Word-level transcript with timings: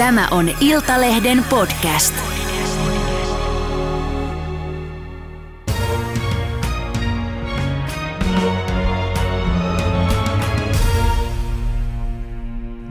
Tämä 0.00 0.28
on 0.30 0.50
Iltalehden 0.60 1.44
podcast. 1.50 2.14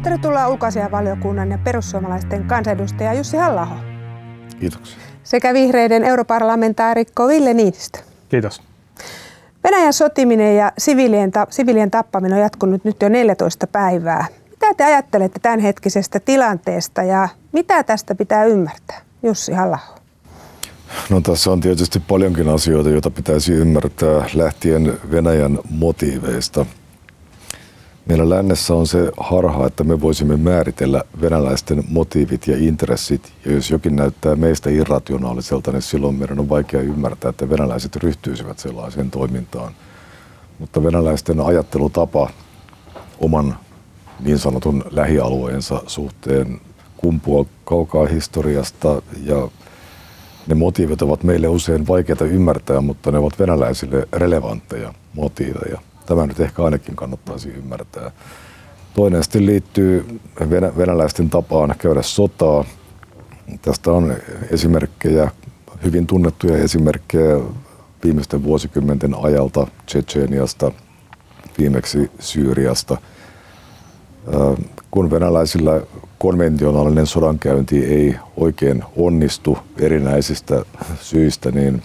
Tervetuloa 0.03 0.47
ulkoasianvaliokunnan 0.47 1.51
ja 1.51 1.57
perussuomalaisten 1.57 2.43
kansanedustaja 2.43 3.13
Jussi 3.13 3.37
halla 3.37 3.67
Kiitoksia. 4.59 4.97
Sekä 5.23 5.53
vihreiden 5.53 6.03
europarlamentaarikko 6.03 7.27
Ville 7.27 7.53
Niinistö. 7.53 7.99
Kiitos. 8.29 8.61
Venäjän 9.63 9.93
sotiminen 9.93 10.55
ja 10.55 10.71
siviilien, 10.77 11.31
ta- 11.31 11.47
siviilien 11.49 11.91
tappaminen 11.91 12.37
on 12.37 12.41
jatkunut 12.43 12.83
nyt 12.83 13.01
jo 13.01 13.09
14 13.09 13.67
päivää. 13.67 14.25
Mitä 14.61 14.73
te 14.73 14.83
ajattelette 14.83 15.39
tämänhetkisestä 15.39 16.19
tilanteesta 16.19 17.03
ja 17.03 17.29
mitä 17.51 17.83
tästä 17.83 18.15
pitää 18.15 18.45
ymmärtää? 18.45 19.01
Jussi 19.23 19.51
halla 19.53 19.79
No 21.09 21.21
tässä 21.21 21.51
on 21.51 21.61
tietysti 21.61 21.99
paljonkin 21.99 22.49
asioita, 22.49 22.89
joita 22.89 23.09
pitäisi 23.09 23.53
ymmärtää 23.53 24.29
lähtien 24.33 24.99
Venäjän 25.11 25.59
motiiveista. 25.69 26.65
Meillä 28.05 28.29
lännessä 28.29 28.73
on 28.73 28.87
se 28.87 29.11
harha, 29.17 29.67
että 29.67 29.83
me 29.83 30.01
voisimme 30.01 30.37
määritellä 30.37 31.03
venäläisten 31.21 31.83
motiivit 31.89 32.47
ja 32.47 32.57
intressit. 32.57 33.33
Ja 33.45 33.51
jos 33.53 33.71
jokin 33.71 33.95
näyttää 33.95 34.35
meistä 34.35 34.69
irrationaaliselta, 34.69 35.71
niin 35.71 35.81
silloin 35.81 36.15
meidän 36.15 36.39
on 36.39 36.49
vaikea 36.49 36.81
ymmärtää, 36.81 37.29
että 37.29 37.49
venäläiset 37.49 37.95
ryhtyisivät 37.95 38.59
sellaiseen 38.59 39.11
toimintaan. 39.11 39.73
Mutta 40.59 40.83
venäläisten 40.83 41.39
ajattelutapa 41.39 42.29
oman 43.19 43.57
niin 44.19 44.39
sanotun 44.39 44.83
lähialueensa 44.91 45.81
suhteen 45.87 46.61
kumpuaa 46.97 47.45
kaukaa 47.65 48.05
historiasta 48.05 49.01
ja 49.23 49.47
ne 50.47 50.55
motiivit 50.55 51.01
ovat 51.01 51.23
meille 51.23 51.47
usein 51.47 51.87
vaikeita 51.87 52.25
ymmärtää, 52.25 52.81
mutta 52.81 53.11
ne 53.11 53.17
ovat 53.17 53.39
venäläisille 53.39 54.07
relevantteja 54.13 54.93
motiiveja. 55.13 55.79
Tämä 56.05 56.25
nyt 56.25 56.39
ehkä 56.39 56.63
ainakin 56.63 56.95
kannattaisi 56.95 57.49
ymmärtää. 57.49 58.11
Toinen 58.93 59.23
sitten 59.23 59.45
liittyy 59.45 60.19
venäläisten 60.77 61.29
tapaan 61.29 61.75
käydä 61.77 62.01
sotaa. 62.01 62.65
Tästä 63.61 63.91
on 63.91 64.15
esimerkkejä, 64.51 65.31
hyvin 65.83 66.07
tunnettuja 66.07 66.57
esimerkkejä 66.57 67.39
viimeisten 68.03 68.43
vuosikymmenten 68.43 69.15
ajalta 69.21 69.67
Tsetseeniasta, 69.85 70.71
viimeksi 71.57 72.11
Syyriasta. 72.19 72.97
Kun 74.91 75.11
venäläisillä 75.11 75.81
konventionaalinen 76.17 77.07
sodankäynti 77.07 77.85
ei 77.85 78.15
oikein 78.37 78.83
onnistu 78.95 79.57
erinäisistä 79.79 80.65
syistä, 81.01 81.51
niin 81.51 81.81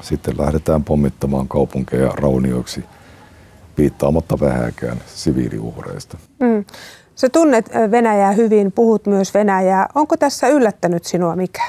sitten 0.00 0.34
lähdetään 0.38 0.84
pommittamaan 0.84 1.48
kaupunkeja 1.48 2.08
raunioiksi 2.08 2.84
viittaamatta 3.78 4.40
vähäkään 4.40 4.98
siviiliuhreista. 5.06 6.18
Mm. 6.40 6.64
Sä 7.14 7.28
tunnet 7.28 7.70
Venäjää 7.90 8.32
hyvin, 8.32 8.72
puhut 8.72 9.06
myös 9.06 9.34
Venäjää. 9.34 9.88
Onko 9.94 10.16
tässä 10.16 10.48
yllättänyt 10.48 11.04
sinua 11.04 11.36
mikä? 11.36 11.62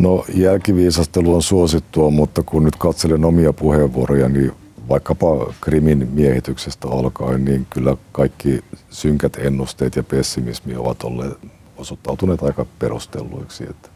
No 0.00 0.24
jälkiviisastelu 0.34 1.34
on 1.34 1.42
suosittua, 1.42 2.10
mutta 2.10 2.42
kun 2.42 2.64
nyt 2.64 2.76
katselen 2.76 3.24
omia 3.24 3.52
puheenvuoroja, 3.52 4.28
niin 4.28 4.52
vaikkapa 4.88 5.54
Krimin 5.60 6.08
miehityksestä 6.12 6.88
alkaen, 6.88 7.44
niin 7.44 7.66
kyllä 7.70 7.96
kaikki 8.12 8.64
synkät 8.90 9.36
ennusteet 9.36 9.96
ja 9.96 10.02
pessimismi 10.02 10.76
ovat 10.76 11.04
olleet 11.04 11.38
osoittautuneet 11.76 12.42
aika 12.42 12.66
perustelluiksi. 12.78 13.64
Että 13.70 13.88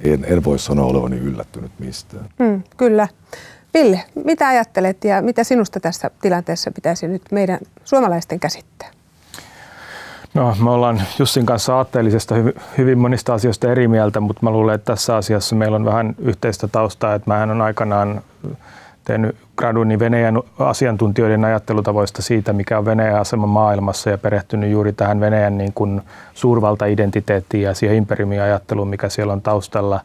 en, 0.00 0.24
en 0.28 0.44
voi 0.44 0.58
sanoa 0.58 0.86
olevani 0.86 1.16
yllättynyt 1.16 1.72
mistään. 1.78 2.28
Mm, 2.38 2.62
kyllä. 2.76 3.08
Ville, 3.74 4.02
mitä 4.24 4.48
ajattelet 4.48 5.04
ja 5.04 5.22
mitä 5.22 5.44
sinusta 5.44 5.80
tässä 5.80 6.10
tilanteessa 6.22 6.70
pitäisi 6.70 7.08
nyt 7.08 7.22
meidän 7.32 7.58
suomalaisten 7.84 8.40
käsittää? 8.40 8.90
No, 10.34 10.56
me 10.62 10.70
ollaan 10.70 11.02
Jussin 11.18 11.46
kanssa 11.46 11.76
aatteellisesta 11.76 12.34
hyvin 12.78 12.98
monista 12.98 13.34
asioista 13.34 13.72
eri 13.72 13.88
mieltä, 13.88 14.20
mutta 14.20 14.42
mä 14.42 14.50
luulen, 14.50 14.74
että 14.74 14.92
tässä 14.92 15.16
asiassa 15.16 15.56
meillä 15.56 15.76
on 15.76 15.84
vähän 15.84 16.14
yhteistä 16.18 16.68
taustaa, 16.68 17.14
että 17.14 17.30
mähän 17.30 17.50
on 17.50 17.60
aikanaan 17.60 18.22
tehnyt 19.04 19.36
graduni 19.56 19.98
Venäjän 19.98 20.42
asiantuntijoiden 20.58 21.44
ajattelutavoista 21.44 22.22
siitä, 22.22 22.52
mikä 22.52 22.78
on 22.78 22.84
Venäjän 22.84 23.20
asema 23.20 23.46
maailmassa 23.46 24.10
ja 24.10 24.18
perehtynyt 24.18 24.70
juuri 24.70 24.92
tähän 24.92 25.20
Venäjän 25.20 25.58
niin 25.58 25.72
kuin 25.72 26.02
suurvaltaidentiteettiin 26.34 27.62
ja 27.62 27.74
siihen 27.74 27.96
imperiumiajatteluun, 27.96 28.88
mikä 28.88 29.08
siellä 29.08 29.32
on 29.32 29.42
taustalla. 29.42 30.00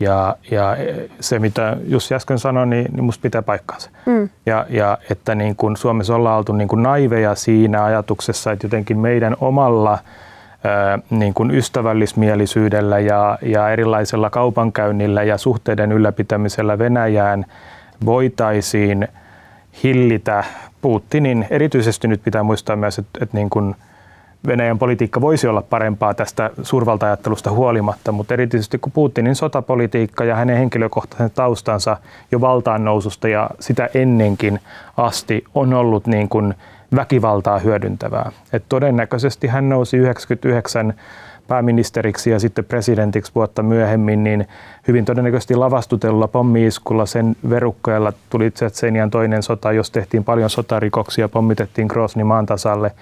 Ja, 0.00 0.36
ja 0.50 0.76
se, 1.20 1.38
mitä 1.38 1.76
Jussi 1.84 2.14
äsken 2.14 2.38
sanoi, 2.38 2.66
niin, 2.66 2.86
niin 2.92 3.04
musta 3.04 3.22
pitää 3.22 3.42
paikkaansa. 3.42 3.90
Mm. 4.06 4.28
Ja, 4.46 4.66
ja 4.68 4.98
että 5.10 5.34
niin 5.34 5.56
kuin 5.56 5.76
Suomessa 5.76 6.14
ollaan 6.14 6.38
oltu 6.38 6.52
niin 6.52 6.68
kuin 6.68 6.82
naiveja 6.82 7.34
siinä 7.34 7.84
ajatuksessa, 7.84 8.52
että 8.52 8.66
jotenkin 8.66 8.98
meidän 8.98 9.36
omalla 9.40 9.98
niin 11.10 11.34
kuin 11.34 11.50
ystävällismielisyydellä 11.50 12.98
ja, 12.98 13.38
ja 13.42 13.70
erilaisella 13.70 14.30
kaupankäynnillä 14.30 15.22
ja 15.22 15.38
suhteiden 15.38 15.92
ylläpitämisellä 15.92 16.78
Venäjään– 16.78 17.46
voitaisiin 18.04 19.08
hillitä 19.82 20.44
Putinin. 20.82 21.46
Erityisesti 21.50 22.08
nyt 22.08 22.22
pitää 22.24 22.42
muistaa 22.42 22.76
myös, 22.76 22.98
että, 22.98 23.18
että 23.22 23.36
niin 23.36 23.50
kuin 23.50 23.74
Venäjän 24.46 24.78
politiikka 24.78 25.20
voisi 25.20 25.46
olla 25.46 25.62
parempaa 25.62 26.14
tästä 26.14 26.50
suurvaltaajattelusta 26.62 27.50
huolimatta, 27.50 28.12
mutta 28.12 28.34
erityisesti 28.34 28.78
kun 28.78 28.92
Putinin 28.92 29.34
sotapolitiikka 29.34 30.24
ja 30.24 30.34
hänen 30.34 30.58
henkilökohtaisen 30.58 31.30
taustansa 31.30 31.96
jo 32.32 32.40
valtaan 32.40 32.84
noususta 32.84 33.28
ja 33.28 33.50
sitä 33.60 33.88
ennenkin 33.94 34.60
asti 34.96 35.44
on 35.54 35.74
ollut 35.74 36.06
niin 36.06 36.28
kuin 36.28 36.54
väkivaltaa 36.96 37.58
hyödyntävää. 37.58 38.32
Et 38.52 38.64
todennäköisesti 38.68 39.46
hän 39.46 39.68
nousi 39.68 39.96
99 39.96 40.94
pääministeriksi 41.48 42.30
ja 42.30 42.40
sitten 42.40 42.64
presidentiksi 42.64 43.32
vuotta 43.34 43.62
myöhemmin, 43.62 44.24
niin 44.24 44.48
hyvin 44.88 45.04
todennäköisesti 45.04 45.54
lavastutelulla 45.54 46.28
pommiiskulla 46.28 47.06
sen 47.06 47.36
verukkeella 47.50 48.12
tuli 48.30 48.50
Tsetsenian 48.50 49.10
toinen 49.10 49.42
sota, 49.42 49.72
jos 49.72 49.90
tehtiin 49.90 50.24
paljon 50.24 50.50
sotarikoksia, 50.50 51.28
pommitettiin 51.28 51.86
Grozny 51.86 52.24
maan 52.24 52.46
tasalle. 52.46 52.92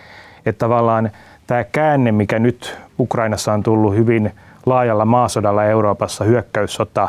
Että 0.47 0.59
tavallaan 0.59 1.11
tämä 1.47 1.65
käänne, 1.65 2.13
mikä 2.13 2.39
nyt 2.39 2.79
Ukrainassa 2.99 3.53
on 3.53 3.63
tullut 3.63 3.95
hyvin 3.95 4.33
laajalla 4.67 5.05
maasodalla 5.05 5.65
Euroopassa, 5.65 6.25
hyökkäyssota, 6.25 7.09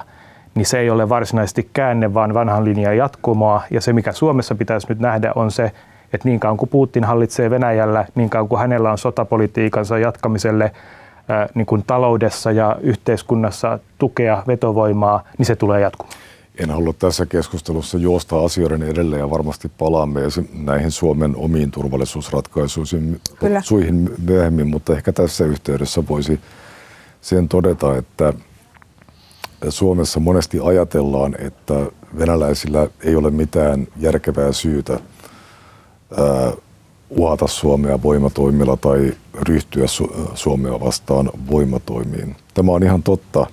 niin 0.55 0.65
se 0.65 0.79
ei 0.79 0.89
ole 0.89 1.09
varsinaisesti 1.09 1.69
käänne, 1.73 2.13
vaan 2.13 2.33
vanhan 2.33 2.65
linjan 2.65 2.97
jatkumoa. 2.97 3.61
Ja 3.71 3.81
se, 3.81 3.93
mikä 3.93 4.11
Suomessa 4.11 4.55
pitäisi 4.55 4.87
nyt 4.89 4.99
nähdä, 4.99 5.31
on 5.35 5.51
se, 5.51 5.71
että 6.13 6.27
niin 6.27 6.39
kauan 6.39 6.57
kuin 6.57 6.69
Putin 6.69 7.03
hallitsee 7.03 7.49
Venäjällä, 7.49 8.05
niin 8.15 8.29
kauan 8.29 8.47
kuin 8.47 8.59
hänellä 8.59 8.91
on 8.91 8.97
sotapolitiikansa 8.97 9.97
jatkamiselle 9.97 10.71
niin 11.55 11.65
kuin 11.65 11.83
taloudessa 11.87 12.51
ja 12.51 12.75
yhteiskunnassa 12.81 13.79
tukea 13.97 14.43
vetovoimaa, 14.47 15.23
niin 15.37 15.45
se 15.45 15.55
tulee 15.55 15.81
jatkumaan. 15.81 16.17
En 16.59 16.69
halua 16.69 16.93
tässä 16.93 17.25
keskustelussa 17.25 17.97
juosta 17.97 18.45
asioiden 18.45 18.83
edelleen 18.83 19.19
ja 19.19 19.29
varmasti 19.29 19.71
palaamme 19.77 20.21
näihin 20.53 20.91
Suomen 20.91 21.35
omiin 21.35 21.71
turvallisuusratkaisuihin 21.71 23.21
suihin 23.61 24.09
myöhemmin, 24.25 24.67
mutta 24.67 24.93
ehkä 24.93 25.11
tässä 25.11 25.45
yhteydessä 25.45 26.03
voisi 26.09 26.39
sen 27.21 27.49
todeta, 27.49 27.97
että 27.97 28.33
Suomessa 29.69 30.19
monesti 30.19 30.59
ajatellaan, 30.63 31.35
että 31.39 31.73
venäläisillä 32.19 32.87
ei 33.03 33.15
ole 33.15 33.31
mitään 33.31 33.87
järkevää 33.97 34.51
syytä 34.51 34.99
uhata 37.09 37.47
Suomea 37.47 38.03
voimatoimilla 38.03 38.77
tai 38.77 39.13
ryhtyä 39.33 39.85
Su- 39.85 40.31
Suomea 40.33 40.79
vastaan 40.79 41.31
voimatoimiin. 41.51 42.35
Tämä 42.53 42.71
on 42.71 42.83
ihan 42.83 43.03
totta, 43.03 43.47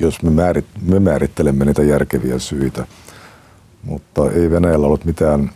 jos 0.00 0.22
me, 0.22 0.30
määrit, 0.30 0.66
me 0.82 0.98
määrittelemme 0.98 1.64
niitä 1.64 1.82
järkeviä 1.82 2.38
syitä, 2.38 2.86
mutta 3.82 4.30
ei 4.30 4.50
Venäjällä 4.50 4.86
ollut 4.86 5.04
mitään 5.04 5.50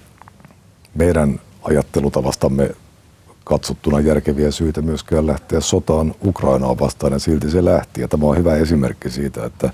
meidän 0.95 1.41
ajattelutavastamme 1.63 2.71
katsottuna 3.45 4.01
järkeviä 4.01 4.51
syitä 4.51 4.83
myöskään 4.83 5.27
lähteä 5.27 5.61
sotaan 5.61 6.15
Ukrainaa 6.25 6.79
vastaan 6.79 7.13
ja 7.13 7.19
silti 7.19 7.51
se 7.51 7.65
lähti. 7.65 8.01
Ja 8.01 8.09
tämä 8.09 8.27
on 8.27 8.37
hyvä 8.37 8.57
esimerkki 8.57 9.11
siitä, 9.11 9.45
että, 9.45 9.71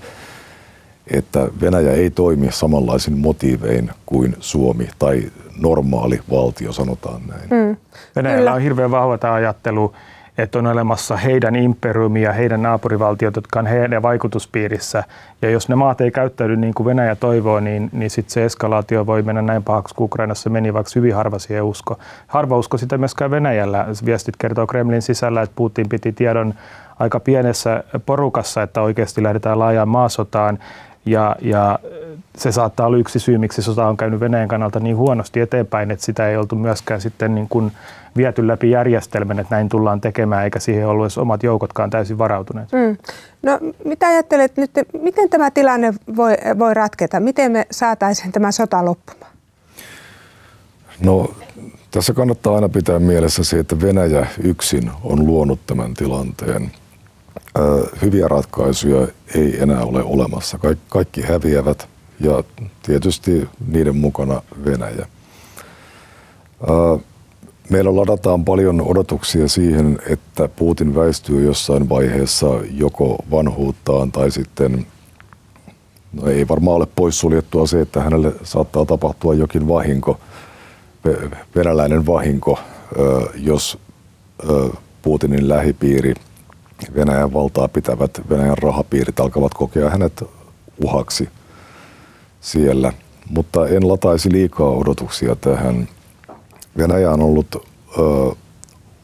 että 1.11 1.47
Venäjä 1.61 1.91
ei 1.91 2.09
toimi 2.09 2.47
samanlaisin 2.51 3.17
motiivein 3.17 3.91
kuin 4.05 4.35
Suomi 4.39 4.89
tai 4.99 5.23
normaali 5.61 6.19
valtio, 6.31 6.71
sanotaan 6.71 7.21
näin. 7.27 7.67
Mm. 7.67 7.77
Venäjällä 8.15 8.39
Kyllä. 8.39 8.53
on 8.53 8.61
hirveän 8.61 8.91
vahva 8.91 9.17
tämä 9.17 9.33
ajattelu, 9.33 9.93
että 10.37 10.59
on 10.59 10.67
olemassa 10.67 11.17
heidän 11.17 11.55
imperiumi 11.55 12.21
ja 12.21 12.33
heidän 12.33 12.61
naapurivaltiot, 12.61 13.35
jotka 13.35 13.59
on 13.59 13.67
heidän 13.67 14.01
vaikutuspiirissä. 14.01 15.03
Ja 15.41 15.49
jos 15.49 15.69
ne 15.69 15.75
maat 15.75 16.01
ei 16.01 16.11
käyttäydy 16.11 16.57
niin 16.57 16.73
kuin 16.73 16.85
Venäjä 16.85 17.15
toivoo, 17.15 17.59
niin, 17.59 17.89
niin 17.93 18.09
sitten 18.09 18.33
se 18.33 18.45
eskalaatio 18.45 19.05
voi 19.05 19.21
mennä 19.21 19.41
näin 19.41 19.63
pahaksi 19.63 19.95
kuin 19.95 20.05
Ukrainassa 20.05 20.49
meni, 20.49 20.73
vaikka 20.73 20.91
hyvin 20.95 21.15
harva 21.15 21.39
siihen 21.39 21.63
usko. 21.63 21.99
Harva 22.27 22.57
usko 22.57 22.77
sitä 22.77 22.97
myöskään 22.97 23.31
Venäjällä. 23.31 23.85
Viestit 24.05 24.35
kertoo 24.37 24.67
Kremlin 24.67 25.01
sisällä, 25.01 25.41
että 25.41 25.55
Putin 25.55 25.89
piti 25.89 26.11
tiedon 26.11 26.53
aika 26.99 27.19
pienessä 27.19 27.83
porukassa, 28.05 28.63
että 28.63 28.81
oikeasti 28.81 29.23
lähdetään 29.23 29.59
laajaan 29.59 29.89
maasotaan. 29.89 30.59
Ja, 31.09 31.35
ja 31.41 31.79
se 32.37 32.51
saattaa 32.51 32.87
olla 32.87 32.97
yksi 32.97 33.19
syy, 33.19 33.37
miksi 33.37 33.61
sota 33.61 33.87
on 33.87 33.97
käynyt 33.97 34.19
Venäjän 34.19 34.47
kannalta 34.47 34.79
niin 34.79 34.97
huonosti 34.97 35.39
eteenpäin, 35.39 35.91
että 35.91 36.05
sitä 36.05 36.29
ei 36.29 36.37
oltu 36.37 36.55
myöskään 36.55 37.01
sitten 37.01 37.35
niin 37.35 37.49
kuin 37.49 37.71
viety 38.17 38.47
läpi 38.47 38.71
järjestelmän, 38.71 39.39
että 39.39 39.55
näin 39.55 39.69
tullaan 39.69 40.01
tekemään, 40.01 40.43
eikä 40.43 40.59
siihen 40.59 40.87
ollut 40.87 41.03
edes 41.03 41.17
omat 41.17 41.43
joukotkaan 41.43 41.89
täysin 41.89 42.17
varautuneet. 42.17 42.71
Mm. 42.71 42.97
No 43.43 43.59
mitä 43.85 44.07
ajattelet 44.07 44.57
nyt, 44.57 44.71
miten 45.01 45.29
tämä 45.29 45.51
tilanne 45.51 45.93
voi, 46.15 46.33
voi 46.59 46.73
ratketa? 46.73 47.19
Miten 47.19 47.51
me 47.51 47.67
saataisiin 47.71 48.31
tämä 48.31 48.51
sota 48.51 48.85
loppumaan? 48.85 49.31
No 51.03 51.33
tässä 51.91 52.13
kannattaa 52.13 52.55
aina 52.55 52.69
pitää 52.69 52.99
mielessä 52.99 53.43
se, 53.43 53.59
että 53.59 53.81
Venäjä 53.81 54.27
yksin 54.43 54.91
on 55.03 55.27
luonut 55.27 55.59
tämän 55.65 55.93
tilanteen. 55.93 56.71
Hyviä 58.01 58.27
ratkaisuja 58.27 59.07
ei 59.35 59.61
enää 59.61 59.83
ole 59.83 60.03
olemassa. 60.03 60.57
Kaik- 60.57 60.79
kaikki 60.89 61.21
häviävät 61.21 61.87
ja 62.19 62.43
tietysti 62.83 63.49
niiden 63.67 63.95
mukana 63.95 64.41
Venäjä. 64.65 65.07
Meillä 67.69 67.95
ladataan 67.95 68.45
paljon 68.45 68.81
odotuksia 68.81 69.47
siihen, 69.47 69.99
että 70.09 70.47
Putin 70.47 70.95
väistyy 70.95 71.45
jossain 71.45 71.89
vaiheessa 71.89 72.47
joko 72.71 73.25
vanhuuttaan 73.31 74.11
tai 74.11 74.31
sitten, 74.31 74.85
no 76.13 76.27
ei 76.27 76.47
varmaan 76.47 76.77
ole 76.77 76.87
poissuljettua 76.95 77.67
se, 77.67 77.81
että 77.81 78.01
hänelle 78.01 78.33
saattaa 78.43 78.85
tapahtua 78.85 79.33
jokin 79.33 79.67
vahinko, 79.67 80.19
venäläinen 81.55 82.05
vahinko, 82.05 82.59
jos 83.35 83.77
Putinin 85.01 85.49
lähipiiri, 85.49 86.13
Venäjän 86.95 87.33
valtaa 87.33 87.67
pitävät 87.67 88.21
Venäjän 88.29 88.57
rahapiirit 88.57 89.19
alkavat 89.19 89.53
kokea 89.53 89.89
hänet 89.89 90.23
uhaksi 90.83 91.29
siellä. 92.41 92.93
Mutta 93.29 93.67
en 93.67 93.87
lataisi 93.87 94.31
liikaa 94.31 94.69
odotuksia 94.69 95.35
tähän 95.35 95.87
Venäjä 96.77 97.11
on 97.11 97.21
ollut 97.21 97.55
ö, 97.55 98.35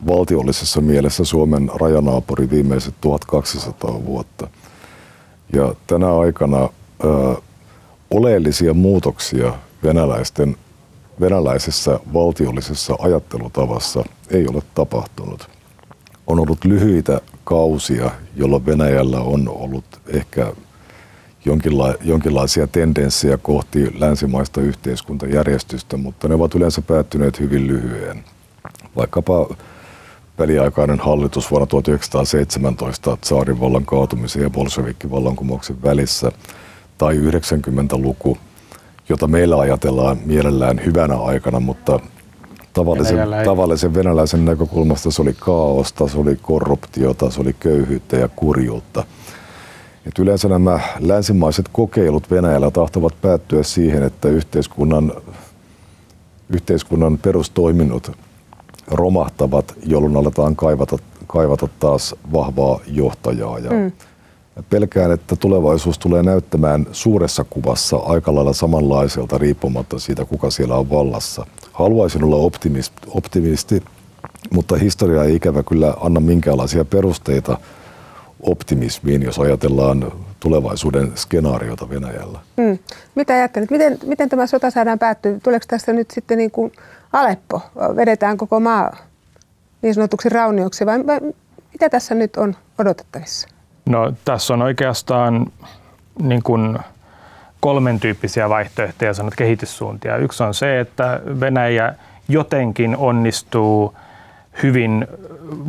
valtiollisessa 0.07 0.81
mielessä 0.81 1.23
Suomen 1.23 1.71
rajanaapuri 1.75 2.49
viimeiset 2.49 2.95
1200 3.01 4.05
vuotta. 4.05 4.47
Ja 5.53 5.73
tänä 5.87 6.17
aikana 6.17 6.69
ö, 7.03 7.41
oleellisia 8.11 8.73
muutoksia 8.73 9.53
venäläisten, 9.83 10.57
venäläisessä 11.19 11.99
valtiollisessa 12.13 12.95
ajattelutavassa 12.99 14.03
ei 14.29 14.47
ole 14.47 14.61
tapahtunut. 14.75 15.54
On 16.27 16.39
ollut 16.39 16.65
lyhyitä 16.65 17.21
kausia, 17.43 18.11
jolloin 18.35 18.65
Venäjällä 18.65 19.19
on 19.19 19.49
ollut 19.49 19.85
ehkä 20.07 20.53
jonkinla- 21.45 21.95
jonkinlaisia 22.01 22.67
tendenssejä 22.67 23.37
kohti 23.37 23.99
länsimaista 23.99 24.61
yhteiskuntajärjestystä, 24.61 25.97
mutta 25.97 26.27
ne 26.27 26.35
ovat 26.35 26.55
yleensä 26.55 26.81
päättyneet 26.81 27.39
hyvin 27.39 27.67
lyhyen. 27.67 28.23
Vaikkapa 28.95 29.55
väliaikainen 30.39 30.99
hallitus 30.99 31.51
vuonna 31.51 31.65
1917 31.65 33.17
saarin 33.23 33.59
vallan 33.59 33.85
kaatumisen 33.85 34.41
ja 34.41 34.49
bolshevikkivallankumouksen 34.49 35.83
välissä 35.83 36.31
tai 36.97 37.17
90-luku, 37.17 38.37
jota 39.09 39.27
meillä 39.27 39.59
ajatellaan 39.59 40.17
mielellään 40.25 40.81
hyvänä 40.85 41.15
aikana, 41.15 41.59
mutta 41.59 41.99
tavallisen, 42.75 43.19
tavallisen 43.45 43.93
venäläisen 43.93 44.45
näkökulmasta 44.45 45.11
se 45.11 45.21
oli 45.21 45.35
kaaosta, 45.39 46.07
se 46.07 46.17
oli 46.17 46.39
korruptiota, 46.41 47.31
se 47.31 47.41
oli 47.41 47.55
köyhyyttä 47.59 48.17
ja 48.17 48.29
kurjuutta– 48.35 49.03
et 50.05 50.19
yleensä 50.19 50.49
nämä 50.49 50.79
länsimaiset 50.99 51.65
kokeilut 51.71 52.31
Venäjällä 52.31 52.71
tahtovat 52.71 53.21
päättyä 53.21 53.63
siihen, 53.63 54.03
että 54.03 54.29
yhteiskunnan, 54.29 55.13
yhteiskunnan 56.49 57.17
perustoiminnot 57.17 58.11
romahtavat, 58.87 59.73
jolloin 59.85 60.17
aletaan 60.17 60.55
kaivata, 60.55 60.97
kaivata 61.27 61.67
taas 61.79 62.15
vahvaa 62.33 62.79
johtajaa. 62.87 63.59
Ja 63.59 63.71
mm. 63.71 63.91
Pelkään, 64.69 65.11
että 65.11 65.35
tulevaisuus 65.35 65.99
tulee 65.99 66.23
näyttämään 66.23 66.87
suuressa 66.91 67.45
kuvassa 67.49 67.97
aika 67.97 68.35
lailla 68.35 68.53
samanlaiselta 68.53 69.37
riippumatta 69.37 69.99
siitä, 69.99 70.25
kuka 70.25 70.49
siellä 70.49 70.75
on 70.75 70.89
vallassa. 70.89 71.45
Haluaisin 71.71 72.23
olla 72.23 72.51
optimisti, 73.07 73.83
mutta 74.53 74.75
historia 74.75 75.23
ei 75.23 75.35
ikävä 75.35 75.63
kyllä 75.63 75.93
anna 76.01 76.19
minkäänlaisia 76.19 76.85
perusteita– 76.85 77.57
optimismiin, 78.45 79.23
jos 79.23 79.39
ajatellaan 79.39 80.11
tulevaisuuden 80.39 81.11
skenaariota 81.15 81.89
Venäjällä. 81.89 82.39
Hmm. 82.61 82.79
Mitä 83.15 83.33
ajattelet? 83.33 83.71
Miten, 83.71 83.97
miten 84.05 84.29
tämä 84.29 84.47
sota 84.47 84.71
saadaan 84.71 84.99
päättyä? 84.99 85.39
Tuleeko 85.43 85.65
tässä 85.69 85.93
nyt 85.93 86.11
sitten 86.11 86.37
niin 86.37 86.51
kuin 86.51 86.71
Aleppo? 87.13 87.61
Vedetään 87.95 88.37
koko 88.37 88.59
maa 88.59 88.97
niin 89.81 89.93
sanotuksi 89.93 90.29
raunioksi 90.29 90.85
vai, 90.85 91.05
vai 91.07 91.19
mitä 91.73 91.89
tässä 91.89 92.15
nyt 92.15 92.37
on 92.37 92.55
odotettavissa? 92.79 93.47
No 93.85 94.13
tässä 94.25 94.53
on 94.53 94.61
oikeastaan 94.61 95.45
niin 96.21 96.43
kuin 96.43 96.79
kolmen 97.59 97.99
tyyppisiä 97.99 98.49
vaihtoehtoja, 98.49 99.13
sanot 99.13 99.35
kehityssuuntia. 99.35 100.17
Yksi 100.17 100.43
on 100.43 100.53
se, 100.53 100.79
että 100.79 101.21
Venäjä 101.39 101.93
jotenkin 102.27 102.97
onnistuu– 102.97 103.93
hyvin 104.63 105.07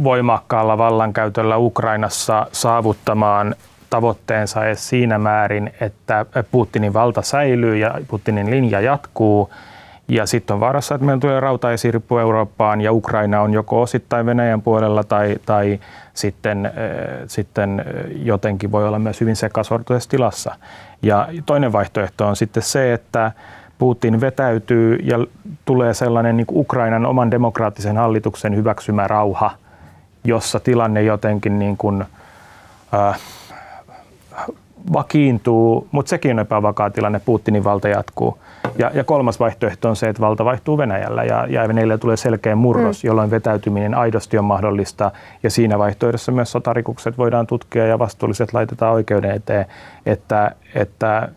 voimakkaalla 0.04 0.78
vallankäytöllä 0.78 1.56
Ukrainassa 1.56 2.46
saavuttamaan 2.52 3.54
tavoitteensa 3.90 4.66
edes 4.66 4.88
siinä 4.88 5.18
määrin, 5.18 5.72
että 5.80 6.26
Putinin 6.50 6.92
valta 6.92 7.22
säilyy 7.22 7.76
ja 7.76 7.94
Putinin 8.08 8.50
linja 8.50 8.80
jatkuu. 8.80 9.50
Ja 10.08 10.26
sitten 10.26 10.54
on 10.54 10.60
vaarassa, 10.60 10.94
että 10.94 11.04
meillä 11.04 11.20
tulee 11.20 11.40
rautaesirippu 11.40 12.18
Eurooppaan 12.18 12.80
ja 12.80 12.92
Ukraina 12.92 13.40
on 13.40 13.52
joko 13.52 13.82
osittain 13.82 14.26
Venäjän 14.26 14.62
puolella 14.62 15.04
tai, 15.04 15.36
tai 15.46 15.80
sitten, 16.14 16.66
äh, 16.66 16.72
sitten 17.26 17.84
jotenkin 18.22 18.72
voi 18.72 18.88
olla 18.88 18.98
myös 18.98 19.20
hyvin 19.20 19.36
sekasortoisessa 19.36 20.10
tilassa. 20.10 20.54
Ja 21.02 21.28
toinen 21.46 21.72
vaihtoehto 21.72 22.26
on 22.26 22.36
sitten 22.36 22.62
se, 22.62 22.92
että 22.92 23.32
Putin 23.78 24.20
vetäytyy 24.20 24.96
ja 25.02 25.26
tulee 25.64 25.94
sellainen 25.94 26.36
niin 26.36 26.46
Ukrainan 26.52 27.06
oman 27.06 27.30
demokraattisen 27.30 27.96
hallituksen 27.96 28.56
hyväksymä 28.56 29.06
rauha, 29.06 29.50
jossa 30.24 30.60
tilanne 30.60 31.02
jotenkin 31.02 31.58
niin 31.58 31.76
kuin, 31.76 32.04
äh, 32.94 33.20
vakiintuu, 34.92 35.88
mutta 35.92 36.10
sekin 36.10 36.30
on 36.30 36.38
epävakaa 36.38 36.90
tilanne, 36.90 37.20
Putinin 37.24 37.64
valta 37.64 37.88
jatkuu. 37.88 38.38
Ja, 38.78 38.90
ja 38.94 39.04
kolmas 39.04 39.40
vaihtoehto 39.40 39.88
on 39.88 39.96
se, 39.96 40.08
että 40.08 40.22
valta 40.22 40.44
vaihtuu 40.44 40.78
Venäjällä 40.78 41.24
ja, 41.24 41.46
ja 41.48 41.68
Venäjällä 41.68 41.98
tulee 41.98 42.16
selkeä 42.16 42.56
murros, 42.56 43.04
mm. 43.04 43.06
jolloin 43.06 43.30
vetäytyminen 43.30 43.94
aidosti 43.94 44.38
on 44.38 44.44
mahdollista. 44.44 45.10
Ja 45.42 45.50
siinä 45.50 45.78
vaihtoehdossa 45.78 46.32
myös 46.32 46.52
sotarikukset 46.52 47.18
voidaan 47.18 47.46
tutkia 47.46 47.86
ja 47.86 47.98
vastuulliset 47.98 48.52
laitetaan 48.52 48.92
oikeuden 48.92 49.30
eteen, 49.30 49.66
että, 50.06 50.50
että 50.74 51.28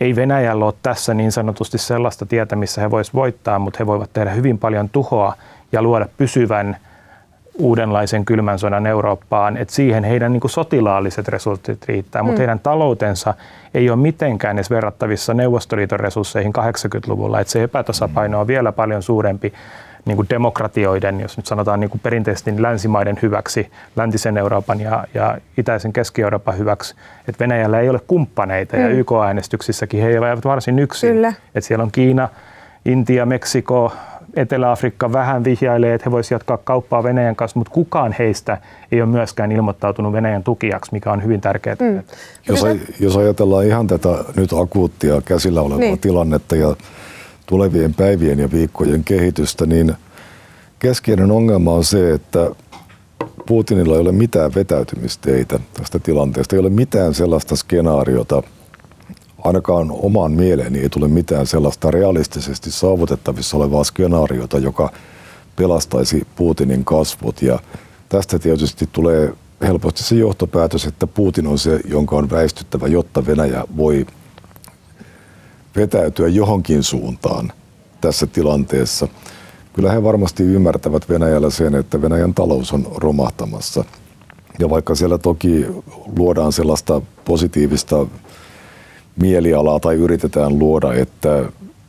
ei 0.00 0.16
Venäjällä 0.16 0.64
ole 0.64 0.74
tässä 0.82 1.14
niin 1.14 1.32
sanotusti 1.32 1.78
sellaista 1.78 2.26
tietä, 2.26 2.56
missä 2.56 2.80
he 2.80 2.90
voisivat 2.90 3.14
voittaa, 3.14 3.58
mutta 3.58 3.76
he 3.78 3.86
voivat 3.86 4.10
tehdä 4.12 4.30
hyvin 4.30 4.58
paljon 4.58 4.88
tuhoa 4.88 5.34
ja 5.72 5.82
luoda 5.82 6.08
pysyvän 6.16 6.76
uudenlaisen 7.58 8.24
kylmän 8.24 8.58
sodan 8.58 8.86
Eurooppaan, 8.86 9.56
että 9.56 9.74
siihen 9.74 10.04
heidän 10.04 10.32
niin 10.32 10.50
sotilaalliset 10.50 11.28
resurssit 11.28 11.84
riittää, 11.84 12.22
mutta 12.22 12.36
mm. 12.36 12.38
heidän 12.38 12.60
taloutensa 12.60 13.34
ei 13.74 13.90
ole 13.90 13.96
mitenkään 13.96 14.56
edes 14.56 14.70
verrattavissa 14.70 15.34
Neuvostoliiton 15.34 16.00
resursseihin 16.00 16.52
80-luvulla, 16.58 17.40
että 17.40 17.52
se 17.52 17.62
epätasapaino 17.62 18.40
on 18.40 18.46
vielä 18.46 18.72
paljon 18.72 19.02
suurempi 19.02 19.52
niin 20.06 20.16
kuin 20.16 20.28
demokratioiden, 20.30 21.20
jos 21.20 21.36
nyt 21.36 21.46
sanotaan 21.46 21.80
niin 21.80 21.90
kuin 21.90 22.00
perinteisesti 22.00 22.50
niin 22.50 22.62
länsimaiden 22.62 23.18
hyväksi, 23.22 23.70
läntisen 23.96 24.38
Euroopan 24.38 24.80
ja, 24.80 25.04
ja 25.14 25.38
itäisen 25.58 25.92
Keski-Euroopan 25.92 26.58
hyväksi, 26.58 26.94
että 27.28 27.44
Venäjällä 27.44 27.80
ei 27.80 27.88
ole 27.88 28.00
kumppaneita 28.06 28.76
mm. 28.76 28.82
ja 28.82 28.88
YK-äänestyksissäkin 28.88 30.02
he 30.02 30.08
eivät 30.08 30.44
varsin 30.44 30.78
yksin. 30.78 31.14
Kyllä. 31.14 31.28
Että 31.28 31.68
siellä 31.68 31.82
on 31.82 31.92
Kiina, 31.92 32.28
Intia, 32.84 33.26
Meksiko, 33.26 33.92
Etelä-Afrikka 34.36 35.12
vähän 35.12 35.44
vihjailee, 35.44 35.94
että 35.94 36.04
he 36.10 36.10
voisivat 36.10 36.40
jatkaa 36.40 36.56
kauppaa 36.56 37.02
Venäjän 37.02 37.36
kanssa, 37.36 37.58
mutta 37.58 37.72
kukaan 37.72 38.14
heistä 38.18 38.58
ei 38.92 39.02
ole 39.02 39.10
myöskään 39.10 39.52
ilmoittautunut 39.52 40.12
Venäjän 40.12 40.44
tukijaksi, 40.44 40.92
mikä 40.92 41.12
on 41.12 41.22
hyvin 41.22 41.40
tärkeää. 41.40 41.76
Mm. 41.80 42.02
Jos, 42.48 42.64
jos 43.00 43.16
ajatellaan 43.16 43.66
ihan 43.66 43.86
tätä 43.86 44.08
nyt 44.36 44.52
akuuttia 44.52 45.20
käsillä 45.20 45.60
olevaa 45.60 45.78
niin. 45.78 45.98
tilannetta 45.98 46.56
ja 46.56 46.76
tulevien 47.46 47.94
päivien 47.94 48.38
ja 48.38 48.52
viikkojen 48.52 49.04
kehitystä, 49.04 49.66
niin 49.66 49.94
keskeinen 50.78 51.30
ongelma 51.30 51.72
on 51.72 51.84
se, 51.84 52.12
että 52.12 52.50
Putinilla 53.46 53.94
ei 53.94 54.00
ole 54.00 54.12
mitään 54.12 54.54
vetäytymisteitä 54.54 55.60
tästä 55.72 55.98
tilanteesta, 55.98 56.56
ei 56.56 56.60
ole 56.60 56.70
mitään 56.70 57.14
sellaista 57.14 57.56
skenaariota, 57.56 58.42
ainakaan 59.46 59.90
omaan 59.90 60.32
mieleeni 60.32 60.78
ei 60.78 60.88
tule 60.88 61.08
mitään 61.08 61.46
sellaista 61.46 61.90
realistisesti 61.90 62.70
saavutettavissa 62.70 63.56
olevaa 63.56 63.84
skenaariota, 63.84 64.58
joka 64.58 64.92
pelastaisi 65.56 66.26
Putinin 66.36 66.84
kasvot. 66.84 67.42
Ja 67.42 67.58
tästä 68.08 68.38
tietysti 68.38 68.88
tulee 68.92 69.32
helposti 69.62 70.02
se 70.02 70.14
johtopäätös, 70.14 70.84
että 70.84 71.06
Putin 71.06 71.46
on 71.46 71.58
se, 71.58 71.80
jonka 71.88 72.16
on 72.16 72.30
väistyttävä, 72.30 72.86
jotta 72.86 73.26
Venäjä 73.26 73.64
voi 73.76 74.06
vetäytyä 75.76 76.28
johonkin 76.28 76.82
suuntaan 76.82 77.52
tässä 78.00 78.26
tilanteessa. 78.26 79.08
Kyllä 79.72 79.92
he 79.92 80.02
varmasti 80.02 80.42
ymmärtävät 80.42 81.08
Venäjällä 81.08 81.50
sen, 81.50 81.74
että 81.74 82.02
Venäjän 82.02 82.34
talous 82.34 82.72
on 82.72 82.86
romahtamassa. 82.94 83.84
Ja 84.58 84.70
vaikka 84.70 84.94
siellä 84.94 85.18
toki 85.18 85.66
luodaan 86.18 86.52
sellaista 86.52 87.02
positiivista 87.24 88.06
mielialaa 89.20 89.80
tai 89.80 89.94
yritetään 89.94 90.58
luoda, 90.58 90.94
että, 90.94 91.44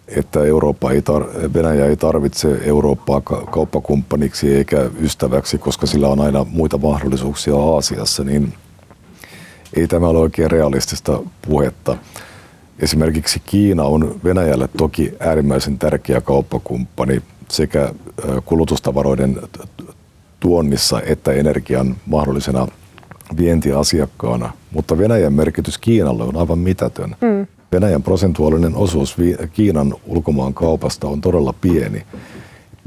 että 0.07 0.43
Eurooppa 0.43 0.91
ei 0.91 0.99
tar- 0.99 1.53
Venäjä 1.53 1.85
ei 1.85 1.97
tarvitse 1.97 2.59
Eurooppaa 2.63 3.21
kauppakumppaniksi 3.21 4.55
eikä 4.55 4.89
ystäväksi, 4.99 5.57
koska 5.57 5.87
sillä 5.87 6.07
on 6.07 6.19
aina 6.19 6.45
muita 6.49 6.77
mahdollisuuksia 6.77 7.55
Aasiassa, 7.55 8.23
niin 8.23 8.53
ei 9.73 9.87
tämä 9.87 10.07
ole 10.07 10.19
oikein 10.19 10.51
realistista 10.51 11.23
puhetta. 11.41 11.97
Esimerkiksi 12.79 13.41
Kiina 13.45 13.83
on 13.83 14.15
Venäjälle 14.23 14.69
toki 14.77 15.13
äärimmäisen 15.19 15.79
tärkeä 15.79 16.21
kauppakumppani 16.21 17.21
sekä 17.49 17.93
kulutustavaroiden 18.45 19.41
tuonnissa 20.39 21.01
että 21.01 21.31
energian 21.31 21.95
mahdollisena 22.05 22.67
vientiasiakkaana, 23.37 24.53
mutta 24.71 24.97
Venäjän 24.97 25.33
merkitys 25.33 25.77
Kiinalle 25.77 26.23
on 26.23 26.37
aivan 26.37 26.59
mitätön. 26.59 27.15
Mm. 27.21 27.47
Venäjän 27.71 28.03
prosentuaalinen 28.03 28.75
osuus 28.75 29.15
Kiinan 29.53 29.93
ulkomaan 30.05 30.53
kaupasta 30.53 31.07
on 31.07 31.21
todella 31.21 31.53
pieni. 31.61 32.03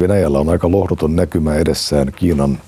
Venäjällä 0.00 0.38
on 0.38 0.49
aika 0.49 0.70
lohduton 0.70 1.16
näkymä 1.16 1.54
edessään 1.54 2.12
Kiinan 2.16 2.59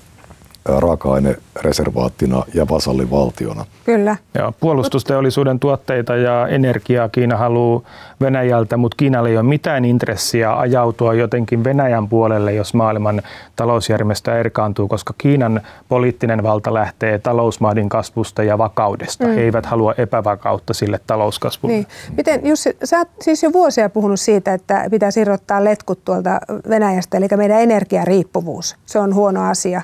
raaka-ainereservaattina 0.65 2.43
ja 2.53 2.67
vasallivaltiona. 2.69 3.65
Kyllä. 3.85 4.17
Ja 4.33 4.53
puolustusteollisuuden 4.59 5.59
tuotteita 5.59 6.15
ja 6.15 6.47
energiaa 6.47 7.09
Kiina 7.09 7.37
haluaa 7.37 7.81
Venäjältä, 8.21 8.77
mutta 8.77 8.95
Kiinalla 8.95 9.29
ei 9.29 9.37
ole 9.37 9.43
mitään 9.43 9.85
intressiä 9.85 10.59
ajautua 10.59 11.13
jotenkin 11.13 11.63
Venäjän 11.63 12.07
puolelle, 12.07 12.53
jos 12.53 12.73
maailman 12.73 13.21
talousjärjestelmä 13.55 14.39
erkaantuu, 14.39 14.87
koska 14.87 15.13
Kiinan 15.17 15.61
poliittinen 15.89 16.43
valta 16.43 16.73
lähtee 16.73 17.19
talousmahdin 17.19 17.89
kasvusta 17.89 18.43
ja 18.43 18.57
vakaudesta. 18.57 19.25
Mm. 19.27 19.33
He 19.33 19.41
eivät 19.41 19.65
halua 19.65 19.93
epävakautta 19.97 20.73
sille 20.73 20.99
talouskasvulle. 21.07 21.75
Niin. 21.75 21.87
Miten 22.17 22.45
Jussi, 22.47 22.77
sä 22.83 22.97
oot 22.97 23.07
siis 23.21 23.43
jo 23.43 23.53
vuosia 23.53 23.89
puhunut 23.89 24.19
siitä, 24.19 24.53
että 24.53 24.85
pitäisi 24.91 25.21
irrottaa 25.21 25.63
letkut 25.63 26.05
tuolta 26.05 26.39
Venäjästä, 26.69 27.17
eli 27.17 27.27
meidän 27.37 27.61
energiariippuvuus. 27.61 28.75
Se 28.85 28.99
on 28.99 29.15
huono 29.15 29.49
asia. 29.49 29.81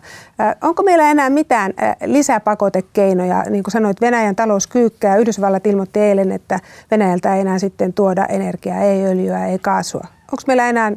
Onko 0.69 0.83
meillä 0.83 1.11
enää 1.11 1.29
mitään 1.29 1.73
lisäpakotekeinoja? 2.05 3.43
Niin 3.49 3.63
kuin 3.63 3.71
sanoit, 3.71 4.01
Venäjän 4.01 4.35
talous 4.35 4.67
kyykkää. 4.67 5.17
Yhdysvallat 5.17 5.67
ilmoitti 5.67 5.99
eilen, 5.99 6.31
että 6.31 6.59
Venäjältä 6.91 7.35
ei 7.35 7.41
enää 7.41 7.59
sitten 7.59 7.93
tuoda 7.93 8.25
energiaa, 8.25 8.81
ei 8.81 9.05
öljyä, 9.05 9.45
ei 9.45 9.59
kaasua. 9.59 10.03
Onko 10.21 10.43
meillä 10.47 10.69
enää 10.69 10.91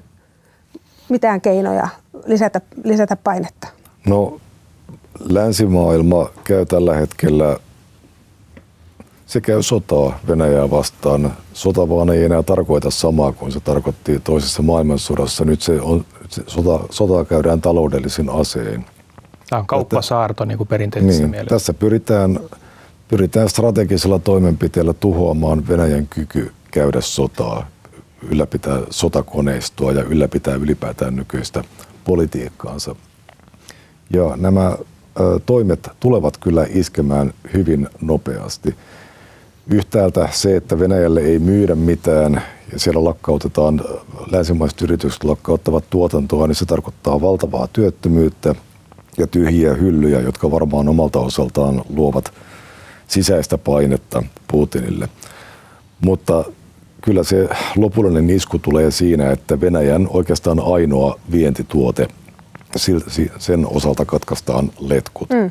mitään 1.08 1.40
keinoja 1.40 1.88
lisätä, 2.26 2.60
lisätä 2.84 3.16
painetta? 3.16 3.68
No 4.06 4.40
länsimaailma 5.28 6.30
käy 6.44 6.66
tällä 6.66 6.94
hetkellä, 6.94 7.56
se 9.26 9.40
käy 9.40 9.62
sotaa 9.62 10.18
Venäjää 10.28 10.70
vastaan. 10.70 11.32
Sota 11.52 11.88
vaan 11.88 12.10
ei 12.10 12.24
enää 12.24 12.42
tarkoita 12.42 12.90
samaa 12.90 13.32
kuin 13.32 13.52
se 13.52 13.60
tarkoitti 13.60 14.20
toisessa 14.24 14.62
maailmansodassa. 14.62 15.44
Nyt 15.44 15.62
se 15.62 15.80
on, 15.80 16.04
se 16.28 16.42
sota, 16.46 16.84
sotaa 16.90 17.24
käydään 17.24 17.60
taloudellisin 17.60 18.30
asein. 18.30 18.84
Tämä 19.52 19.60
on 19.60 19.66
kauppasaarto 19.66 20.44
niin 20.44 20.58
kuin 20.58 20.68
perinteisessä 20.68 21.22
niin, 21.22 21.30
mielessä. 21.30 21.54
Tässä 21.54 21.74
pyritään, 21.74 22.40
pyritään 23.08 23.48
strategisella 23.48 24.18
toimenpiteellä 24.18 24.92
tuhoamaan 24.92 25.68
Venäjän 25.68 26.06
kyky 26.06 26.52
käydä 26.70 27.00
sotaa, 27.00 27.66
ylläpitää 28.30 28.80
sotakoneistoa 28.90 29.92
ja 29.92 30.02
ylläpitää 30.02 30.54
ylipäätään 30.54 31.16
nykyistä 31.16 31.64
politiikkaansa. 32.04 32.96
Ja 34.10 34.36
nämä 34.36 34.76
ö, 35.20 35.40
toimet 35.46 35.88
tulevat 36.00 36.36
kyllä 36.36 36.66
iskemään 36.68 37.32
hyvin 37.54 37.88
nopeasti. 38.00 38.74
Yhtäältä 39.66 40.28
se, 40.30 40.56
että 40.56 40.78
Venäjälle 40.78 41.20
ei 41.20 41.38
myydä 41.38 41.74
mitään 41.74 42.42
ja 42.72 42.78
siellä 42.78 43.04
lakkautetaan, 43.04 43.80
länsimaiset 44.30 44.82
yritykset 44.82 45.24
lakkauttavat 45.24 45.84
tuotantoa, 45.90 46.46
niin 46.46 46.54
se 46.54 46.66
tarkoittaa 46.66 47.20
valtavaa 47.20 47.68
työttömyyttä– 47.72 48.54
ja 49.18 49.26
tyhjiä 49.26 49.74
hyllyjä, 49.74 50.20
jotka 50.20 50.50
varmaan 50.50 50.88
omalta 50.88 51.20
osaltaan 51.20 51.82
luovat 51.88 52.32
sisäistä 53.08 53.58
painetta 53.58 54.22
Putinille. 54.48 55.08
Mutta 56.00 56.44
kyllä 57.02 57.22
se 57.22 57.48
lopullinen 57.76 58.30
isku 58.30 58.58
tulee 58.58 58.90
siinä, 58.90 59.30
että 59.30 59.60
Venäjän 59.60 60.08
oikeastaan 60.10 60.60
ainoa 60.60 61.20
vientituote, 61.32 62.08
sen 63.38 63.66
osalta 63.66 64.04
katkaistaan 64.04 64.70
letkut. 64.80 65.30
Mm. 65.30 65.50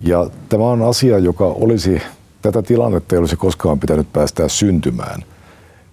Ja 0.00 0.30
tämä 0.48 0.64
on 0.64 0.82
asia, 0.82 1.18
joka 1.18 1.44
olisi, 1.44 2.02
tätä 2.42 2.62
tilannetta 2.62 3.14
ei 3.14 3.18
olisi 3.18 3.36
koskaan 3.36 3.80
pitänyt 3.80 4.12
päästää 4.12 4.48
syntymään. 4.48 5.24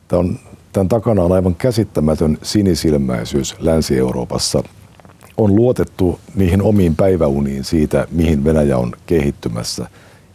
Tämä 0.07 0.19
on, 0.19 0.39
tämän 0.73 0.89
takana 0.89 1.23
on 1.23 1.31
aivan 1.31 1.55
käsittämätön 1.55 2.37
sinisilmäisyys 2.41 3.55
Länsi-Euroopassa– 3.59 4.63
on 5.37 5.55
luotettu 5.55 6.19
niihin 6.35 6.61
omiin 6.61 6.95
päiväuniin 6.95 7.63
siitä, 7.63 8.07
mihin 8.11 8.43
Venäjä 8.43 8.77
on 8.77 8.93
kehittymässä 9.05 9.87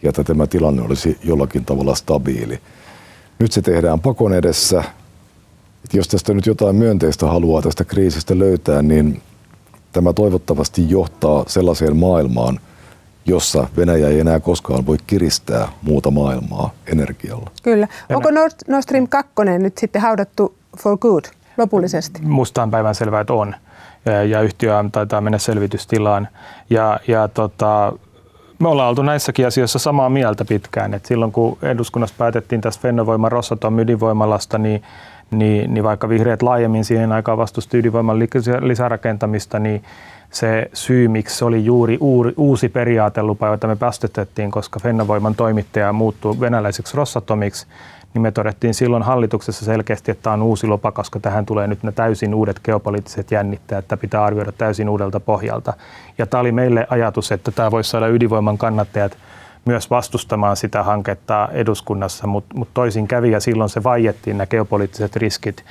ja 0.03 0.09
että 0.09 0.23
tämä 0.23 0.47
tilanne 0.47 0.81
olisi 0.81 1.17
jollakin 1.23 1.65
tavalla 1.65 1.95
stabiili. 1.95 2.59
Nyt 3.39 3.51
se 3.51 3.61
tehdään 3.61 3.99
pakon 3.99 4.33
edessä. 4.33 4.83
Jos 5.93 6.07
tästä 6.07 6.33
nyt 6.33 6.45
jotain 6.45 6.75
myönteistä 6.75 7.25
haluaa 7.25 7.61
tästä 7.61 7.83
kriisistä 7.83 8.39
löytää, 8.39 8.81
niin 8.81 9.21
tämä 9.91 10.13
toivottavasti 10.13 10.89
johtaa 10.89 11.43
sellaiseen 11.47 11.97
maailmaan, 11.97 12.59
jossa 13.25 13.67
Venäjä 13.77 14.07
ei 14.07 14.19
enää 14.19 14.39
koskaan 14.39 14.85
voi 14.85 14.97
kiristää 15.07 15.67
muuta 15.81 16.11
maailmaa 16.11 16.73
energialla. 16.87 17.51
Kyllä. 17.63 17.87
Onko 18.09 18.31
Nord 18.31 18.81
Stream 18.81 19.07
2 19.07 19.31
nyt 19.59 19.77
sitten 19.77 20.01
haudattu 20.01 20.55
for 20.77 20.97
good 20.97 21.25
lopullisesti? 21.57 22.21
Mustaan 22.21 22.71
päivän 22.71 22.95
selvää, 22.95 23.21
että 23.21 23.33
on 23.33 23.55
ja 24.05 24.41
yhtiö 24.41 24.83
taitaa 24.91 25.21
mennä 25.21 25.37
selvitystilaan. 25.37 26.27
Ja, 26.69 26.99
ja 27.07 27.27
tota, 27.27 27.93
me 28.59 28.67
ollaan 28.67 28.89
oltu 28.89 29.01
näissäkin 29.01 29.47
asioissa 29.47 29.79
samaa 29.79 30.09
mieltä 30.09 30.45
pitkään. 30.45 30.93
Et 30.93 31.05
silloin 31.05 31.31
kun 31.31 31.57
eduskunnassa 31.61 32.15
päätettiin 32.17 32.61
tästä 32.61 32.81
Fennovoiman 32.81 33.31
Rosatom 33.31 33.79
ydinvoimalasta, 33.79 34.57
niin, 34.57 34.83
niin, 35.31 35.73
niin 35.73 35.83
vaikka 35.83 36.09
vihreät 36.09 36.41
laajemmin 36.41 36.85
siihen 36.85 37.11
aikaan 37.11 37.37
vastusti 37.37 37.77
ydinvoiman 37.77 38.19
lisärakentamista, 38.61 39.59
niin 39.59 39.83
se 40.31 40.69
syy, 40.73 41.07
miksi 41.07 41.37
se 41.37 41.45
oli 41.45 41.65
juuri 41.65 41.97
uusi 42.37 42.69
periaatelupa, 42.69 43.47
jota 43.47 43.67
me 43.67 43.75
päästettiin, 43.75 44.51
koska 44.51 44.79
Fennovoiman 44.79 45.35
toimittaja 45.35 45.93
muuttui 45.93 46.39
venäläiseksi 46.39 46.97
Rosatomiksi, 46.97 47.67
niin 48.13 48.21
me 48.21 48.31
todettiin 48.31 48.73
silloin 48.73 49.03
hallituksessa 49.03 49.65
selkeästi, 49.65 50.11
että 50.11 50.23
tämä 50.23 50.33
on 50.33 50.41
uusi 50.41 50.67
lupa, 50.67 50.91
koska 50.91 51.19
tähän 51.19 51.45
tulee 51.45 51.67
nyt 51.67 51.83
ne 51.83 51.91
täysin 51.91 52.35
uudet 52.35 52.59
geopoliittiset 52.63 53.31
jännitteet, 53.31 53.79
että 53.79 53.97
pitää 53.97 54.23
arvioida 54.23 54.51
täysin 54.51 54.89
uudelta 54.89 55.19
pohjalta. 55.19 55.73
Ja 56.17 56.27
tämä 56.27 56.41
oli 56.41 56.51
meille 56.51 56.87
ajatus, 56.89 57.31
että 57.31 57.51
tämä 57.51 57.71
voisi 57.71 57.89
saada 57.89 58.07
ydinvoiman 58.07 58.57
kannattajat 58.57 59.17
myös 59.65 59.89
vastustamaan 59.89 60.57
sitä 60.57 60.83
hanketta 60.83 61.49
eduskunnassa, 61.51 62.27
mutta 62.27 62.57
mut 62.57 62.69
toisin 62.73 63.07
kävi 63.07 63.31
ja 63.31 63.39
silloin 63.39 63.69
se 63.69 63.83
vaiettiin 63.83 64.37
nämä 64.37 64.47
geopoliittiset 64.47 65.15
riskit. 65.15 65.63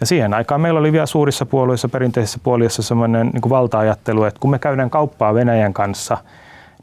Ja 0.00 0.06
siihen 0.06 0.34
aikaan 0.34 0.60
meillä 0.60 0.80
oli 0.80 0.92
vielä 0.92 1.06
suurissa 1.06 1.46
puolueissa, 1.46 1.88
perinteisissä 1.88 2.38
puolueissa 2.42 2.82
sellainen 2.82 3.26
niin 3.26 3.50
valta-ajattelu, 3.50 4.24
että 4.24 4.40
kun 4.40 4.50
me 4.50 4.58
käydään 4.58 4.90
kauppaa 4.90 5.34
Venäjän 5.34 5.72
kanssa, 5.72 6.18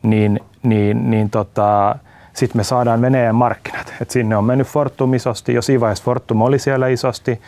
niin, 0.03 0.39
niin, 0.63 1.11
niin 1.11 1.29
tota, 1.29 1.95
sitten 2.39 2.59
me 2.59 2.63
saadaan 2.63 3.01
Venäjän 3.01 3.35
markkinat. 3.35 3.93
Et 4.01 4.11
sinne 4.11 4.37
on 4.37 4.43
mennyt 4.43 4.67
Fortum 4.67 5.13
isosti, 5.13 5.53
jo 5.53 5.61
siinä 5.61 5.81
vaiheessa 5.81 6.03
Fortum 6.03 6.41
oli 6.41 6.59
siellä 6.59 6.87
isosti, 6.87 7.41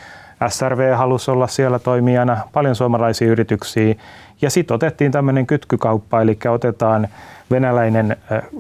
SRV 0.48 0.93
halusi 0.95 1.31
olla 1.31 1.48
siellä 1.48 1.79
toimijana, 1.79 2.38
paljon 2.53 2.75
suomalaisia 2.75 3.27
yrityksiä. 3.27 3.95
Ja 4.41 4.50
sitten 4.50 4.75
otettiin 4.75 5.12
tämmöinen 5.12 5.48
kytkykauppa, 5.48 6.21
eli 6.21 6.38
otetaan 6.50 7.07
venäläinen 7.51 8.17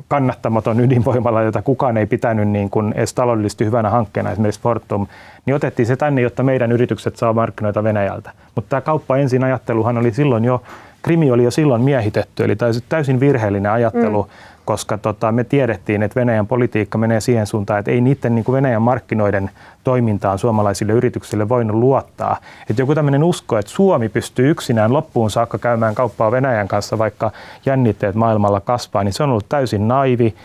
kannattamaton 0.07 0.79
ydinvoimala, 0.79 1.41
jota 1.41 1.61
kukaan 1.61 1.97
ei 1.97 2.05
pitänyt 2.05 2.47
niin 2.47 2.69
kuin 2.69 2.93
edes 2.93 3.13
taloudellisesti 3.13 3.65
hyvänä 3.65 3.89
hankkeena, 3.89 4.31
esimerkiksi 4.31 4.61
Fortum, 4.61 5.07
niin 5.45 5.55
otettiin 5.55 5.85
se 5.85 5.95
tänne, 5.95 6.21
jotta 6.21 6.43
meidän 6.43 6.71
yritykset 6.71 7.15
saa 7.15 7.33
markkinoita 7.33 7.83
Venäjältä. 7.83 8.31
Mutta 8.55 8.69
tämä 8.69 8.81
kauppa 8.81 9.17
ensin 9.17 9.43
ajatteluhan 9.43 9.97
oli 9.97 10.11
silloin 10.11 10.45
jo 10.45 10.63
Krimi 11.01 11.31
oli 11.31 11.43
jo 11.43 11.51
silloin 11.51 11.81
miehitetty, 11.81 12.43
eli 12.43 12.55
täysin 12.89 13.19
virheellinen 13.19 13.71
ajattelu, 13.71 14.23
mm. 14.23 14.29
Koska 14.65 14.97
tota, 14.97 15.31
me 15.31 15.43
tiedettiin, 15.43 16.03
että 16.03 16.19
Venäjän 16.19 16.47
politiikka 16.47 16.97
menee 16.97 17.21
siihen 17.21 17.47
suuntaan, 17.47 17.79
että 17.79 17.91
ei 17.91 18.01
niiden 18.01 18.35
niin 18.35 18.45
kuin 18.45 18.53
Venäjän 18.53 18.81
markkinoiden 18.81 19.49
toimintaan 19.83 20.39
suomalaisille 20.39 20.93
yrityksille 20.93 21.49
voinut 21.49 21.77
luottaa. 21.77 22.37
Että 22.69 22.81
joku 22.81 22.95
tämmöinen 22.95 23.23
usko, 23.23 23.57
että 23.57 23.71
Suomi 23.71 24.09
pystyy 24.09 24.49
yksinään 24.49 24.93
loppuun 24.93 25.31
saakka 25.31 25.57
käymään 25.57 25.95
kauppaa 25.95 26.31
Venäjän 26.31 26.67
kanssa, 26.67 26.97
vaikka 26.97 27.31
jännitteet 27.65 28.15
maailmalla 28.15 28.59
kasvaa, 28.59 29.03
niin 29.03 29.13
se 29.13 29.23
on 29.23 29.29
ollut 29.29 29.49
täysin 29.49 29.87
naivi. 29.87 30.35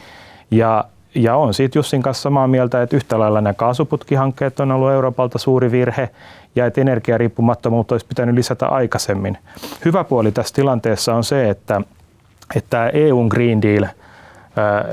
Ja 0.51 0.85
ja 1.17 1.37
on 1.37 1.55
siitä 1.55 1.79
Jussin 1.79 2.03
kanssa 2.03 2.23
samaa 2.23 2.47
mieltä, 2.47 2.83
että 2.83 2.97
yhtä 2.97 3.19
lailla 3.19 3.41
nämä 3.41 3.55
kaasuputkihankkeet 3.55 4.61
on 4.61 4.73
ollut 4.73 4.91
Euroopalta 4.91 5.39
suuri 5.39 5.71
virhe 5.71 6.11
ja 6.57 6.67
että 6.67 6.81
energiariippumattomuutta 6.81 7.95
olisi 7.95 8.07
pitänyt 8.07 8.35
lisätä 8.35 8.67
aikaisemmin. 8.67 9.39
Hyvä 9.85 10.05
puoli 10.05 10.33
tässä 10.33 10.55
tilanteessa 10.55 11.15
on 11.15 11.25
se, 11.25 11.51
että, 11.51 11.81
että 12.57 12.89
EUn 12.89 13.27
Green 13.27 13.63
Deal 13.63 13.87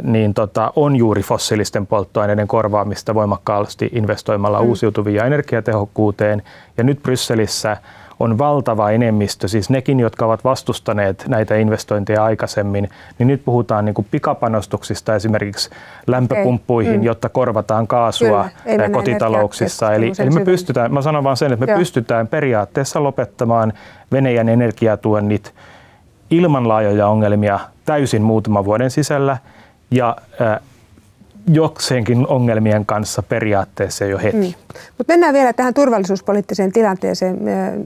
niin 0.01 0.33
tota, 0.33 0.73
on 0.75 0.95
juuri 0.95 1.21
fossiilisten 1.21 1.87
polttoaineiden 1.87 2.47
korvaamista 2.47 3.15
voimakkaasti 3.15 3.89
investoimalla 3.93 4.61
mm. 4.61 4.67
uusiutuviin 4.67 5.15
ja 5.15 5.25
energiatehokkuuteen. 5.25 6.43
Ja 6.77 6.83
nyt 6.83 7.03
Brysselissä 7.03 7.77
on 8.19 8.37
valtava 8.37 8.91
enemmistö, 8.91 9.47
siis 9.47 9.69
nekin, 9.69 9.99
jotka 9.99 10.25
ovat 10.25 10.43
vastustaneet 10.43 11.25
näitä 11.27 11.55
investointeja 11.55 12.23
aikaisemmin, 12.23 12.89
niin 13.19 13.27
nyt 13.27 13.45
puhutaan 13.45 13.85
niin 13.85 13.93
kuin 13.93 14.07
pikapanostuksista 14.11 15.15
esimerkiksi 15.15 15.69
lämpöpumppuihin, 16.07 16.99
mm. 16.99 17.03
jotta 17.03 17.29
korvataan 17.29 17.87
kaasua 17.87 18.49
Kyllä, 18.63 18.89
kotitalouksissa. 18.89 19.93
Eli, 19.93 20.11
eli 20.19 20.29
me 20.29 20.45
pystytään, 20.45 20.93
mä 20.93 21.01
sanon 21.01 21.23
vaan 21.23 21.37
sen, 21.37 21.53
että 21.53 21.65
me 21.65 21.71
Joo. 21.71 21.79
pystytään 21.79 22.27
periaatteessa 22.27 23.03
lopettamaan 23.03 23.73
Venäjän 24.11 24.49
energiatuonnit 24.49 25.53
ilman 26.37 26.67
laajoja 26.67 27.07
ongelmia 27.07 27.59
täysin 27.85 28.21
muutaman 28.21 28.65
vuoden 28.65 28.91
sisällä 28.91 29.37
ja 29.91 30.15
jokseenkin 31.47 32.27
ongelmien 32.27 32.85
kanssa 32.85 33.23
periaatteessa 33.23 34.05
jo 34.05 34.17
heti. 34.17 34.37
Mm. 34.37 34.77
Mutta 34.97 35.13
mennään 35.13 35.33
vielä 35.33 35.53
tähän 35.53 35.73
turvallisuuspoliittiseen 35.73 36.71
tilanteeseen, 36.71 37.39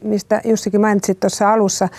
mistä 0.04 0.42
Jussikin 0.46 0.82
mainitsit 0.82 1.20
tuossa 1.20 1.54
alussa. 1.54 1.89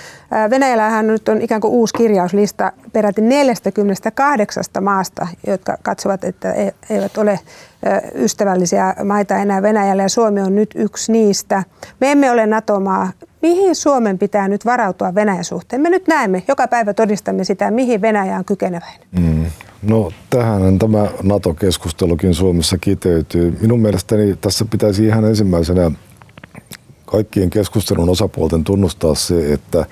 Venäjällähän 0.50 1.07
nyt 1.07 1.28
on 1.28 1.43
ikään 1.43 1.61
kuin 1.61 1.73
uusi 1.73 1.95
kirjauslista 1.95 2.73
peräti 2.93 3.21
48 3.21 4.64
maasta, 4.81 5.26
jotka 5.47 5.76
katsovat, 5.83 6.25
että 6.25 6.52
e- 6.52 6.75
eivät 6.90 7.19
ole 7.19 7.40
ystävällisiä 8.14 8.95
maita 9.05 9.37
enää 9.37 9.62
Venäjällä 9.62 10.02
ja 10.02 10.09
Suomi 10.09 10.40
on 10.40 10.55
nyt 10.55 10.71
yksi 10.75 11.12
niistä. 11.12 11.62
Me 12.00 12.12
emme 12.12 12.31
ole 12.31 12.47
NATO-maa. 12.47 13.11
Mihin 13.42 13.75
Suomen 13.75 14.18
pitää 14.18 14.49
nyt 14.49 14.64
varautua 14.64 15.14
Venäjän 15.14 15.45
suhteen? 15.45 15.83
Me 15.83 15.90
nyt 15.90 16.09
näemme, 16.09 16.42
joka 16.49 16.68
päivä 16.68 16.95
todistamme 16.95 17.45
sitä, 17.45 17.71
mihin 17.71 18.02
Venäjä 18.02 18.37
on 18.37 18.45
kykeneväinen. 18.45 19.09
Mm. 19.18 19.45
No 19.83 20.11
tähän 20.30 20.78
tämä 20.78 21.07
NATO-keskustelukin 21.23 22.35
Suomessa 22.35 22.78
kiteytyy. 22.78 23.59
Minun 23.61 23.80
mielestäni 23.80 24.37
tässä 24.40 24.64
pitäisi 24.64 25.07
ihan 25.07 25.25
ensimmäisenä 25.25 25.90
kaikkien 27.07 27.50
keskustelun 27.50 28.09
osapuolten 28.09 28.64
tunnustaa 28.64 29.14
se, 29.14 29.52
että 29.52 29.87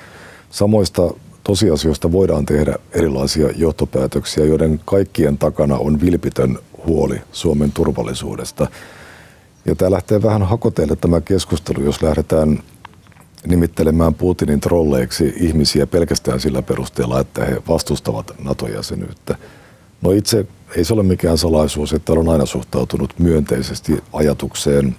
samoista 0.50 1.02
tosiasioista 1.44 2.12
voidaan 2.12 2.46
tehdä 2.46 2.74
erilaisia 2.92 3.50
johtopäätöksiä, 3.56 4.44
joiden 4.44 4.80
kaikkien 4.84 5.38
takana 5.38 5.76
on 5.78 6.00
vilpitön 6.00 6.58
huoli 6.86 7.20
Suomen 7.32 7.72
turvallisuudesta. 7.72 8.66
Ja 9.64 9.74
tämä 9.74 9.90
lähtee 9.90 10.22
vähän 10.22 10.42
hakoteille 10.42 10.96
tämä 10.96 11.20
keskustelu, 11.20 11.84
jos 11.84 12.02
lähdetään 12.02 12.58
nimittelemään 13.46 14.14
Putinin 14.14 14.60
trolleiksi 14.60 15.34
ihmisiä 15.36 15.86
pelkästään 15.86 16.40
sillä 16.40 16.62
perusteella, 16.62 17.20
että 17.20 17.44
he 17.44 17.62
vastustavat 17.68 18.32
NATO-jäsenyyttä. 18.44 19.38
No 20.02 20.10
itse 20.10 20.46
ei 20.76 20.84
se 20.84 20.94
ole 20.94 21.02
mikään 21.02 21.38
salaisuus, 21.38 21.92
että 21.92 22.12
olen 22.12 22.28
aina 22.28 22.46
suhtautunut 22.46 23.18
myönteisesti 23.18 24.04
ajatukseen 24.12 24.96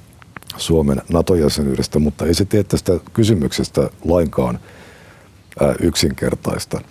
Suomen 0.58 1.02
NATO-jäsenyydestä, 1.10 2.00
mutta 2.00 2.26
ei 2.26 2.34
se 2.34 2.46
tee 2.46 2.64
tästä 2.64 3.00
kysymyksestä 3.14 3.90
lainkaan 4.06 4.60
yksinkertaista. 5.82 6.82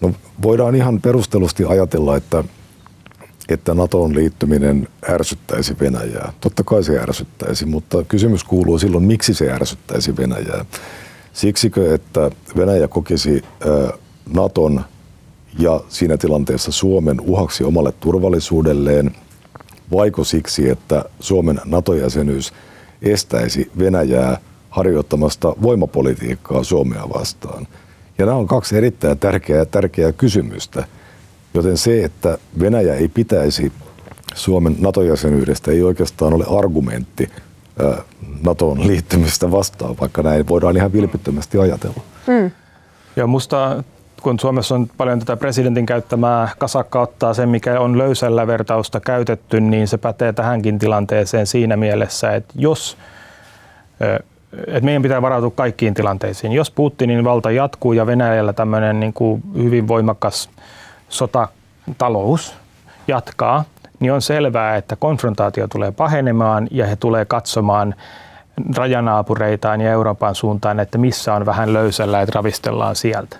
No, 0.00 0.14
voidaan 0.42 0.74
ihan 0.74 1.00
perustellusti 1.00 1.64
ajatella, 1.64 2.16
että, 2.16 2.44
että 3.48 3.74
NATOon 3.74 4.14
liittyminen 4.14 4.88
ärsyttäisi 5.10 5.76
Venäjää. 5.80 6.32
Totta 6.40 6.64
kai 6.64 6.84
se 6.84 6.98
ärsyttäisi, 6.98 7.66
mutta 7.66 8.04
kysymys 8.04 8.44
kuuluu 8.44 8.78
silloin, 8.78 9.04
miksi 9.04 9.34
se 9.34 9.52
ärsyttäisi 9.52 10.16
Venäjää. 10.16 10.64
Siksikö, 11.32 11.94
että 11.94 12.30
Venäjä 12.56 12.88
kokisi 12.88 13.44
NATOn 14.34 14.80
ja 15.58 15.80
siinä 15.88 16.16
tilanteessa 16.16 16.72
Suomen 16.72 17.20
uhaksi 17.20 17.64
omalle 17.64 17.92
turvallisuudelleen, 18.00 19.10
vaiko 19.92 20.24
siksi, 20.24 20.70
että 20.70 21.04
Suomen 21.20 21.60
NATO-jäsenyys 21.64 22.52
estäisi 23.02 23.70
Venäjää 23.78 24.38
harjoittamasta 24.70 25.56
voimapolitiikkaa 25.62 26.64
Suomea 26.64 27.08
vastaan. 27.14 27.66
Ja 28.18 28.26
nämä 28.26 28.38
on 28.38 28.46
kaksi 28.46 28.76
erittäin 28.76 29.18
tärkeää, 29.18 29.64
tärkeää 29.64 30.12
kysymystä, 30.12 30.84
joten 31.54 31.76
se, 31.76 32.04
että 32.04 32.38
Venäjä 32.60 32.94
ei 32.94 33.08
pitäisi 33.08 33.72
Suomen 34.34 34.76
NATO-jäsenyydestä 34.78 35.70
ei 35.70 35.82
oikeastaan 35.82 36.34
ole 36.34 36.44
argumentti 36.58 37.30
NATOon 38.44 38.86
liittymistä 38.86 39.50
vastaan, 39.50 39.96
vaikka 40.00 40.22
näin 40.22 40.48
voidaan 40.48 40.76
ihan 40.76 40.92
vilpittömästi 40.92 41.58
ajatella. 41.58 42.02
Mm. 42.26 42.50
Ja 43.16 43.26
musta 43.26 43.84
kun 44.22 44.40
Suomessa 44.40 44.74
on 44.74 44.90
paljon 44.96 45.18
tätä 45.18 45.36
presidentin 45.36 45.86
käyttämää 45.86 46.48
kasakka 46.58 47.00
ottaa 47.00 47.34
sen, 47.34 47.48
mikä 47.48 47.80
on 47.80 47.98
löysällä 47.98 48.46
vertausta 48.46 49.00
käytetty, 49.00 49.60
niin 49.60 49.88
se 49.88 49.98
pätee 49.98 50.32
tähänkin 50.32 50.78
tilanteeseen 50.78 51.46
siinä 51.46 51.76
mielessä, 51.76 52.34
että 52.34 52.54
jos 52.56 52.96
että 54.66 54.80
meidän 54.80 55.02
pitää 55.02 55.22
varautua 55.22 55.50
kaikkiin 55.50 55.94
tilanteisiin. 55.94 56.52
Jos 56.52 56.70
Putinin 56.70 57.24
valta 57.24 57.50
jatkuu 57.50 57.92
ja 57.92 58.06
Venäjällä 58.06 58.52
tämmöinen 58.52 59.00
niin 59.00 59.12
kuin 59.12 59.42
hyvin 59.56 59.88
voimakas 59.88 60.50
sotatalous 61.08 62.56
jatkaa, 63.08 63.64
niin 64.00 64.12
on 64.12 64.22
selvää, 64.22 64.76
että 64.76 64.96
konfrontaatio 64.96 65.68
tulee 65.68 65.90
pahenemaan 65.90 66.68
ja 66.70 66.86
he 66.86 66.96
tulee 66.96 67.24
katsomaan 67.24 67.94
rajanaapureitaan 68.76 69.80
ja 69.80 69.92
Euroopan 69.92 70.34
suuntaan, 70.34 70.80
että 70.80 70.98
missä 70.98 71.34
on 71.34 71.46
vähän 71.46 71.72
löysällä, 71.72 72.22
että 72.22 72.32
ravistellaan 72.34 72.96
sieltä. 72.96 73.36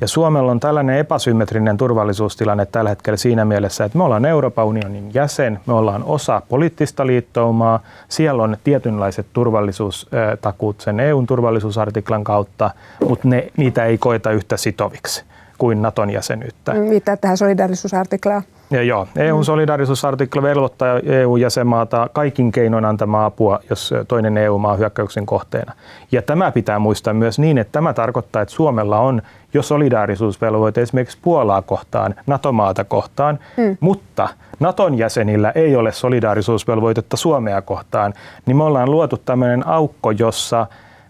Ja 0.00 0.08
Suomella 0.08 0.50
on 0.50 0.60
tällainen 0.60 0.98
epäsymmetrinen 0.98 1.76
turvallisuustilanne 1.76 2.66
tällä 2.66 2.90
hetkellä 2.90 3.16
siinä 3.16 3.44
mielessä, 3.44 3.84
että 3.84 3.98
me 3.98 4.04
ollaan 4.04 4.24
Euroopan 4.24 4.64
unionin 4.64 5.10
jäsen, 5.14 5.60
me 5.66 5.72
ollaan 5.72 6.04
osa 6.04 6.42
poliittista 6.48 7.06
liittoumaa, 7.06 7.80
siellä 8.08 8.42
on 8.42 8.56
tietynlaiset 8.64 9.26
turvallisuustakuut 9.32 10.80
sen 10.80 11.00
EUn 11.00 11.26
turvallisuusartiklan 11.26 12.24
kautta, 12.24 12.70
mutta 13.08 13.28
ne, 13.28 13.46
niitä 13.56 13.84
ei 13.84 13.98
koeta 13.98 14.30
yhtä 14.30 14.56
sitoviksi 14.56 15.24
kuin 15.60 15.82
Naton 15.82 16.10
jäsenyyttä. 16.10 16.74
Mitä 16.74 17.16
tähän 17.16 17.36
solidarisuusartiklaan? 17.36 18.42
Ja 18.70 18.82
joo, 18.82 19.08
EUn 19.16 19.44
solidarisuusartikla 19.44 20.42
velvoittaa 20.42 21.00
EU-jäsenmaata 21.04 22.08
kaikin 22.12 22.52
keinoin 22.52 22.84
antamaan 22.84 23.24
apua, 23.24 23.60
jos 23.70 23.94
toinen 24.08 24.36
EU-maa 24.36 24.76
hyökkäyksen 24.76 25.26
kohteena. 25.26 25.72
Ja 26.12 26.22
tämä 26.22 26.52
pitää 26.52 26.78
muistaa 26.78 27.14
myös 27.14 27.38
niin, 27.38 27.58
että 27.58 27.72
tämä 27.72 27.92
tarkoittaa, 27.92 28.42
että 28.42 28.54
Suomella 28.54 29.00
on 29.00 29.22
jo 29.54 29.62
solidaarisuusvelvoite 29.62 30.82
esimerkiksi 30.82 31.18
Puolaa 31.22 31.62
kohtaan, 31.62 32.14
NATO-maata 32.26 32.84
kohtaan, 32.84 33.38
hmm. 33.56 33.76
mutta 33.80 34.28
Naton 34.60 34.98
jäsenillä 34.98 35.52
ei 35.54 35.76
ole 35.76 35.92
solidaarisuusvelvoitetta 35.92 37.16
Suomea 37.16 37.62
kohtaan, 37.62 38.14
niin 38.46 38.56
me 38.56 38.64
ollaan 38.64 38.90
luotu 38.90 39.16
tämmöinen 39.16 39.68
aukko, 39.68 40.10
jossa 40.10 40.66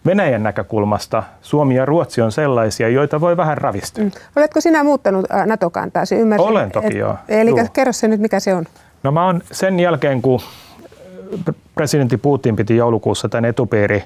Venäjän 0.07 0.43
näkökulmasta 0.43 1.23
Suomi 1.43 1.75
ja 1.75 1.85
Ruotsi 1.85 2.21
on 2.21 2.33
sellaisia, 2.33 2.89
joita 2.89 3.21
voi 3.21 3.37
vähän 3.37 3.59
ravistaa. 3.59 4.05
Mm. 4.05 4.11
Oletko 4.37 4.61
sinä 4.61 4.85
muuttanut 4.85 5.27
NATO-kantaasi? 5.47 6.15
Ymmärsin, 6.15 6.49
Olen 6.49 6.71
toki 6.73 6.87
et, 6.87 6.95
joo. 6.95 7.17
Eli 7.29 7.51
Juu. 7.51 7.69
kerro 7.73 7.93
se 7.93 8.09
nyt, 8.09 8.21
mikä 8.21 8.41
se 8.41 8.55
on. 8.55 8.65
No 9.03 9.13
mä 9.13 9.27
oon 9.27 9.41
sen 9.53 9.81
jälkeen, 9.81 10.23
kun 10.23 10.41
presidentti 11.75 12.17
Putin 12.17 12.57
piti 12.57 12.77
joulukuussa 12.77 13.29
tämän 13.29 13.45
etupiiri 13.45 14.05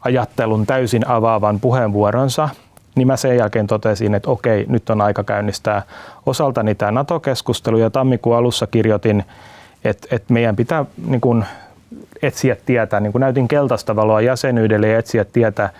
ajattelun 0.00 0.66
täysin 0.66 1.06
avaavan 1.06 1.60
puheenvuoronsa, 1.60 2.48
niin 2.96 3.06
mä 3.06 3.16
sen 3.16 3.36
jälkeen 3.36 3.66
totesin, 3.66 4.14
että 4.14 4.30
okei, 4.30 4.66
nyt 4.68 4.90
on 4.90 5.00
aika 5.00 5.24
käynnistää 5.24 5.82
osaltani 6.26 6.74
tämä 6.74 6.92
NATO-keskustelu 6.92 7.78
ja 7.78 7.90
tammikuun 7.90 8.36
alussa 8.36 8.66
kirjoitin, 8.66 9.24
että, 9.84 10.08
että 10.10 10.32
meidän 10.32 10.56
pitää 10.56 10.84
niin 11.06 11.20
kuin, 11.20 11.44
etsiä 12.24 12.56
tietä, 12.66 13.00
niin 13.00 13.12
kuin 13.12 13.20
näytin 13.20 13.48
keltaista 13.48 13.96
valoa 13.96 14.20
jäsenyydelle 14.20 14.88
ja 14.88 14.98
etsiä 14.98 15.24
tietä 15.24 15.70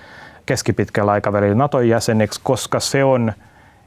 keskipitkällä 0.46 1.12
aikavälillä 1.12 1.54
Naton 1.54 1.88
jäseneksi, 1.88 2.40
koska 2.44 2.80
se 2.80 3.04
on, 3.04 3.32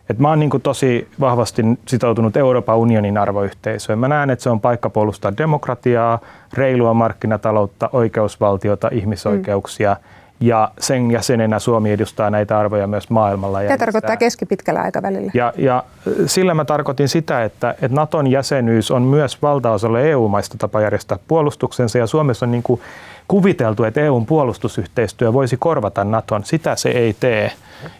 että 0.09 0.21
mä 0.21 0.29
oon 0.29 0.39
niin 0.39 0.61
tosi 0.63 1.07
vahvasti 1.19 1.61
sitoutunut 1.87 2.37
Euroopan 2.37 2.77
unionin 2.77 3.17
arvoyhteisöön. 3.17 3.99
Mä 3.99 4.07
näen, 4.07 4.29
että 4.29 4.43
se 4.43 4.49
on 4.49 4.61
paikka 4.61 4.89
puolustaa 4.89 5.37
demokratiaa, 5.37 6.19
reilua 6.53 6.93
markkinataloutta, 6.93 7.89
oikeusvaltiota, 7.93 8.89
ihmisoikeuksia. 8.91 9.93
Mm 9.93 10.17
ja 10.39 10.71
sen 10.79 11.11
jäsenenä 11.11 11.59
Suomi 11.59 11.91
edustaa 11.91 12.29
näitä 12.29 12.59
arvoja 12.59 12.87
myös 12.87 13.09
maailmalla. 13.09 13.61
Tämä 13.61 13.77
tarkoittaa 13.77 14.17
keskipitkällä 14.17 14.81
aikavälillä. 14.81 15.31
Ja, 15.33 15.53
ja 15.57 15.83
sillä 16.25 16.53
mä 16.53 16.65
tarkoitin 16.65 17.09
sitä, 17.09 17.43
että, 17.43 17.71
että 17.71 17.95
Naton 17.95 18.27
jäsenyys 18.27 18.91
on 18.91 19.01
myös 19.01 19.41
valtaosalle 19.41 20.11
EU-maista 20.11 20.57
tapa 20.57 20.81
järjestää 20.81 21.19
puolustuksensa 21.27 21.97
ja 21.97 22.07
Suomessa 22.07 22.45
on 22.45 22.51
niin 22.51 22.63
kuin 22.63 22.81
kuviteltu, 23.27 23.83
että 23.83 24.01
EUn 24.01 24.25
puolustusyhteistyö 24.25 25.33
voisi 25.33 25.57
korvata 25.57 26.03
Naton. 26.03 26.45
Sitä 26.45 26.75
se 26.75 26.89
ei 26.89 27.15
tee. 27.19 27.51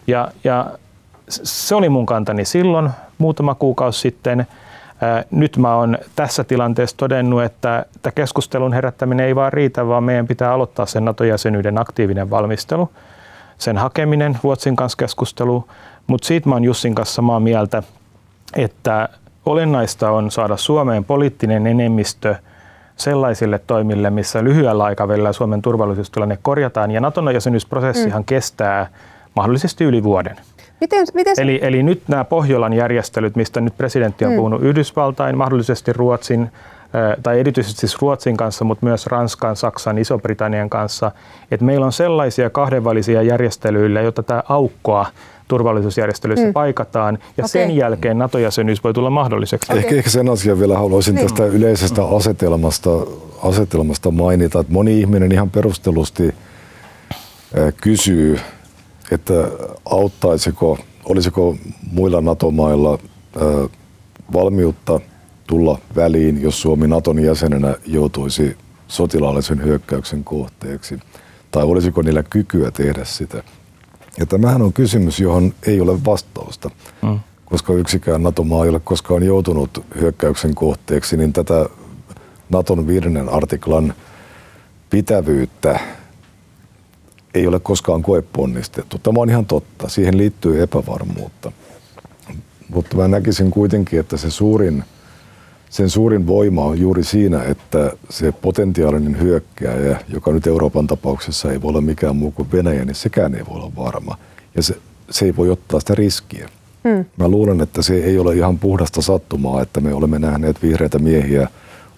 Ja, 0.06 0.28
ja 0.44 0.66
se 1.28 1.74
oli 1.74 1.88
mun 1.88 2.06
kantani 2.06 2.44
silloin 2.44 2.90
muutama 3.18 3.54
kuukausi 3.54 4.00
sitten. 4.00 4.46
Nyt 5.30 5.56
mä 5.56 5.74
oon 5.74 5.98
tässä 6.16 6.44
tilanteessa 6.44 6.96
todennut, 6.96 7.42
että, 7.42 7.84
että 7.96 8.10
keskustelun 8.10 8.72
herättäminen 8.72 9.26
ei 9.26 9.34
vaan 9.34 9.52
riitä, 9.52 9.86
vaan 9.86 10.04
meidän 10.04 10.26
pitää 10.26 10.52
aloittaa 10.52 10.86
sen 10.86 11.04
NATO-jäsenyyden 11.04 11.78
aktiivinen 11.78 12.30
valmistelu, 12.30 12.90
sen 13.58 13.78
hakeminen, 13.78 14.38
Ruotsin 14.42 14.76
kanssa 14.76 14.96
keskustelu. 14.96 15.68
Mutta 16.06 16.26
siitä 16.26 16.48
mä 16.48 16.54
oon 16.54 16.64
Jussin 16.64 16.94
kanssa 16.94 17.14
samaa 17.14 17.40
mieltä, 17.40 17.82
että 18.56 19.08
olennaista 19.46 20.10
on 20.10 20.30
saada 20.30 20.56
Suomeen 20.56 21.04
poliittinen 21.04 21.66
enemmistö 21.66 22.34
sellaisille 22.96 23.60
toimille, 23.66 24.10
missä 24.10 24.44
lyhyellä 24.44 24.84
aikavälillä 24.84 25.32
Suomen 25.32 25.62
turvallisuustilanne 25.62 26.38
korjataan. 26.42 26.90
Ja 26.90 27.00
Naton 27.00 27.34
jäsenyysprosessihan 27.34 28.22
mm. 28.22 28.26
kestää 28.26 28.86
mahdollisesti 29.36 29.84
yli 29.84 30.02
vuoden. 30.02 30.36
Miten, 30.80 31.06
miten 31.14 31.36
se... 31.36 31.42
eli, 31.42 31.58
eli 31.62 31.82
nyt 31.82 32.02
nämä 32.08 32.24
Pohjolan 32.24 32.72
järjestelyt, 32.72 33.36
mistä 33.36 33.60
nyt 33.60 33.76
presidentti 33.76 34.24
on 34.24 34.30
mm. 34.30 34.36
puhunut 34.36 34.62
Yhdysvaltain, 34.62 35.38
mahdollisesti 35.38 35.92
Ruotsin, 35.92 36.50
tai 37.22 37.40
erityisesti 37.40 37.80
siis 37.80 38.02
Ruotsin 38.02 38.36
kanssa, 38.36 38.64
mutta 38.64 38.86
myös 38.86 39.06
Ranskan, 39.06 39.56
Saksan, 39.56 39.98
Iso-Britannian 39.98 40.70
kanssa, 40.70 41.10
että 41.50 41.66
meillä 41.66 41.86
on 41.86 41.92
sellaisia 41.92 42.50
kahdenvälisiä 42.50 43.22
järjestelyillä, 43.22 44.00
jotta 44.00 44.22
tämä 44.22 44.42
aukkoa 44.48 45.06
turvallisuusjärjestelyissä 45.48 46.46
mm. 46.46 46.52
paikataan, 46.52 47.18
ja 47.36 47.44
okay. 47.44 47.48
sen 47.48 47.76
jälkeen 47.76 48.18
NATO-jäsenyys 48.18 48.84
voi 48.84 48.94
tulla 48.94 49.10
mahdolliseksi. 49.10 49.72
Okay. 49.72 49.78
Ehkä, 49.78 49.94
ehkä 49.94 50.10
sen 50.10 50.28
asian 50.28 50.58
vielä 50.58 50.78
haluaisin 50.78 51.14
niin. 51.14 51.26
tästä 51.26 51.46
yleisestä 51.46 52.04
asetelmasta, 52.04 52.90
asetelmasta 53.42 54.10
mainita, 54.10 54.60
että 54.60 54.72
moni 54.72 55.00
ihminen 55.00 55.32
ihan 55.32 55.50
perustellusti 55.50 56.34
kysyy, 57.82 58.38
että 59.10 59.34
auttaisiko, 59.84 60.78
olisiko 61.04 61.56
muilla 61.92 62.20
NATO-mailla 62.20 62.98
valmiutta 64.32 65.00
tulla 65.46 65.78
väliin, 65.96 66.42
jos 66.42 66.62
Suomi 66.62 66.88
Naton 66.88 67.18
jäsenenä 67.18 67.76
joutuisi 67.86 68.56
sotilaallisen 68.88 69.64
hyökkäyksen 69.64 70.24
kohteeksi, 70.24 71.00
tai 71.50 71.64
olisiko 71.64 72.02
niillä 72.02 72.22
kykyä 72.22 72.70
tehdä 72.70 73.04
sitä. 73.04 73.42
Ja 74.18 74.26
tämähän 74.26 74.62
on 74.62 74.72
kysymys, 74.72 75.20
johon 75.20 75.54
ei 75.66 75.80
ole 75.80 76.04
vastausta, 76.04 76.70
mm. 77.02 77.20
koska 77.44 77.72
yksikään 77.72 78.22
NATO-maa 78.22 78.64
ei 78.64 78.70
ole 78.70 78.80
koskaan 78.80 79.22
joutunut 79.22 79.84
hyökkäyksen 80.00 80.54
kohteeksi, 80.54 81.16
niin 81.16 81.32
tätä 81.32 81.68
Naton 82.50 82.86
viidennen 82.86 83.28
artiklan 83.28 83.94
pitävyyttä 84.90 85.80
ei 87.34 87.46
ole 87.46 87.60
koskaan 87.60 88.02
koeponnistettu. 88.02 88.98
Tämä 88.98 89.20
on 89.20 89.30
ihan 89.30 89.46
totta. 89.46 89.88
Siihen 89.88 90.18
liittyy 90.18 90.62
epävarmuutta. 90.62 91.52
Mutta 92.68 92.96
mä 92.96 93.08
näkisin 93.08 93.50
kuitenkin, 93.50 94.00
että 94.00 94.16
se 94.16 94.30
suurin, 94.30 94.84
sen 95.70 95.90
suurin 95.90 96.26
voima 96.26 96.64
on 96.64 96.80
juuri 96.80 97.04
siinä, 97.04 97.42
että 97.42 97.92
se 98.10 98.32
potentiaalinen 98.32 99.20
hyökkääjä, 99.20 100.00
joka 100.08 100.32
nyt 100.32 100.46
Euroopan 100.46 100.86
tapauksessa 100.86 101.52
ei 101.52 101.62
voi 101.62 101.68
olla 101.68 101.80
mikään 101.80 102.16
muu 102.16 102.30
kuin 102.30 102.52
Venäjä, 102.52 102.84
niin 102.84 102.94
sekään 102.94 103.34
ei 103.34 103.46
voi 103.48 103.56
olla 103.56 103.72
varma. 103.76 104.18
Ja 104.56 104.62
se, 104.62 104.76
se 105.10 105.24
ei 105.24 105.36
voi 105.36 105.50
ottaa 105.50 105.80
sitä 105.80 105.94
riskiä. 105.94 106.48
Hmm. 106.88 107.04
Mä 107.16 107.28
luulen, 107.28 107.60
että 107.60 107.82
se 107.82 107.94
ei 107.94 108.18
ole 108.18 108.36
ihan 108.36 108.58
puhdasta 108.58 109.02
sattumaa, 109.02 109.62
että 109.62 109.80
me 109.80 109.94
olemme 109.94 110.18
nähneet 110.18 110.62
vihreitä 110.62 110.98
miehiä 110.98 111.48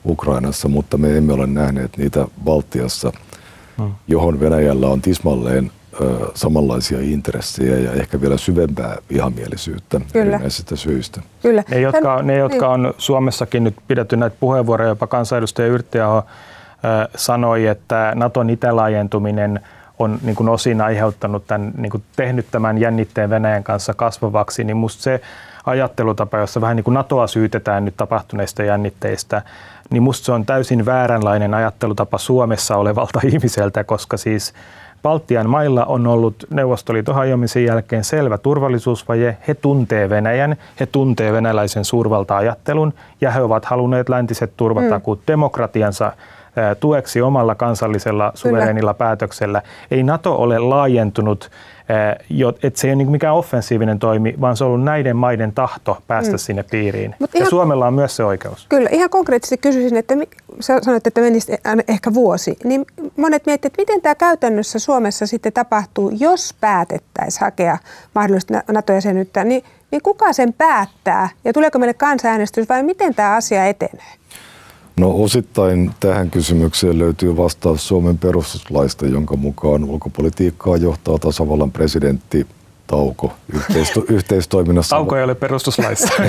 Ukrainassa, 0.07 0.69
mutta 0.69 0.99
me 0.99 1.16
emme 1.16 1.33
ole 1.33 1.47
nähneet 1.47 1.97
niitä 1.97 2.27
Baltiassa. 2.45 3.12
Johon 4.09 4.40
Venäjällä 4.40 4.88
on 4.88 5.03
tismalleen 5.03 5.71
ö, 6.01 6.31
samanlaisia 6.35 6.99
intressejä 7.01 7.79
ja 7.79 7.93
ehkä 7.93 8.21
vielä 8.21 8.37
syvempää 8.37 8.97
vihamielisyyttä 9.11 10.01
Kyllä. 10.12 10.37
erinäisistä 10.37 10.77
syistä. 10.77 11.21
Kyllä. 11.43 11.64
Ne, 11.71 11.81
jotka, 11.81 12.23
ne, 12.23 12.37
jotka 12.37 12.77
niin. 12.77 12.87
on 12.87 12.95
Suomessakin 12.99 13.64
nyt 13.64 13.75
pidetty 13.88 14.16
näitä 14.16 14.37
puheenvuoroja, 14.40 14.88
jopa 14.88 15.07
kansanedustaja 15.07 15.69
Yrttiaho 15.69 16.25
sanoi, 17.16 17.66
että 17.66 18.12
Naton 18.14 18.51
itälaajentuminen 18.51 19.61
on 20.00 20.18
niin 20.22 20.36
kuin 20.36 20.48
osin 20.48 20.80
aiheuttanut 20.80 21.46
tämän, 21.46 21.72
niin 21.76 21.90
kuin 21.90 22.02
tehnyt 22.16 22.46
tämän 22.50 22.78
jännitteen 22.78 23.30
Venäjän 23.30 23.64
kanssa 23.64 23.94
kasvavaksi, 23.94 24.64
niin 24.64 24.76
musta 24.76 25.02
se 25.02 25.20
ajattelutapa, 25.66 26.38
jossa 26.38 26.60
vähän 26.60 26.76
niin 26.76 26.84
kuin 26.84 26.94
NATOa 26.94 27.26
syytetään 27.26 27.84
nyt 27.84 27.96
tapahtuneista 27.96 28.62
jännitteistä, 28.62 29.42
niin 29.90 30.02
musta 30.02 30.24
se 30.24 30.32
on 30.32 30.46
täysin 30.46 30.86
vääränlainen 30.86 31.54
ajattelutapa 31.54 32.18
Suomessa 32.18 32.76
olevalta 32.76 33.20
ihmiseltä, 33.32 33.84
koska 33.84 34.16
siis 34.16 34.54
Baltian 35.02 35.50
mailla 35.50 35.84
on 35.84 36.06
ollut 36.06 36.44
Neuvostoliiton 36.50 37.14
hajoamisen 37.14 37.64
jälkeen 37.64 38.04
selvä 38.04 38.38
turvallisuusvaje. 38.38 39.36
He 39.48 39.54
tuntee 39.54 40.08
Venäjän, 40.08 40.56
he 40.80 40.86
tuntee 40.86 41.32
venäläisen 41.32 41.84
suurvalta-ajattelun 41.84 42.94
ja 43.20 43.30
he 43.30 43.42
ovat 43.42 43.64
halunneet 43.64 44.08
läntiset 44.08 44.52
turvatakuut 44.56 45.18
mm. 45.18 45.24
demokratiansa 45.26 46.12
tueksi 46.80 47.22
omalla 47.22 47.54
kansallisella 47.54 48.32
suverenilla 48.34 48.94
päätöksellä. 48.94 49.62
Ei 49.90 50.02
NATO 50.02 50.34
ole 50.34 50.58
laajentunut 50.58 51.50
että 52.62 52.80
se 52.80 52.86
ei 52.86 52.90
ole 52.90 52.96
niin 52.96 53.10
mikään 53.10 53.34
offensiivinen 53.34 53.98
toimi, 53.98 54.34
vaan 54.40 54.56
se 54.56 54.64
on 54.64 54.70
ollut 54.70 54.84
näiden 54.84 55.16
maiden 55.16 55.52
tahto 55.52 55.98
päästä 56.06 56.32
mm. 56.32 56.38
sinne 56.38 56.62
piiriin. 56.62 57.14
Mut 57.18 57.34
ja 57.34 57.38
ihan, 57.38 57.50
Suomella 57.50 57.86
on 57.86 57.94
myös 57.94 58.16
se 58.16 58.24
oikeus. 58.24 58.66
Kyllä, 58.68 58.88
ihan 58.92 59.10
konkreettisesti 59.10 59.58
kysyisin, 59.58 59.98
että 59.98 60.14
sä 60.60 60.78
sanoit, 60.82 61.06
että 61.06 61.20
menisi 61.20 61.52
ehkä 61.88 62.14
vuosi, 62.14 62.56
niin 62.64 62.86
monet 63.16 63.46
miettivät, 63.46 63.72
että 63.72 63.82
miten 63.82 64.02
tämä 64.02 64.14
käytännössä 64.14 64.78
Suomessa 64.78 65.26
sitten 65.26 65.52
tapahtuu, 65.52 66.12
jos 66.18 66.54
päätettäisiin 66.60 67.40
hakea 67.40 67.78
mahdollisesti 68.14 68.54
NATO-jäsenyyttä, 68.72 69.44
niin, 69.44 69.62
niin 69.90 70.02
kuka 70.02 70.32
sen 70.32 70.52
päättää 70.52 71.28
ja 71.44 71.52
tuleeko 71.52 71.78
meille 71.78 71.94
kansanäänestys 71.94 72.68
vai 72.68 72.82
miten 72.82 73.14
tämä 73.14 73.34
asia 73.34 73.66
etenee? 73.66 74.19
No 75.00 75.10
osittain 75.10 75.90
tähän 76.00 76.30
kysymykseen 76.30 76.98
löytyy 76.98 77.36
vastaus 77.36 77.88
Suomen 77.88 78.18
perustuslaista, 78.18 79.06
jonka 79.06 79.36
mukaan 79.36 79.84
ulkopolitiikkaa 79.84 80.76
johtaa 80.76 81.18
tasavallan 81.18 81.72
presidentti 81.72 82.46
Tauko 82.86 83.32
yhteisto- 83.52 84.04
yhteistoiminnassa. 84.16 84.96
Tauko 84.96 85.16
ei 85.16 85.24
ole 85.24 85.34
perustuslaissa. 85.34 86.14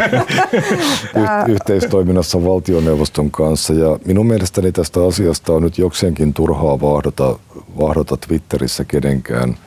y- 1.15 1.51
yhteistoiminnassa 1.51 2.43
valtioneuvoston 2.43 3.31
kanssa. 3.31 3.73
Ja 3.73 3.99
minun 4.05 4.27
mielestäni 4.27 4.71
tästä 4.71 5.05
asiasta 5.05 5.53
on 5.53 5.61
nyt 5.61 5.77
jokseenkin 5.77 6.33
turhaa 6.33 6.81
vahdota, 6.81 7.39
vahdota 7.79 8.17
Twitterissä 8.17 8.85
kenenkään– 8.85 9.57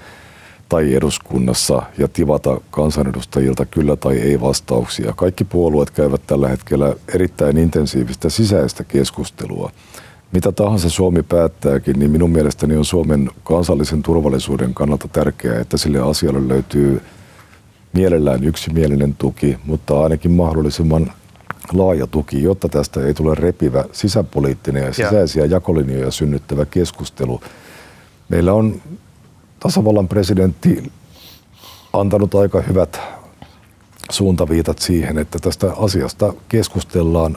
tai 0.74 0.94
eduskunnassa 0.94 1.82
ja 1.98 2.08
tivata 2.08 2.60
kansanedustajilta 2.70 3.66
kyllä 3.66 3.96
tai 3.96 4.18
ei 4.18 4.40
vastauksia. 4.40 5.12
Kaikki 5.16 5.44
puolueet 5.44 5.90
käyvät 5.90 6.20
tällä 6.26 6.48
hetkellä 6.48 6.94
erittäin 7.14 7.58
intensiivistä 7.58 8.30
sisäistä 8.30 8.84
keskustelua. 8.84 9.70
Mitä 10.32 10.52
tahansa 10.52 10.90
Suomi 10.90 11.22
päättääkin, 11.22 11.98
niin 11.98 12.10
minun 12.10 12.30
mielestäni 12.30 12.76
on 12.76 12.84
Suomen 12.84 13.30
kansallisen 13.44 14.02
turvallisuuden 14.02 14.74
kannalta 14.74 15.08
tärkeää, 15.08 15.60
että 15.60 15.76
sille 15.76 16.00
asialle 16.00 16.48
löytyy 16.48 17.02
mielellään 17.92 18.44
yksimielinen 18.44 19.14
tuki, 19.14 19.58
mutta 19.66 20.02
ainakin 20.02 20.30
mahdollisimman 20.30 21.12
laaja 21.72 22.06
tuki, 22.06 22.42
jotta 22.42 22.68
tästä 22.68 23.06
ei 23.06 23.14
tule 23.14 23.34
repivä 23.34 23.84
sisäpoliittinen 23.92 24.84
ja 24.84 24.92
sisäisiä 24.92 25.44
jakolinjoja 25.44 26.10
synnyttävä 26.10 26.64
keskustelu. 26.64 27.40
Meillä 28.28 28.52
on 28.52 28.80
tasavallan 29.64 30.09
presidentti 30.09 30.92
antanut 31.92 32.35
aika 32.35 32.61
hyvät 32.61 33.00
suuntaviitat 34.11 34.79
siihen, 34.79 35.18
että 35.18 35.38
tästä 35.38 35.72
asiasta 35.72 36.35
keskustellaan 36.48 37.37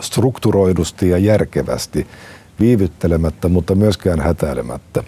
strukturoidusti 0.00 1.08
ja 1.08 1.18
järkevästi, 1.18 2.06
viivyttelemättä, 2.60 3.48
mutta 3.48 3.74
myöskään 3.74 4.20
hätäilemättä. 4.20 5.04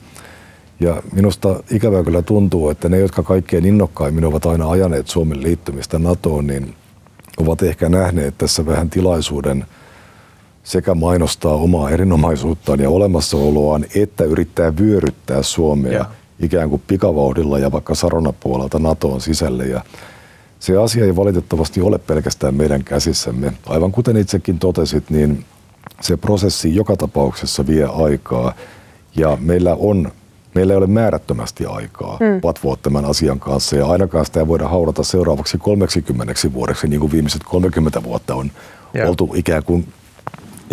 Ja 0.80 1.02
minusta 1.12 1.62
ikävä 1.70 2.04
kyllä 2.04 2.22
tuntuu, 2.22 2.70
että 2.70 2.88
ne, 2.88 2.98
jotka 2.98 3.22
kaikkein 3.22 3.66
innokkaimmin 3.66 4.24
ovat 4.24 4.46
aina 4.46 4.70
ajaneet 4.70 5.08
Suomen 5.08 5.42
liittymistä 5.42 5.98
NATOon, 5.98 6.46
niin 6.46 6.74
ovat 7.36 7.62
ehkä 7.62 7.88
nähneet 7.88 8.38
tässä 8.38 8.66
vähän 8.66 8.90
tilaisuuden– 8.90 9.66
sekä 10.62 10.94
mainostaa 10.94 11.54
omaa 11.54 11.90
erinomaisuuttaan 11.90 12.80
ja 12.80 12.90
olemassaoloaan, 12.90 13.84
että 13.94 14.24
yrittää 14.24 14.76
vyöryttää 14.76 15.42
Suomea 15.42 15.92
ja. 15.92 16.04
ikään 16.40 16.70
kuin 16.70 16.82
pikavauhdilla 16.86 17.58
ja 17.58 17.72
vaikka 17.72 17.94
saronapuolelta 17.94 18.78
NATOon 18.78 19.20
sisälle. 19.20 19.66
Ja 19.66 19.84
se 20.58 20.76
asia 20.76 21.04
ei 21.04 21.16
valitettavasti 21.16 21.80
ole 21.80 21.98
pelkästään 21.98 22.54
meidän 22.54 22.84
käsissämme. 22.84 23.52
Aivan 23.66 23.92
kuten 23.92 24.16
itsekin 24.16 24.58
totesit, 24.58 25.10
niin 25.10 25.44
se 26.00 26.16
prosessi 26.16 26.74
joka 26.74 26.96
tapauksessa 26.96 27.66
vie 27.66 27.84
aikaa 27.84 28.54
ja 29.16 29.38
meillä 29.40 29.76
on 29.78 30.12
meillä 30.54 30.72
ei 30.72 30.76
ole 30.76 30.86
määrättömästi 30.86 31.66
aikaa 31.66 32.18
mm. 32.20 32.40
patvoa 32.40 32.76
tämän 32.76 33.04
asian 33.04 33.40
kanssa 33.40 33.76
ja 33.76 33.86
ainakaan 33.86 34.26
sitä 34.26 34.40
ei 34.40 34.46
voida 34.46 34.68
haudata 34.68 35.02
seuraavaksi 35.02 35.58
30 35.58 36.34
vuodeksi, 36.52 36.88
niin 36.88 37.00
kuin 37.00 37.12
viimeiset 37.12 37.42
30 37.44 38.02
vuotta 38.02 38.34
on 38.34 38.50
yeah. 38.96 39.08
oltu 39.08 39.32
ikään 39.34 39.64
kuin 39.64 39.86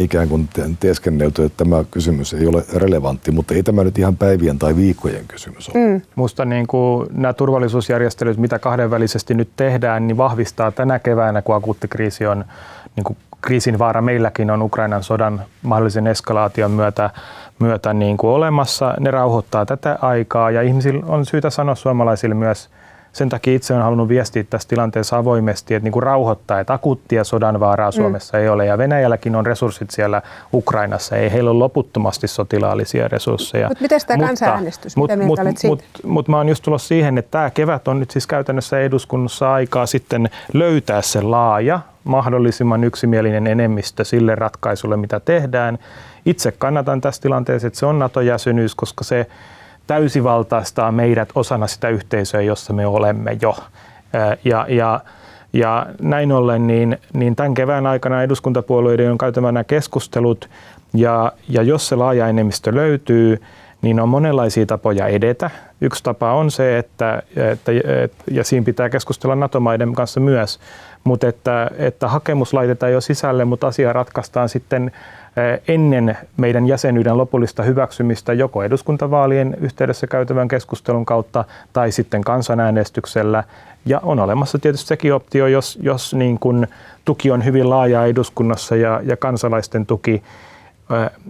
ikään 0.02 0.30
kuin 0.30 0.50
teeskennelty, 0.80 1.44
että 1.44 1.64
tämä 1.64 1.84
kysymys 1.92 2.34
ei 2.34 2.48
ole 2.48 2.64
relevantti, 2.74 3.32
mutta 3.32 3.54
ei 3.54 3.64
tämä 3.64 3.84
nyt 3.84 3.98
ihan 3.98 4.18
päivien 4.18 4.60
tai 4.60 4.76
viikkojen 4.76 5.26
kysymys 5.28 5.70
ole. 5.70 5.88
Mm. 5.88 6.02
Musta 6.16 6.46
niin 6.46 6.68
kuin 6.68 7.08
nämä 7.12 7.34
turvallisuusjärjestelyt, 7.34 8.38
mitä 8.38 8.60
kahdenvälisesti 8.60 9.34
nyt 9.34 9.50
tehdään, 9.56 10.08
niin 10.08 10.18
vahvistaa 10.18 10.72
tänä 10.72 11.00
keväänä, 11.00 11.42
kun 11.42 11.56
akuutti 11.56 11.88
kriisi 11.88 12.26
on, 12.26 12.46
niin 12.96 13.04
kuin 13.04 13.18
kriisin 13.42 13.80
vaara 13.80 14.02
meilläkin 14.02 14.52
on 14.52 14.62
Ukrainan 14.62 15.04
sodan 15.04 15.42
mahdollisen 15.62 16.08
eskalaation 16.08 16.72
myötä, 16.72 17.10
myötä 17.60 17.94
niin 17.94 18.18
kuin 18.18 18.32
olemassa. 18.32 18.94
Ne 19.00 19.12
rauhoittaa 19.12 19.66
tätä 19.66 20.00
aikaa 20.02 20.52
ja 20.52 20.62
ihmisillä 20.62 21.06
on 21.06 21.26
syytä 21.26 21.50
sanoa 21.50 21.76
suomalaisille 21.76 22.36
myös– 22.36 22.70
sen 23.14 23.30
takia 23.30 23.56
itse 23.56 23.74
olen 23.74 23.84
halunnut 23.84 24.08
viestiä 24.10 24.44
tässä 24.44 24.70
tilanteessa 24.70 25.18
avoimesti, 25.18 25.76
että 25.76 25.84
niin 25.84 25.92
kuin 25.92 26.04
rauhoittaa, 26.04 26.60
että 26.60 26.74
akuuttia 26.74 27.24
sodan 27.24 27.60
vaaraa 27.60 27.90
mm. 27.90 27.94
Suomessa 27.94 28.38
mm. 28.38 28.44
ei 28.44 28.50
ole. 28.50 28.66
Ja 28.66 28.78
Venäjälläkin 28.78 29.36
on 29.36 29.46
resurssit 29.46 29.92
siellä 29.92 30.22
Ukrainassa. 30.54 31.16
Ei 31.16 31.32
heillä 31.32 31.50
ole 31.50 31.60
loputtomasti 31.60 32.28
sotilaallisia 32.28 33.08
resursseja. 33.08 33.68
Mut 33.68 33.82
miten 33.82 34.00
tämä 34.08 34.28
kansanäänestys? 34.28 34.98
Mutta 34.98 35.18
mut, 35.18 35.40
mut, 35.44 35.64
mut, 35.64 35.84
mut 36.04 36.28
mä 36.28 36.38
oon 36.38 36.50
just 36.50 36.64
tulossa 36.64 36.88
siihen, 36.88 37.18
että 37.18 37.32
tämä 37.32 37.50
kevät 37.50 37.88
on 37.88 38.00
nyt 38.00 38.12
siis 38.12 38.28
käytännössä 38.28 38.80
eduskunnassa 38.80 39.54
aikaa 39.54 39.86
sitten 39.86 40.30
löytää 40.54 41.02
se 41.02 41.22
laaja, 41.22 41.80
mahdollisimman 42.04 42.84
yksimielinen 42.84 43.48
enemmistö 43.48 44.04
sille 44.04 44.36
ratkaisulle, 44.36 44.98
mitä 44.98 45.20
tehdään. 45.20 45.80
Itse 46.26 46.52
kannatan 46.52 47.02
tässä 47.02 47.22
tilanteessa, 47.22 47.68
että 47.68 47.80
se 47.80 47.86
on 47.86 48.00
NATO-jäsenyys, 48.00 48.76
koska 48.76 49.04
se 49.04 49.28
täysivaltaistaa 49.90 50.92
meidät 50.92 51.30
osana 51.36 51.68
sitä 51.68 51.90
yhteisöä, 51.90 52.42
jossa 52.42 52.74
me 52.74 52.88
olemme 52.88 53.38
jo. 53.42 53.56
Ja, 54.44 54.66
ja, 54.70 55.00
ja 55.54 55.86
näin 56.02 56.32
ollen, 56.32 56.68
niin, 56.68 56.98
niin 57.14 57.36
tämän 57.36 57.54
kevään 57.54 57.88
aikana 57.88 58.24
eduskuntapuolueiden 58.24 59.12
on 59.12 59.18
käytävä 59.18 59.52
nämä 59.52 59.64
keskustelut, 59.64 60.50
ja, 60.94 61.32
ja 61.48 61.62
jos 61.62 61.88
se 61.88 61.96
laaja 61.96 62.28
enemmistö 62.28 62.76
löytyy, 62.76 63.42
niin 63.82 64.00
on 64.00 64.10
monenlaisia 64.10 64.66
tapoja 64.66 65.08
edetä. 65.08 65.50
Yksi 65.82 66.04
tapa 66.04 66.34
on 66.34 66.52
se, 66.52 66.78
että, 66.78 67.24
että 67.36 67.72
ja 68.32 68.44
siinä 68.44 68.66
pitää 68.66 68.90
keskustella 68.90 69.36
NATO-maiden 69.36 69.94
kanssa 69.94 70.20
myös, 70.20 70.60
mutta 71.04 71.28
että, 71.28 71.72
että 71.78 72.08
hakemus 72.08 72.54
laitetaan 72.54 72.92
jo 72.92 73.02
sisälle, 73.02 73.46
mutta 73.46 73.68
asia 73.68 73.94
ratkaistaan 73.94 74.50
sitten 74.50 74.92
ennen 75.68 76.18
meidän 76.38 76.68
jäsenyyden 76.68 77.18
lopullista 77.18 77.64
hyväksymistä 77.64 78.34
joko 78.34 78.64
eduskuntavaalien 78.64 79.58
yhteydessä 79.62 80.08
käytävän 80.08 80.48
keskustelun 80.48 81.06
kautta 81.06 81.46
tai 81.74 81.92
sitten 81.92 82.24
kansanäänestyksellä. 82.24 83.44
Ja 83.86 84.00
on 84.04 84.20
olemassa 84.20 84.60
tietysti 84.60 84.88
sekin 84.88 85.14
optio, 85.14 85.48
jos, 85.48 85.80
jos 85.82 86.14
niin 86.14 86.40
kuin 86.40 86.68
tuki 87.06 87.32
on 87.32 87.46
hyvin 87.46 87.70
laaja 87.70 88.06
eduskunnassa 88.06 88.76
ja, 88.76 89.02
ja 89.04 89.18
kansalaisten 89.18 89.86
tuki 89.86 90.24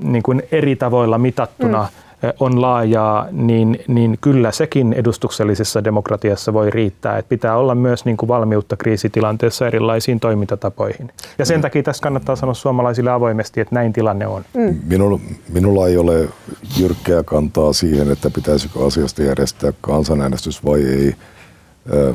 niin 0.04 0.24
kuin 0.24 0.44
eri 0.52 0.76
tavoilla 0.76 1.18
mitattuna 1.18 1.82
mm 1.82 2.09
on 2.40 2.62
laajaa, 2.62 3.28
niin, 3.32 3.80
niin 3.88 4.18
kyllä 4.22 4.52
sekin 4.52 4.94
edustuksellisessa 4.94 5.84
demokratiassa 5.84 6.54
voi 6.54 6.70
riittää. 6.70 7.18
Että 7.18 7.30
pitää 7.30 7.58
olla 7.58 7.76
myös 7.76 8.06
niin 8.06 8.18
kuin 8.18 8.28
valmiutta 8.28 8.78
kriisitilanteessa 8.78 9.68
erilaisiin 9.68 10.20
toimintatapoihin. 10.20 11.12
Ja 11.38 11.46
sen 11.46 11.58
mm. 11.58 11.62
takia 11.62 11.84
tässä 11.84 12.04
kannattaa 12.04 12.36
sanoa 12.36 12.54
suomalaisille 12.54 13.12
avoimesti, 13.12 13.62
että 13.62 13.76
näin 13.76 13.94
tilanne 13.94 14.28
on. 14.28 14.46
Mm. 14.54 14.80
Minulla, 14.88 15.20
minulla 15.54 15.88
ei 15.88 15.98
ole 15.98 16.30
jyrkkää 16.78 17.24
kantaa 17.24 17.74
siihen, 17.74 18.12
että 18.12 18.30
pitäisikö 18.30 18.86
asiasta 18.86 19.24
järjestää 19.24 19.74
kansanäänestys 19.82 20.66
vai 20.66 20.84
ei, 20.84 21.16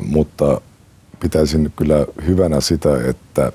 mutta 0.07 0.61
pitäisin 1.19 1.73
kyllä 1.75 2.05
hyvänä 2.27 2.61
sitä, 2.61 2.89
että, 3.09 3.51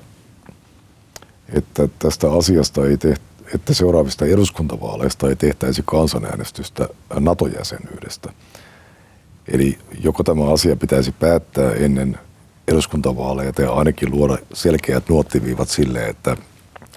että 1.53 1.87
tästä 1.99 2.31
asiasta 2.31 2.85
ei 2.85 2.97
tehty 2.97 3.30
että 3.55 3.73
seuraavista 3.73 4.25
eduskuntavaaleista 4.25 5.29
ei 5.29 5.35
tehtäisi 5.35 5.83
kansanäänestystä 5.85 6.89
NATO-jäsenyydestä. 7.19 8.33
Eli 9.47 9.77
joko 10.03 10.23
tämä 10.23 10.53
asia 10.53 10.75
pitäisi 10.75 11.11
päättää 11.11 11.71
ennen 11.73 12.19
eduskuntavaaleja 12.67 13.53
tai 13.53 13.65
ainakin 13.65 14.11
luoda 14.11 14.37
selkeät 14.53 15.09
nuottiviivat 15.09 15.69
sille, 15.69 16.05
että 16.05 16.37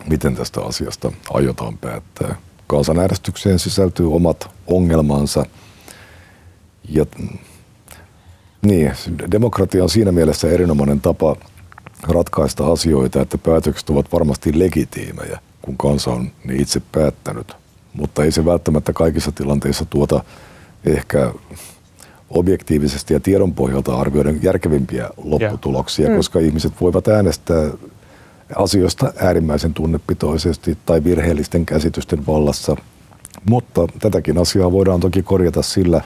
miten 0.08 0.36
tästä 0.36 0.60
asiasta 0.60 1.12
aiotaan 1.30 1.78
päättää. 1.78 2.36
Kansanäänestykseen 2.66 3.58
sisältyy 3.58 4.14
omat 4.14 4.50
ongelmansa. 4.66 5.46
Ja, 6.88 7.06
niin, 8.62 8.92
demokratia 9.30 9.82
on 9.82 9.90
siinä 9.90 10.12
mielessä 10.12 10.48
erinomainen 10.48 11.00
tapa 11.00 11.36
ratkaista 12.02 12.72
asioita, 12.72 13.20
että 13.20 13.38
päätökset 13.38 13.90
ovat 13.90 14.12
varmasti 14.12 14.58
legitiimejä 14.58 15.38
kun 15.64 15.76
kansa 15.76 16.10
on 16.10 16.30
niin 16.44 16.60
itse 16.60 16.82
päättänyt. 16.92 17.56
Mutta 17.94 18.24
ei 18.24 18.32
se 18.32 18.44
välttämättä 18.44 18.92
kaikissa 18.92 19.32
tilanteissa 19.32 19.84
tuota 19.84 20.24
ehkä 20.84 21.32
objektiivisesti 22.30 23.14
ja 23.14 23.20
tiedon 23.20 23.54
pohjalta 23.54 23.96
arvioiden 23.96 24.40
järkevimpiä 24.42 25.10
lopputuloksia, 25.16 26.06
yeah. 26.06 26.16
koska 26.16 26.38
mm. 26.38 26.44
ihmiset 26.44 26.72
voivat 26.80 27.08
äänestää 27.08 27.70
asioista 28.56 29.12
äärimmäisen 29.16 29.74
tunnepitoisesti 29.74 30.78
tai 30.86 31.04
virheellisten 31.04 31.66
käsitysten 31.66 32.26
vallassa. 32.26 32.76
Mutta 33.48 33.86
tätäkin 33.98 34.38
asiaa 34.38 34.72
voidaan 34.72 35.00
toki 35.00 35.22
korjata 35.22 35.62
sillä, 35.62 36.00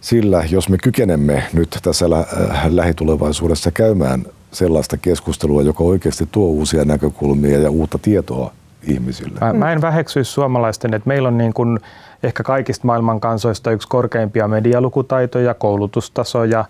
sillä 0.00 0.44
jos 0.50 0.68
me 0.68 0.78
kykenemme 0.78 1.42
nyt 1.52 1.78
tässä 1.82 2.06
äh, 2.06 2.66
lähitulevaisuudessa 2.70 3.70
käymään 3.70 4.24
sellaista 4.54 4.96
keskustelua, 4.96 5.62
joka 5.62 5.84
oikeasti 5.84 6.28
tuo 6.32 6.46
uusia 6.46 6.84
näkökulmia 6.84 7.58
ja 7.58 7.70
uutta 7.70 7.98
tietoa 8.02 8.52
ihmisille. 8.88 9.38
Mä, 9.40 9.52
mä 9.52 9.72
en 9.72 9.80
väheksyisi 9.80 10.30
suomalaisten, 10.30 10.94
että 10.94 11.08
meillä 11.08 11.28
on 11.28 11.38
niin 11.38 11.54
kuin 11.54 11.78
ehkä 12.22 12.42
kaikista 12.42 12.86
maailman 12.86 13.20
kansoista 13.20 13.70
yksi 13.70 13.88
korkeimpia 13.88 14.48
medialukutaitoja, 14.48 15.54
koulutustasoja, 15.54 16.64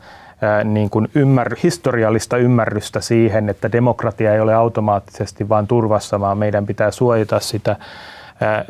niin 0.64 0.90
kuin 0.90 1.08
ymmär, 1.14 1.56
historiallista 1.62 2.36
ymmärrystä 2.36 3.00
siihen, 3.00 3.48
että 3.48 3.72
demokratia 3.72 4.34
ei 4.34 4.40
ole 4.40 4.54
automaattisesti 4.54 5.48
vain 5.48 5.66
turvassa, 5.66 6.20
vaan 6.20 6.38
meidän 6.38 6.66
pitää 6.66 6.90
suojata 6.90 7.40
sitä. 7.40 7.76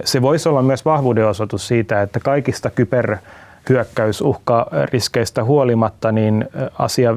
Se 0.05 0.23
voisi 0.23 0.49
olla 0.49 0.63
myös 0.63 0.85
vahvuuden 0.85 1.27
osoitus 1.27 1.69
siitä, 1.69 2.03
että 2.03 2.21
kaikista 2.21 2.71
kyberhyökkäysuhkariskeistä 2.71 5.45
huolimatta, 5.45 6.13
niin 6.13 6.49
asia 6.79 7.17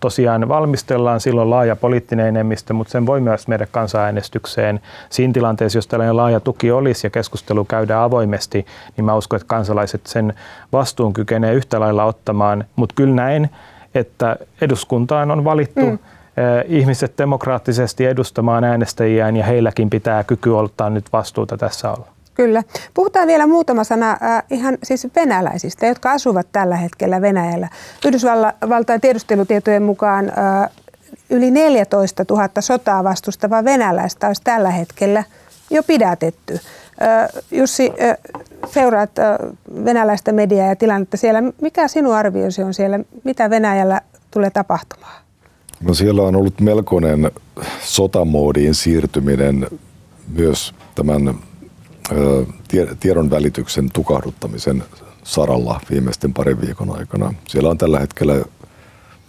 tosiaan 0.00 0.48
valmistellaan 0.48 1.20
silloin 1.20 1.50
laaja 1.50 1.76
poliittinen 1.76 2.26
enemmistö, 2.26 2.74
mutta 2.74 2.90
sen 2.90 3.06
voi 3.06 3.20
myös 3.20 3.48
meidän 3.48 3.68
kansanäänestykseen. 3.70 4.80
Siinä 5.10 5.32
tilanteessa, 5.32 5.78
jos 5.78 5.86
tällainen 5.86 6.16
laaja 6.16 6.40
tuki 6.40 6.70
olisi 6.70 7.06
ja 7.06 7.10
keskustelu 7.10 7.64
käydään 7.64 8.02
avoimesti, 8.02 8.66
niin 8.96 9.04
mä 9.04 9.14
uskon, 9.14 9.36
että 9.36 9.48
kansalaiset 9.48 10.06
sen 10.06 10.34
vastuun 10.72 11.12
kykenee 11.12 11.54
yhtä 11.54 11.80
lailla 11.80 12.04
ottamaan. 12.04 12.64
Mutta 12.76 12.94
kyllä 12.94 13.14
näin, 13.14 13.50
että 13.94 14.36
eduskuntaan 14.60 15.30
on 15.30 15.44
valittu 15.44 15.86
mm. 15.86 15.98
ihmiset 16.66 17.18
demokraattisesti 17.18 18.06
edustamaan 18.06 18.64
äänestäjiään 18.64 19.36
ja 19.36 19.44
heilläkin 19.44 19.90
pitää 19.90 20.24
kyky 20.24 20.50
ottaa 20.50 20.90
nyt 20.90 21.04
vastuuta 21.12 21.56
tässä 21.56 21.92
olla. 21.92 22.17
Kyllä. 22.38 22.62
Puhutaan 22.94 23.26
vielä 23.26 23.46
muutama 23.46 23.84
sana 23.84 24.10
äh, 24.10 24.42
ihan 24.50 24.78
siis 24.82 25.08
venäläisistä, 25.16 25.86
jotka 25.86 26.12
asuvat 26.12 26.46
tällä 26.52 26.76
hetkellä 26.76 27.20
Venäjällä. 27.20 27.68
Yhdysvaltain 28.06 29.00
tiedustelutietojen 29.00 29.82
mukaan 29.82 30.32
äh, 30.38 30.70
yli 31.30 31.50
14 31.50 32.24
000 32.30 32.48
sotaa 32.60 33.04
vastustavaa 33.04 33.64
venäläistä 33.64 34.26
olisi 34.26 34.42
tällä 34.44 34.70
hetkellä 34.70 35.24
jo 35.70 35.82
pidätetty. 35.82 36.54
Äh, 36.54 37.42
Jussi, 37.50 37.92
äh, 38.02 38.16
seuraat 38.72 39.18
äh, 39.18 39.36
venäläistä 39.84 40.32
mediaa 40.32 40.68
ja 40.68 40.76
tilannetta 40.76 41.16
siellä. 41.16 41.42
Mikä 41.60 41.88
sinun 41.88 42.14
arvioisi 42.14 42.62
on 42.62 42.74
siellä? 42.74 43.00
Mitä 43.24 43.50
Venäjällä 43.50 44.00
tulee 44.30 44.50
tapahtumaan? 44.50 45.22
No 45.80 45.94
siellä 45.94 46.22
on 46.22 46.36
ollut 46.36 46.60
melkoinen 46.60 47.30
sotamoodiin 47.82 48.74
siirtyminen 48.74 49.66
myös 50.28 50.74
tämän 50.94 51.34
tiedon 53.00 53.30
välityksen 53.30 53.90
tukahduttamisen 53.92 54.84
saralla 55.24 55.80
viimeisten 55.90 56.34
parin 56.34 56.60
viikon 56.60 56.98
aikana. 56.98 57.34
Siellä 57.48 57.70
on 57.70 57.78
tällä 57.78 58.00
hetkellä, 58.00 58.44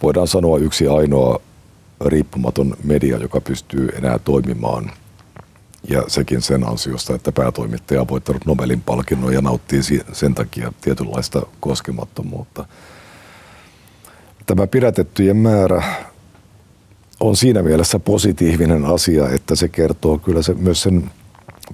voidaan 0.02 0.28
sanoa, 0.28 0.58
yksi 0.58 0.88
ainoa 0.88 1.40
riippumaton 2.06 2.76
media, 2.84 3.16
joka 3.16 3.40
pystyy 3.40 3.88
enää 3.88 4.18
toimimaan. 4.18 4.90
Ja 5.88 6.04
sekin 6.08 6.42
sen 6.42 6.68
ansiosta, 6.68 7.14
että 7.14 7.32
päätoimittaja 7.32 8.00
on 8.00 8.08
voittanut 8.08 8.46
Nobelin 8.46 8.80
palkinnon 8.80 9.32
ja 9.32 9.40
nauttii 9.40 9.80
sen 10.12 10.34
takia 10.34 10.72
tietynlaista 10.80 11.42
koskemattomuutta. 11.60 12.64
Tämä 14.46 14.66
pidätettyjen 14.66 15.36
määrä 15.36 15.82
on 17.20 17.36
siinä 17.36 17.62
mielessä 17.62 17.98
positiivinen 17.98 18.84
asia, 18.84 19.28
että 19.28 19.56
se 19.56 19.68
kertoo 19.68 20.18
kyllä 20.18 20.42
se, 20.42 20.54
myös 20.54 20.82
sen 20.82 21.10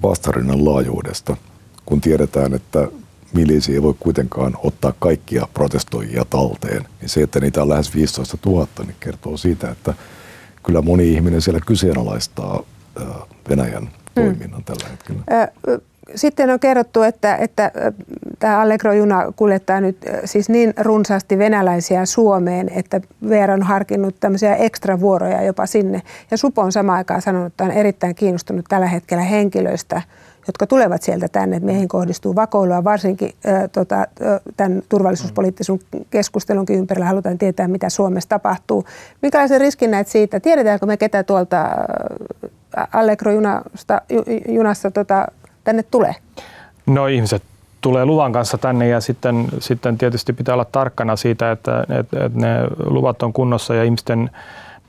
vastarinnan 0.01 0.65
laajuudesta, 0.65 1.37
kun 1.85 2.01
tiedetään, 2.01 2.53
että 2.53 2.87
milisi 3.33 3.73
ei 3.73 3.83
voi 3.83 3.93
kuitenkaan 3.99 4.53
ottaa 4.63 4.93
kaikkia 4.99 5.47
protestoijia 5.53 6.25
talteen, 6.29 6.85
niin 7.01 7.09
se, 7.09 7.21
että 7.21 7.39
niitä 7.39 7.61
on 7.61 7.69
lähes 7.69 7.95
15 7.95 8.37
000, 8.45 8.67
niin 8.79 8.95
kertoo 8.99 9.37
siitä, 9.37 9.69
että 9.69 9.93
kyllä 10.63 10.81
moni 10.81 11.13
ihminen 11.13 11.41
siellä 11.41 11.59
kyseenalaistaa 11.65 12.63
Venäjän 13.49 13.89
toiminnan 14.15 14.51
hmm. 14.51 14.63
tällä 14.63 14.89
hetkellä. 14.89 15.23
Sitten 16.15 16.49
on 16.49 16.59
kerrottu, 16.59 17.01
että, 17.01 17.35
että 17.35 17.71
tämä 18.39 18.61
Allegro-juna 18.61 19.33
kuljettaa 19.35 19.81
nyt 19.81 19.97
siis 20.25 20.49
niin 20.49 20.73
runsaasti 20.77 21.37
venäläisiä 21.37 22.05
Suomeen, 22.05 22.69
että 22.75 23.01
VR 23.29 23.51
on 23.51 23.63
harkinnut 23.63 24.15
tämmöisiä 24.19 24.55
ekstra 24.55 24.99
vuoroja 24.99 25.43
jopa 25.43 25.65
sinne. 25.65 26.01
Ja 26.31 26.37
Supo 26.37 26.61
on 26.61 26.71
samaan 26.71 26.97
aikaan 26.97 27.21
sanonut, 27.21 27.47
että 27.47 27.63
on 27.63 27.71
erittäin 27.71 28.15
kiinnostunut 28.15 28.65
tällä 28.69 28.87
hetkellä 28.87 29.23
henkilöistä, 29.23 30.01
jotka 30.47 30.67
tulevat 30.67 31.03
sieltä 31.03 31.27
tänne, 31.27 31.55
että 31.55 31.65
meihin 31.65 31.87
kohdistuu 31.87 32.35
vakoilua, 32.35 32.83
varsinkin 32.83 33.33
äh, 33.47 33.63
tota, 33.71 34.07
tämän 34.57 34.81
turvallisuuspoliittisen 34.89 35.79
keskustelunkin 36.09 36.79
ympärillä 36.79 37.05
halutaan 37.05 37.37
tietää, 37.37 37.67
mitä 37.67 37.89
Suomessa 37.89 38.29
tapahtuu. 38.29 38.85
Minkälaisen 39.21 39.61
riskin 39.61 39.91
näet 39.91 40.07
siitä? 40.07 40.39
Tiedetäänkö 40.39 40.85
me 40.85 40.97
ketä 40.97 41.23
tuolta 41.23 41.69
Allegro-junasta 42.93 44.01
junassa, 44.47 44.91
tota, 44.91 45.27
tänne 45.67 45.83
tulee? 45.83 46.15
No 46.85 47.07
ihmiset 47.07 47.43
tulee 47.81 48.05
luvan 48.05 48.33
kanssa 48.33 48.57
tänne 48.57 48.87
ja 48.87 49.01
sitten, 49.01 49.47
sitten 49.59 49.97
tietysti 49.97 50.33
pitää 50.33 50.53
olla 50.53 50.65
tarkkana 50.65 51.15
siitä, 51.15 51.51
että, 51.51 51.81
että, 51.81 52.25
että 52.25 52.39
ne 52.39 52.47
luvat 52.85 53.23
on 53.23 53.33
kunnossa 53.33 53.75
ja 53.75 53.83
ihmisten 53.83 54.29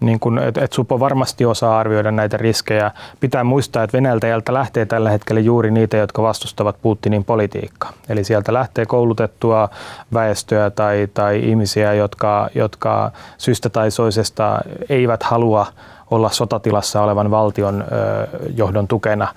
niin 0.00 0.20
kun, 0.20 0.38
että, 0.38 0.64
että 0.64 0.74
Supo 0.74 1.00
varmasti 1.00 1.44
osaa 1.44 1.78
arvioida 1.78 2.10
näitä 2.10 2.36
riskejä. 2.36 2.90
Pitää 3.20 3.44
muistaa, 3.44 3.82
että 3.82 3.96
Venäjältä 3.96 4.54
lähtee 4.54 4.86
tällä 4.86 5.10
hetkellä 5.10 5.40
juuri 5.40 5.70
niitä, 5.70 5.96
jotka 5.96 6.22
vastustavat 6.22 6.76
Putinin 6.82 7.24
politiikkaa. 7.24 7.92
Eli 8.08 8.24
sieltä 8.24 8.52
lähtee 8.52 8.86
koulutettua 8.86 9.68
väestöä 10.14 10.70
tai, 10.70 11.08
tai 11.14 11.40
ihmisiä, 11.44 11.94
jotka, 11.94 12.48
jotka 12.54 13.10
syystä 13.38 13.68
tai 13.68 13.90
soisesta 13.90 14.58
eivät 14.88 15.22
halua 15.22 15.66
olla 16.10 16.30
sotatilassa 16.30 17.02
olevan 17.02 17.30
valtion 17.30 17.84
ö, 17.92 18.26
johdon 18.56 18.88
tukena. 18.88 19.28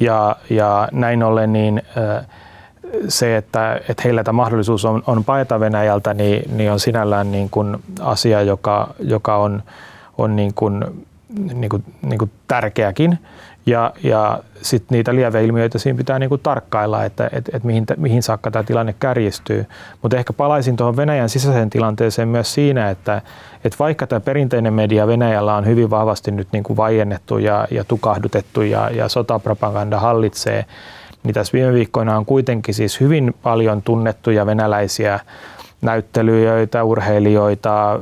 Ja, 0.00 0.36
ja 0.50 0.88
näin 0.92 1.22
ollen 1.22 1.52
niin 1.52 1.82
se, 3.08 3.36
että, 3.36 3.80
että 3.88 4.02
heillä 4.04 4.24
tämä 4.24 4.36
mahdollisuus 4.36 4.84
on, 4.84 5.02
on 5.06 5.24
paeta 5.24 5.60
Venäjältä, 5.60 6.14
niin, 6.14 6.56
niin 6.56 6.72
on 6.72 6.80
sinällään 6.80 7.32
niin 7.32 7.50
kuin 7.50 7.76
asia, 8.00 8.42
joka, 8.42 8.94
joka 8.98 9.36
on, 9.36 9.62
on 10.18 10.36
niin 10.36 10.54
kuin, 10.54 10.84
niin 11.54 11.68
kuin, 11.68 11.84
niin 12.02 12.18
kuin 12.18 12.30
tärkeäkin. 12.48 13.18
Ja, 13.66 13.92
ja 14.02 14.38
sitten 14.62 14.96
niitä 14.96 15.14
lieveilmiöitä 15.14 15.78
siinä 15.78 15.96
pitää 15.96 16.18
niinku 16.18 16.38
tarkkailla, 16.38 17.04
että 17.04 17.30
et, 17.32 17.50
et 17.52 17.64
mihin, 17.64 17.86
mihin 17.96 18.22
saakka 18.22 18.50
tämä 18.50 18.62
tilanne 18.62 18.94
kärjistyy. 19.00 19.66
Mutta 20.02 20.16
ehkä 20.16 20.32
palaisin 20.32 20.76
tuohon 20.76 20.96
Venäjän 20.96 21.28
sisäiseen 21.28 21.70
tilanteeseen 21.70 22.28
myös 22.28 22.54
siinä, 22.54 22.90
että 22.90 23.22
et 23.64 23.78
vaikka 23.78 24.06
tämä 24.06 24.20
perinteinen 24.20 24.74
media 24.74 25.06
Venäjällä 25.06 25.54
on 25.54 25.66
hyvin 25.66 25.90
vahvasti 25.90 26.30
nyt 26.30 26.48
niinku 26.52 26.76
vaiennettu 26.76 27.38
ja, 27.38 27.68
ja 27.70 27.84
tukahdutettu 27.84 28.62
ja, 28.62 28.90
ja 28.90 29.08
sotapropaganda 29.08 30.00
hallitsee, 30.00 30.64
niin 31.22 31.34
tässä 31.34 31.52
viime 31.52 31.72
viikkoina 31.72 32.16
on 32.16 32.26
kuitenkin 32.26 32.74
siis 32.74 33.00
hyvin 33.00 33.34
paljon 33.42 33.82
tunnettuja 33.82 34.46
venäläisiä 34.46 35.20
näyttelyitä, 35.86 36.84
urheilijoita, 36.84 38.00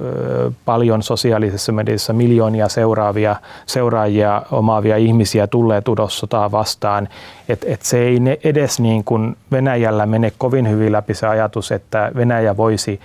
paljon 0.64 1.02
sosiaalisessa 1.02 1.72
mediassa 1.72 2.12
miljoonia 2.12 2.68
seuraavia, 2.68 3.36
seuraajia 3.66 4.42
omaavia 4.50 4.96
ihmisiä 4.96 5.46
tulleet 5.46 5.88
udossotaa 5.88 6.50
vastaan. 6.50 7.08
Et, 7.48 7.64
et 7.68 7.82
se 7.82 7.98
ei 7.98 8.20
edes 8.44 8.80
niin 8.80 9.04
kuin 9.04 9.36
Venäjällä 9.52 10.06
mene 10.06 10.32
kovin 10.38 10.70
hyvin 10.70 10.92
läpi 10.92 11.14
se 11.14 11.26
ajatus, 11.26 11.72
että 11.72 12.10
Venäjä 12.16 12.56
voisi 12.56 13.00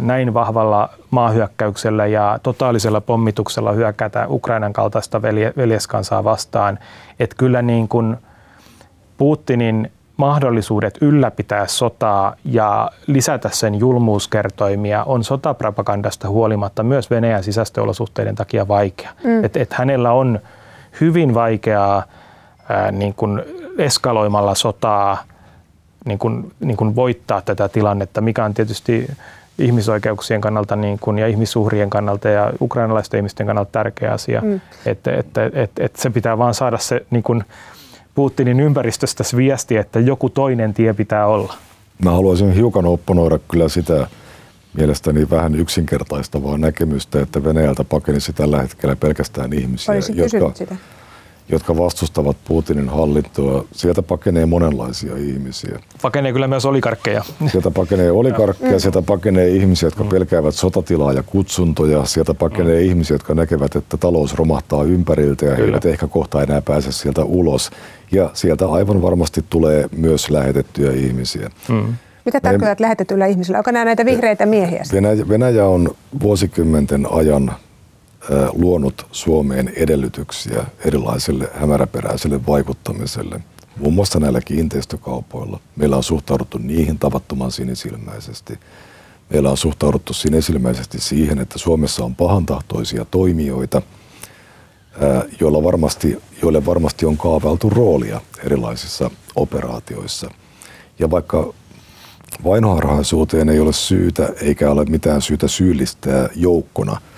näin 0.00 0.34
vahvalla 0.34 0.88
maahyökkäyksellä 1.10 2.06
ja 2.06 2.38
totaalisella 2.42 3.00
pommituksella 3.00 3.72
hyökätä 3.72 4.26
Ukrainan 4.28 4.72
kaltaista 4.72 5.22
veljeskansaa 5.56 6.24
vastaan. 6.24 6.78
Että 7.20 7.36
kyllä 7.38 7.62
niin 7.62 7.88
kuin 7.88 8.16
Putinin 9.18 9.90
mahdollisuudet 10.22 10.98
ylläpitää 11.00 11.66
sotaa 11.66 12.34
ja 12.44 12.90
lisätä 13.06 13.48
sen 13.52 13.74
julmuuskertoimia 13.74 15.04
on 15.04 15.24
sotapropagandasta 15.24 16.28
huolimatta 16.28 16.82
myös 16.82 17.10
Venäjän 17.10 17.44
sisäisten 17.44 17.84
olosuhteiden 17.84 18.34
takia 18.34 18.68
vaikea. 18.68 19.10
Mm. 19.24 19.44
Et, 19.44 19.56
et 19.56 19.72
hänellä 19.72 20.12
on 20.12 20.38
hyvin 21.00 21.34
vaikeaa 21.34 22.02
ää, 22.68 22.92
niin 22.92 23.14
kun 23.14 23.42
eskaloimalla 23.78 24.54
sotaa 24.54 25.22
niin 26.04 26.18
kun, 26.18 26.52
niin 26.60 26.76
kun 26.76 26.96
voittaa 26.96 27.40
tätä 27.40 27.68
tilannetta, 27.68 28.20
mikä 28.20 28.44
on 28.44 28.54
tietysti 28.54 29.10
ihmisoikeuksien 29.58 30.40
kannalta 30.40 30.76
niin 30.76 30.98
kun, 31.00 31.18
ja 31.18 31.26
ihmisuhrien 31.26 31.90
kannalta 31.90 32.28
ja 32.28 32.52
ukrainalaisten 32.60 33.18
ihmisten 33.18 33.46
kannalta 33.46 33.72
tärkeä 33.72 34.12
asia. 34.12 34.40
Mm. 34.40 34.60
Että 34.86 35.10
et, 35.10 35.38
et, 35.38 35.56
et, 35.56 35.70
et 35.80 35.96
se 35.96 36.10
pitää 36.10 36.38
vaan 36.38 36.54
saada 36.54 36.78
se 36.78 37.06
niin 37.10 37.22
kun, 37.22 37.44
Putinin 38.14 38.60
ympäristöstä 38.60 39.24
viesti, 39.36 39.76
että 39.76 40.00
joku 40.00 40.30
toinen 40.30 40.74
tie 40.74 40.94
pitää 40.94 41.26
olla? 41.26 41.54
Mä 42.04 42.10
haluaisin 42.10 42.52
hiukan 42.52 42.86
opponoida 42.86 43.38
kyllä 43.50 43.68
sitä 43.68 44.06
mielestäni 44.74 45.30
vähän 45.30 45.54
yksinkertaistavaa 45.54 46.58
näkemystä, 46.58 47.20
että 47.20 47.44
Venäjältä 47.44 47.84
pakenisi 47.84 48.32
tällä 48.32 48.62
hetkellä 48.62 48.96
pelkästään 48.96 49.52
ihmisiä, 49.52 49.94
jotka, 49.94 50.52
sitä 50.54 50.76
jotka 51.48 51.76
vastustavat 51.78 52.36
Putinin 52.48 52.88
hallintoa. 52.88 53.64
Sieltä 53.72 54.02
pakenee 54.02 54.46
monenlaisia 54.46 55.16
ihmisiä. 55.16 55.78
Pakenee 56.02 56.32
kyllä 56.32 56.48
myös 56.48 56.64
olikarkkeja. 56.64 57.24
Sieltä 57.46 57.70
pakenee 57.70 58.10
olikarkkeja, 58.10 58.80
sieltä 58.80 59.02
pakenee 59.02 59.48
ihmisiä, 59.48 59.86
jotka 59.86 60.04
pelkäävät 60.04 60.54
sotatilaa 60.54 61.12
ja 61.12 61.22
kutsuntoja. 61.22 62.04
Sieltä 62.04 62.34
pakenee 62.34 62.80
mm. 62.80 62.86
ihmisiä, 62.86 63.14
jotka 63.14 63.34
näkevät, 63.34 63.76
että 63.76 63.96
talous 63.96 64.34
romahtaa 64.34 64.84
ympäriltä 64.84 65.46
ja 65.46 65.56
he 65.56 65.62
eivät 65.62 65.84
ehkä 65.84 66.06
kohta 66.06 66.42
enää 66.42 66.62
pääse 66.62 66.92
sieltä 66.92 67.24
ulos. 67.24 67.70
Ja 68.12 68.30
sieltä 68.34 68.68
aivan 68.68 69.02
varmasti 69.02 69.44
tulee 69.50 69.88
myös 69.96 70.30
lähetettyjä 70.30 70.92
ihmisiä. 70.92 71.50
Mm. 71.68 71.94
Mitä 72.24 72.40
tarkoitat 72.40 72.80
lähetetyillä 72.80 73.26
ihmisillä? 73.26 73.58
Onko 73.58 73.70
nämä 73.70 73.84
näitä 73.84 74.04
vihreitä 74.04 74.46
miehiä? 74.46 74.82
Venäjä, 74.92 75.28
Venäjä 75.28 75.66
on 75.66 75.90
vuosikymmenten 76.22 77.06
ajan 77.12 77.52
luonut 78.52 79.06
Suomeen 79.12 79.72
edellytyksiä 79.76 80.66
erilaiselle 80.84 81.50
hämäräperäiselle 81.54 82.46
vaikuttamiselle, 82.46 83.40
muun 83.76 83.94
muassa 83.94 84.20
näillä 84.20 84.40
kiinteistökaupoilla. 84.40 85.60
Meillä 85.76 85.96
on 85.96 86.02
suhtauduttu 86.02 86.58
niihin 86.58 86.98
tavattoman 86.98 87.52
sinisilmäisesti. 87.52 88.58
Meillä 89.30 89.50
on 89.50 89.56
suhtauduttu 89.56 90.12
sinisilmäisesti 90.12 91.00
siihen, 91.00 91.38
että 91.38 91.58
Suomessa 91.58 92.04
on 92.04 92.14
pahantahtoisia 92.14 93.04
toimijoita, 93.04 93.82
joilla 95.40 95.62
varmasti, 95.62 96.22
joille 96.42 96.66
varmasti 96.66 97.06
on 97.06 97.16
kaavailtu 97.16 97.70
roolia 97.70 98.20
erilaisissa 98.44 99.10
operaatioissa. 99.36 100.30
Ja 100.98 101.10
vaikka 101.10 101.54
vainoharhaisuuteen 102.44 103.48
ei 103.48 103.60
ole 103.60 103.72
syytä 103.72 104.28
eikä 104.40 104.70
ole 104.70 104.84
mitään 104.84 105.22
syytä 105.22 105.48
syyllistää 105.48 106.28
joukkona– 106.34 106.96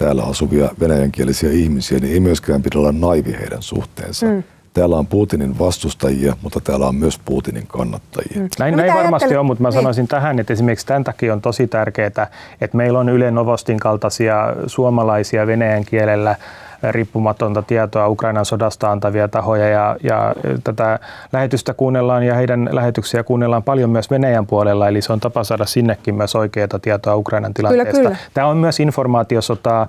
täällä 0.00 0.22
asuvia 0.22 0.68
venäjänkielisiä 0.80 1.50
ihmisiä, 1.50 1.98
niin 1.98 2.12
ei 2.12 2.20
myöskään 2.20 2.62
pidä 2.62 2.78
olla 2.78 2.92
naivi 2.92 3.32
heidän 3.32 3.62
suhteensa. 3.62 4.26
Mm. 4.26 4.42
Täällä 4.74 4.96
on 4.96 5.06
Putinin 5.06 5.58
vastustajia, 5.58 6.36
mutta 6.42 6.60
täällä 6.60 6.86
on 6.86 6.94
myös 6.94 7.20
Putinin 7.24 7.66
kannattajia. 7.66 8.40
Mm. 8.42 8.48
Näin, 8.58 8.72
no, 8.72 8.76
näin 8.76 8.94
varmasti 8.94 9.36
on, 9.36 9.46
mutta 9.46 9.62
mä 9.62 9.68
niin. 9.68 9.74
sanoisin 9.74 10.08
tähän, 10.08 10.38
että 10.38 10.52
esimerkiksi 10.52 10.86
tämän 10.86 11.04
takia 11.04 11.32
on 11.32 11.40
tosi 11.40 11.66
tärkeää, 11.66 12.06
että 12.60 12.76
meillä 12.76 12.98
on 12.98 13.08
Yle 13.08 13.30
Novostin 13.30 13.78
kaltaisia 13.78 14.54
suomalaisia 14.66 15.46
venäjän 15.46 15.84
kielellä 15.84 16.36
riippumatonta 16.82 17.62
tietoa 17.62 18.08
Ukrainan 18.08 18.44
sodasta 18.44 18.90
antavia 18.90 19.28
tahoja 19.28 19.68
ja, 19.68 19.96
ja 20.02 20.34
tätä 20.64 20.98
lähetystä 21.32 21.74
kuunnellaan 21.74 22.22
ja 22.22 22.34
heidän 22.34 22.68
lähetyksiä 22.72 23.22
kuunnellaan 23.22 23.62
paljon 23.62 23.90
myös 23.90 24.10
Venäjän 24.10 24.46
puolella, 24.46 24.88
eli 24.88 25.02
se 25.02 25.12
on 25.12 25.20
tapa 25.20 25.44
saada 25.44 25.64
sinnekin 25.64 26.14
myös 26.14 26.34
oikeaa 26.36 26.68
tietoa 26.82 27.16
Ukrainan 27.16 27.54
tilanteesta. 27.54 27.92
Kyllä, 27.92 28.08
kyllä. 28.08 28.16
Tämä 28.34 28.46
on 28.46 28.56
myös 28.56 28.80
informaatiosotaa, 28.80 29.88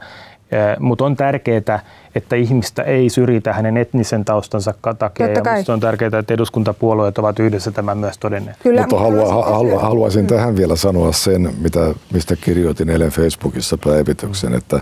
eh, 0.51 0.79
mutta 0.79 1.05
on 1.05 1.15
tärkeää, 1.15 1.79
että 2.15 2.35
ihmistä 2.35 2.83
ei 2.83 3.09
syrjitä 3.09 3.53
hänen 3.53 3.77
etnisen 3.77 4.25
taustansa 4.25 4.73
takia. 4.99 5.27
Ja 5.27 5.41
on 5.73 5.79
tärkeää, 5.79 6.19
että 6.19 6.33
eduskuntapuolueet 6.33 7.17
ovat 7.17 7.39
yhdessä 7.39 7.71
tämän 7.71 7.97
myös 7.97 8.17
todenneet. 8.17 8.57
Kyllä. 8.63 8.81
Mutta 8.81 8.99
halua, 8.99 9.33
halua, 9.43 9.79
haluaisin 9.79 10.27
tähän 10.27 10.55
vielä 10.55 10.75
sanoa 10.75 11.11
sen, 11.11 11.53
mitä, 11.61 11.79
mistä 12.13 12.35
kirjoitin 12.35 12.89
eilen 12.89 13.11
Facebookissa 13.11 13.77
päivityksen, 13.85 14.53
että 14.53 14.81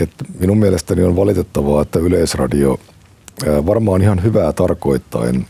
että 0.00 0.24
minun 0.38 0.58
mielestäni 0.58 1.02
on 1.02 1.16
valitettavaa, 1.16 1.82
että 1.82 1.98
Yleisradio 1.98 2.80
varmaan 3.66 4.02
ihan 4.02 4.22
hyvää 4.22 4.52
tarkoittain 4.52 5.46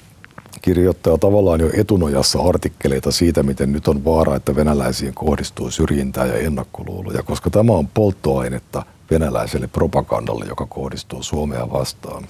kirjoittaa 0.62 1.18
tavallaan 1.18 1.60
jo 1.60 1.70
etunojassa 1.76 2.38
artikkeleita 2.42 3.10
siitä, 3.10 3.42
miten 3.42 3.72
nyt 3.72 3.88
on 3.88 4.04
vaara, 4.04 4.36
että 4.36 4.56
venäläisiin 4.56 5.14
kohdistuu 5.14 5.70
syrjintää 5.70 6.26
ja 6.26 6.34
ennakkoluuloja, 6.34 7.22
koska 7.22 7.50
tämä 7.50 7.72
on 7.72 7.88
polttoainetta 7.88 8.82
venäläiselle 9.10 9.66
propagandalle, 9.66 10.44
joka 10.48 10.66
kohdistuu 10.66 11.22
Suomea 11.22 11.70
vastaan. 11.72 12.24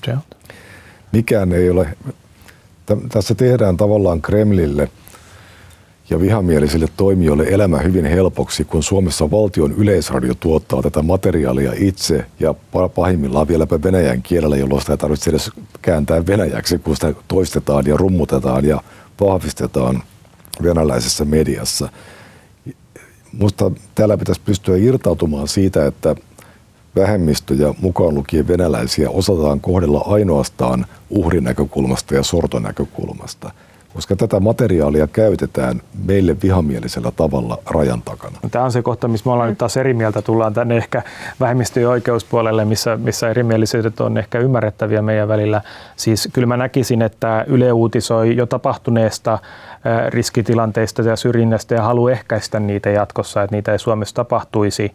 Mikään 1.13 1.53
ei 1.53 1.71
ole 1.71 1.97
tässä 3.09 3.35
tehdään 3.35 3.77
tavallaan 3.77 4.23
Kremlille 4.23 4.89
ja 6.11 6.21
vihamielisille 6.21 6.87
toimijoille 6.97 7.45
elämä 7.49 7.79
hyvin 7.79 8.05
helpoksi, 8.05 8.65
kun 8.65 8.83
Suomessa 8.83 9.31
valtion 9.31 9.73
yleisradio 9.73 10.35
tuottaa 10.35 10.83
tätä 10.83 11.03
materiaalia 11.03 11.73
itse 11.77 12.27
ja 12.41 12.55
pahimmillaan 12.95 13.49
vieläpä 13.49 13.83
venäjän 13.83 14.23
kielellä, 14.23 14.57
jolloin 14.57 14.81
sitä 14.81 14.93
ei 14.93 14.99
tarvitse 14.99 15.31
edes 15.31 15.51
kääntää 15.83 16.27
venäjäksi, 16.27 16.79
kun 16.79 16.95
sitä 16.95 17.15
toistetaan 17.29 17.87
ja 17.87 17.97
rummutetaan 17.97 18.65
ja 18.65 18.83
vahvistetaan 19.21 20.03
venäläisessä 20.63 21.25
mediassa. 21.25 21.89
Mutta 23.33 23.71
täällä 23.95 24.19
pitäisi 24.19 24.41
pystyä 24.45 24.77
irtautumaan 24.77 25.49
siitä, 25.49 25.87
että 25.87 26.17
vähemmistöjä, 26.97 27.75
mukaan 27.81 28.15
lukien 28.15 28.49
venäläisiä, 28.49 29.11
osataan 29.11 29.61
kohdella 29.61 30.05
ainoastaan 30.07 30.87
uhrin 31.11 31.45
näkökulmasta 31.45 32.15
ja 32.15 32.23
sortonäkökulmasta 32.23 33.53
koska 33.95 34.17
tätä 34.17 34.41
materiaalia 34.41 35.07
käytetään 35.07 35.81
meille 36.07 36.37
vihamielisellä 36.43 37.13
tavalla 37.17 37.59
rajan 37.67 38.03
takana. 38.03 38.39
Tämä 38.51 38.65
on 38.65 38.73
se 38.73 38.83
kohta, 38.83 39.09
missä 39.09 39.27
me 39.27 39.33
ollaan 39.33 39.49
nyt 39.49 39.59
taas 39.59 39.77
eri 39.77 39.95
mieltä. 39.95 40.23
Tullaan 40.23 40.55
tänne 40.55 40.77
ehkä 40.77 41.03
vähemmistöjen 41.41 41.89
oikeuspuolelle, 41.89 42.65
missä, 42.65 42.97
missä 42.97 43.31
erimielisyydet 43.31 44.01
on 44.01 44.19
ehkä 44.19 44.39
ymmärrettäviä 44.39 45.03
meidän 45.03 45.29
välillä. 45.29 45.63
Siis 45.97 46.29
kyllä 46.33 46.47
mä 46.47 46.57
näkisin, 46.57 47.03
että 47.03 47.45
Yle 47.49 47.73
uutisoi 47.73 48.37
jo 48.37 48.47
tapahtuneesta 48.47 49.39
riskitilanteista 50.09 51.03
ja 51.03 51.17
syrjinnästä 51.17 51.75
ja 51.75 51.83
haluaa 51.83 52.13
ehkäistä 52.13 52.61
niitä 52.61 52.91
jatkossa, 52.91 53.43
että 53.43 53.57
niitä 53.57 53.73
ei 53.73 53.79
Suomessa 53.79 54.15
tapahtuisi. 54.15 54.93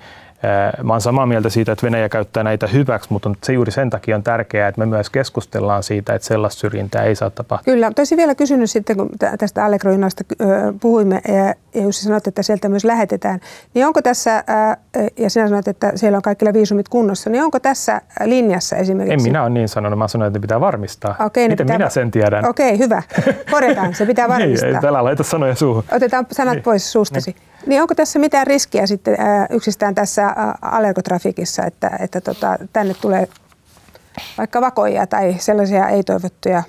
Mä 0.83 0.93
olen 0.93 1.01
samaa 1.01 1.25
mieltä 1.25 1.49
siitä, 1.49 1.71
että 1.71 1.85
Venäjä 1.85 2.09
käyttää 2.09 2.43
näitä 2.43 2.67
hyväksi, 2.67 3.13
mutta 3.13 3.31
se 3.43 3.53
juuri 3.53 3.71
sen 3.71 3.89
takia 3.89 4.15
on 4.15 4.23
tärkeää, 4.23 4.67
että 4.67 4.79
me 4.79 4.85
myös 4.85 5.09
keskustellaan 5.09 5.83
siitä, 5.83 6.13
että 6.13 6.27
sellaista 6.27 6.59
syrjintää 6.59 7.03
ei 7.03 7.15
saa 7.15 7.29
tapahtua. 7.29 7.73
Kyllä, 7.73 7.91
toisin 7.91 8.17
vielä 8.17 8.35
kysynyt 8.35 8.71
sitten, 8.71 8.97
kun 8.97 9.09
tästä 9.39 9.65
Allegroinasta 9.65 10.23
puhuimme, 10.81 11.21
ja 11.27 11.81
Jussi 11.81 12.03
sanoit, 12.03 12.27
että 12.27 12.43
sieltä 12.43 12.69
myös 12.69 12.85
lähetetään, 12.85 13.39
niin 13.73 13.87
onko 13.87 14.01
tässä, 14.01 14.43
ja 15.17 15.29
sinä 15.29 15.47
sanoit, 15.47 15.67
että 15.67 15.91
siellä 15.95 16.15
on 16.15 16.21
kaikilla 16.21 16.53
viisumit 16.53 16.89
kunnossa, 16.89 17.29
niin 17.29 17.43
onko 17.43 17.59
tässä 17.59 18.01
linjassa 18.23 18.75
esimerkiksi? 18.75 19.13
En 19.13 19.33
minä 19.33 19.41
ole 19.41 19.49
niin 19.49 19.69
sanonut, 19.69 19.99
mä 19.99 20.07
sanoin, 20.07 20.27
että 20.27 20.39
ne 20.39 20.41
pitää 20.41 20.59
varmistaa. 20.59 21.15
Okei, 21.25 21.49
Miten 21.49 21.65
pitää... 21.65 21.77
minä 21.77 21.89
sen 21.89 22.11
tiedän? 22.11 22.49
Okei, 22.49 22.77
hyvä. 22.77 23.03
Korjataan, 23.51 23.93
se 23.93 24.05
pitää 24.05 24.27
varmistaa. 24.27 24.69
niin, 24.69 24.83
ei, 24.83 24.89
älä 24.89 25.03
laita 25.03 25.23
sanoja 25.23 25.55
suuhun. 25.55 25.83
Otetaan 25.91 26.25
sanat 26.31 26.53
niin. 26.53 26.63
pois 26.63 26.91
suustasi. 26.91 27.31
Niin. 27.31 27.44
Niin 27.65 27.81
onko 27.81 27.95
tässä 27.95 28.19
mitään 28.19 28.47
riskiä 28.47 28.87
sitten 28.87 29.15
ää, 29.19 29.47
yksistään 29.49 29.95
tässä 29.95 30.25
ää, 30.25 30.57
allergotrafikissa, 30.61 31.63
että, 31.65 31.91
että 31.99 32.21
tota, 32.21 32.57
tänne 32.73 32.93
tulee 32.93 33.27
vaikka 34.37 34.61
vakoja 34.61 35.07
tai 35.07 35.35
sellaisia 35.39 35.89
ei-toivottuja 35.89 36.63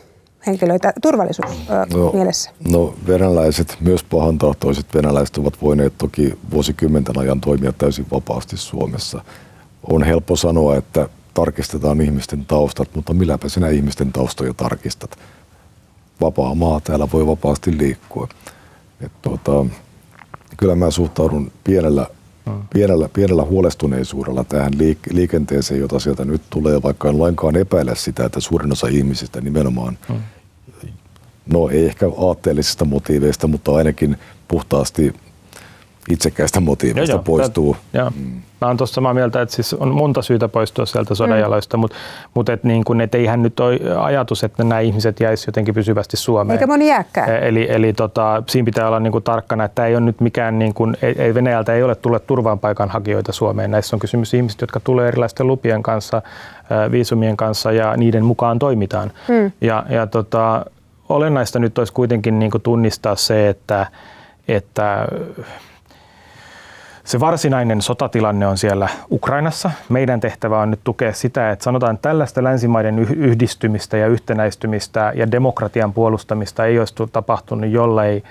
henkilöitä 0.46 0.92
turvallisuus 1.02 1.50
no, 1.94 2.12
mielessä? 2.12 2.50
No 2.68 2.94
venäläiset, 3.06 3.76
myös 3.80 4.04
pahantahtoiset 4.04 4.86
venäläiset 4.94 5.38
ovat 5.38 5.62
voineet 5.62 5.98
toki 5.98 6.38
vuosikymmenten 6.50 7.18
ajan 7.18 7.40
toimia 7.40 7.72
täysin 7.72 8.06
vapaasti 8.12 8.56
Suomessa. 8.56 9.24
On 9.82 10.02
helppo 10.02 10.36
sanoa, 10.36 10.76
että 10.76 11.08
tarkistetaan 11.34 12.00
ihmisten 12.00 12.46
taustat, 12.46 12.88
mutta 12.94 13.14
milläpä 13.14 13.48
sinä 13.48 13.68
ihmisten 13.68 14.12
taustoja 14.12 14.54
tarkistat? 14.54 15.18
Vapaa 16.20 16.54
maa, 16.54 16.80
täällä 16.80 17.08
voi 17.12 17.26
vapaasti 17.26 17.78
liikkua. 17.78 18.28
Et 19.00 19.12
tuota, 19.22 19.66
kyllä 20.56 20.74
mä 20.74 20.90
suhtaudun 20.90 21.52
pienellä, 21.64 22.06
hmm. 22.46 22.62
pienellä, 22.72 23.08
pienellä 23.12 23.44
huolestuneisuudella 23.44 24.44
tähän 24.44 24.72
liik- 24.72 25.14
liikenteeseen, 25.14 25.80
jota 25.80 25.98
sieltä 25.98 26.24
nyt 26.24 26.42
tulee, 26.50 26.82
vaikka 26.82 27.08
en 27.08 27.18
lainkaan 27.18 27.56
epäile 27.56 27.96
sitä, 27.96 28.24
että 28.24 28.40
suurin 28.40 28.72
osa 28.72 28.86
ihmisistä 28.88 29.40
nimenomaan, 29.40 29.98
hmm. 30.08 30.20
no 31.46 31.68
ei 31.68 31.86
ehkä 31.86 32.06
aatteellisista 32.18 32.84
motiiveista, 32.84 33.46
mutta 33.46 33.74
ainakin 33.74 34.16
puhtaasti 34.48 35.14
itsekäistä 36.10 36.60
motiiveista 36.60 37.16
joo, 37.16 37.22
poistuu. 37.22 37.76
Joo. 37.92 38.10
Mm. 38.10 38.42
Mä 38.60 38.66
oon 38.68 38.76
tuossa 38.76 38.94
samaa 38.94 39.14
mieltä, 39.14 39.42
että 39.42 39.54
siis 39.54 39.74
on 39.74 39.94
monta 39.94 40.22
syytä 40.22 40.48
poistua 40.48 40.86
sieltä 40.86 41.14
sodanjaloista, 41.14 41.76
mm. 41.76 41.80
mutta 41.80 41.96
mut 42.34 42.48
et 42.48 42.64
niin 42.64 42.84
kun, 42.84 43.00
et 43.00 43.14
eihän 43.14 43.42
nyt 43.42 43.60
ole 43.60 43.78
ajatus, 43.98 44.44
että 44.44 44.64
nämä 44.64 44.80
ihmiset 44.80 45.20
jäisi 45.20 45.48
jotenkin 45.48 45.74
pysyvästi 45.74 46.16
Suomeen. 46.16 46.54
Eikä 46.54 46.66
moni 46.66 46.88
jääkään. 46.88 47.30
E, 47.30 47.48
eli, 47.48 47.66
eli 47.70 47.92
tota, 47.92 48.42
siinä 48.48 48.64
pitää 48.64 48.86
olla 48.88 49.00
niin 49.00 49.12
kuin 49.12 49.24
tarkkana, 49.24 49.64
että 49.64 49.86
ei 49.86 49.94
ole 49.94 50.00
nyt 50.00 50.20
mikään, 50.20 50.58
niin 50.58 50.74
kuin, 50.74 50.96
ei, 51.02 51.14
ei 51.18 51.34
Venäjältä 51.34 51.74
ei 51.74 51.82
ole 51.82 51.94
tullut 51.94 52.26
turvaanpaikanhakijoita 52.26 53.32
Suomeen. 53.32 53.70
Näissä 53.70 53.96
on 53.96 54.00
kysymys 54.00 54.34
ihmisistä, 54.34 54.62
jotka 54.62 54.80
tulee 54.80 55.08
erilaisten 55.08 55.46
lupien 55.46 55.82
kanssa, 55.82 56.22
viisumien 56.90 57.36
kanssa 57.36 57.72
ja 57.72 57.96
niiden 57.96 58.24
mukaan 58.24 58.58
toimitaan. 58.58 59.12
Mm. 59.28 59.52
Ja, 59.60 59.86
ja 59.88 60.06
tota, 60.06 60.64
olennaista 61.08 61.58
nyt 61.58 61.78
olisi 61.78 61.92
kuitenkin 61.92 62.38
niin 62.38 62.50
kuin 62.50 62.62
tunnistaa 62.62 63.16
se, 63.16 63.48
että, 63.48 63.86
että 64.48 65.08
se 67.06 67.20
varsinainen 67.20 67.82
sotatilanne 67.82 68.46
on 68.46 68.58
siellä 68.58 68.88
Ukrainassa. 69.10 69.70
Meidän 69.88 70.20
tehtävä 70.20 70.60
on 70.60 70.70
nyt 70.70 70.80
tukea 70.84 71.12
sitä, 71.12 71.50
että 71.50 71.62
sanotaan 71.62 71.94
että 71.94 72.08
tällaista 72.08 72.44
länsimaiden 72.44 72.98
yhdistymistä 72.98 73.96
ja 73.96 74.06
yhtenäistymistä 74.06 75.12
ja 75.14 75.30
demokratian 75.30 75.92
puolustamista 75.92 76.64
ei 76.64 76.78
olisi 76.78 76.94
tapahtunut, 77.12 77.70
jollei 77.70 78.22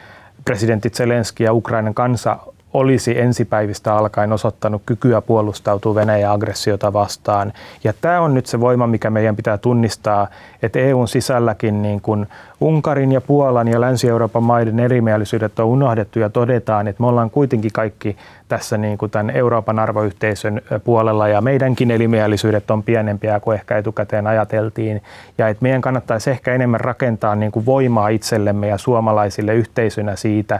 presidentti 0.45 0.89
Zelenski 0.89 1.43
ja 1.43 1.53
Ukrainan 1.53 1.93
kansa 1.93 2.37
olisi 2.75 3.19
ensipäivistä 3.19 3.95
alkaen 3.95 4.33
osoittanut 4.33 4.81
kykyä 4.85 5.21
puolustautua 5.21 5.95
Venäjän 5.95 6.31
aggressiota 6.31 6.93
vastaan. 6.93 7.53
Ja 7.83 7.93
tämä 8.01 8.21
on 8.21 8.33
nyt 8.33 8.45
se 8.45 8.59
voima, 8.59 8.87
mikä 8.87 9.09
meidän 9.09 9.35
pitää 9.35 9.57
tunnistaa, 9.57 10.27
että 10.61 10.79
EUn 10.79 11.07
sisälläkin 11.07 11.81
niin 11.81 12.01
kuin 12.01 12.27
Unkarin 12.61 13.11
ja 13.11 13.21
Puolan 13.21 13.67
ja 13.67 13.81
Länsi-Euroopan 13.81 14.43
maiden 14.43 14.79
erimielisyydet 14.79 15.59
on 15.59 15.65
unohdettu 15.65 16.19
ja 16.19 16.29
todetaan, 16.29 16.87
että 16.87 17.03
me 17.03 17.07
ollaan 17.07 17.29
kuitenkin 17.29 17.71
kaikki 17.71 18.17
tässä 18.47 18.77
niin 18.77 18.97
kuin 18.97 19.11
tämän 19.11 19.29
Euroopan 19.29 19.79
arvoyhteisön 19.79 20.61
puolella 20.83 21.27
ja 21.27 21.41
meidänkin 21.41 21.91
erimielisyydet 21.91 22.71
on 22.71 22.83
pienempiä 22.83 23.39
kuin 23.39 23.55
ehkä 23.55 23.77
etukäteen 23.77 24.27
ajateltiin. 24.27 25.01
Ja 25.37 25.47
että 25.47 25.63
meidän 25.63 25.81
kannattaisi 25.81 26.29
ehkä 26.29 26.53
enemmän 26.53 26.79
rakentaa 26.79 27.35
niin 27.35 27.51
kuin 27.51 27.65
voimaa 27.65 28.09
itsellemme 28.09 28.67
ja 28.67 28.77
suomalaisille 28.77 29.53
yhteisönä 29.53 30.15
siitä, 30.15 30.59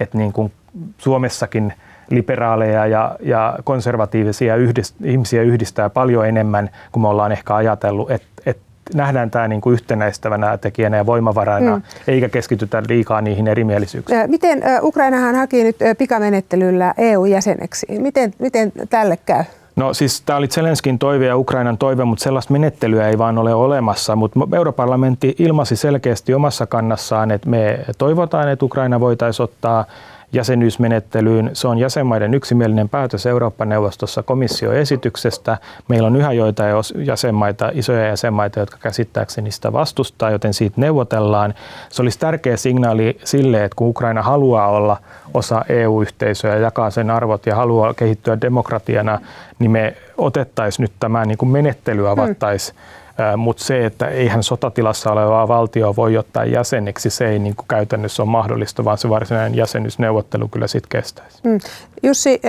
että 0.00 0.18
niin 0.18 0.32
kuin 0.32 0.52
Suomessakin 0.98 1.72
liberaaleja 2.10 2.86
ja, 2.86 3.16
ja 3.20 3.58
konservatiivisia 3.64 4.56
yhdist, 4.56 4.96
ihmisiä 5.04 5.42
yhdistää 5.42 5.90
paljon 5.90 6.26
enemmän 6.26 6.70
kuin 6.92 7.02
me 7.02 7.08
ollaan 7.08 7.32
ehkä 7.32 7.54
ajatellut, 7.54 8.10
että 8.10 8.26
et 8.46 8.58
nähdään 8.94 9.30
tämä 9.30 9.48
niin 9.48 9.60
kuin 9.60 9.72
yhtenäistävänä 9.72 10.58
tekijänä 10.58 10.96
ja 10.96 11.06
voimavarana, 11.06 11.76
mm. 11.76 11.82
eikä 12.06 12.28
keskitytä 12.28 12.82
liikaa 12.88 13.20
niihin 13.20 13.48
erimielisyyksiin. 13.48 14.30
Miten 14.30 14.62
Ukrainahan 14.82 15.34
haki 15.34 15.64
nyt 15.64 15.76
pikamenettelyllä 15.98 16.94
EU-jäseneksi? 16.98 17.86
Miten, 17.98 18.34
miten 18.38 18.72
tälle 18.90 19.16
käy? 19.16 19.44
No 19.76 19.94
siis 19.94 20.20
tämä 20.20 20.36
oli 20.36 20.48
Zelenskin 20.48 20.98
toive 20.98 21.26
ja 21.26 21.36
Ukrainan 21.36 21.78
toive, 21.78 22.04
mutta 22.04 22.22
sellaista 22.22 22.52
menettelyä 22.52 23.08
ei 23.08 23.18
vaan 23.18 23.38
ole 23.38 23.54
olemassa. 23.54 24.16
Mutta 24.16 24.40
Europarlamentti 24.52 25.34
ilmasi 25.38 25.76
selkeästi 25.76 26.34
omassa 26.34 26.66
kannassaan, 26.66 27.30
että 27.30 27.48
me 27.48 27.78
toivotaan, 27.98 28.48
että 28.48 28.64
Ukraina 28.64 29.00
voitaisiin 29.00 29.44
ottaa 29.44 29.84
jäsenyysmenettelyyn. 30.32 31.50
Se 31.52 31.68
on 31.68 31.78
jäsenmaiden 31.78 32.34
yksimielinen 32.34 32.88
päätös 32.88 33.26
Eurooppa-neuvostossa 33.26 34.22
komissioesityksestä. 34.22 35.58
Meillä 35.88 36.06
on 36.06 36.16
yhä 36.16 36.32
joitain 36.32 36.74
jäsenmaita, 36.96 37.70
isoja 37.74 38.06
jäsenmaita, 38.06 38.60
jotka 38.60 38.76
käsittääkseni 38.80 39.50
sitä 39.50 39.72
vastustaa, 39.72 40.30
joten 40.30 40.54
siitä 40.54 40.80
neuvotellaan. 40.80 41.54
Se 41.88 42.02
olisi 42.02 42.18
tärkeä 42.18 42.56
signaali 42.56 43.18
sille, 43.24 43.64
että 43.64 43.76
kun 43.76 43.88
Ukraina 43.88 44.22
haluaa 44.22 44.68
olla 44.68 44.96
osa 45.34 45.64
EU-yhteisöä 45.68 46.54
ja 46.54 46.60
jakaa 46.60 46.90
sen 46.90 47.10
arvot 47.10 47.46
ja 47.46 47.56
haluaa 47.56 47.94
kehittyä 47.94 48.40
demokratiana, 48.40 49.20
niin 49.58 49.70
me 49.70 49.96
otettaisiin 50.18 50.84
nyt 50.84 50.92
tämä 51.00 51.24
niin 51.24 51.38
kuin 51.38 51.50
menettely 51.50 52.10
avattaisiin. 52.10 52.76
Hmm 52.76 53.01
mutta 53.36 53.64
se, 53.64 53.86
että 53.86 54.08
eihän 54.08 54.42
sotatilassa 54.42 55.12
olevaa 55.12 55.48
valtio 55.48 55.96
voi 55.96 56.16
ottaa 56.16 56.44
jäseneksi, 56.44 57.10
se 57.10 57.28
ei 57.28 57.38
niin 57.38 57.56
kuin 57.56 57.66
käytännössä 57.68 58.22
ole 58.22 58.30
mahdollista, 58.30 58.84
vaan 58.84 58.98
se 58.98 59.08
varsinainen 59.08 59.54
jäsenyysneuvottelu 59.54 60.48
kyllä 60.48 60.66
sitten 60.66 60.88
kestäisi. 60.88 61.38
Mm. 61.44 61.60
Jussi, 62.02 62.40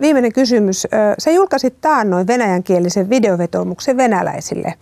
viimeinen 0.00 0.32
kysymys. 0.32 0.86
Sä 1.18 1.30
julkaisit 1.30 1.80
taannoin 1.80 2.26
venäjänkielisen 2.26 3.10
videovetomuksen 3.10 3.96
venäläisille. 3.96 4.74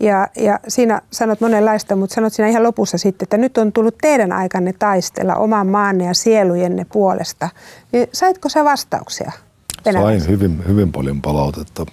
Ja, 0.00 0.28
ja 0.36 0.60
siinä 0.68 1.02
sanot 1.10 1.40
monenlaista, 1.40 1.96
mutta 1.96 2.14
sanot 2.14 2.32
siinä 2.32 2.48
ihan 2.48 2.62
lopussa 2.62 2.98
sitten, 2.98 3.26
että 3.26 3.36
nyt 3.36 3.58
on 3.58 3.72
tullut 3.72 3.94
teidän 4.00 4.32
aikanne 4.32 4.74
taistella 4.78 5.34
oman 5.34 5.66
maanne 5.66 6.04
ja 6.04 6.14
sielujenne 6.14 6.86
puolesta. 6.92 7.48
Niin 7.92 8.08
saitko 8.12 8.48
sä 8.48 8.64
vastauksia? 8.64 9.32
Sain 9.92 10.28
hyvin, 10.28 10.62
hyvin 10.68 10.92
paljon 10.92 11.22
palautetta 11.22 11.86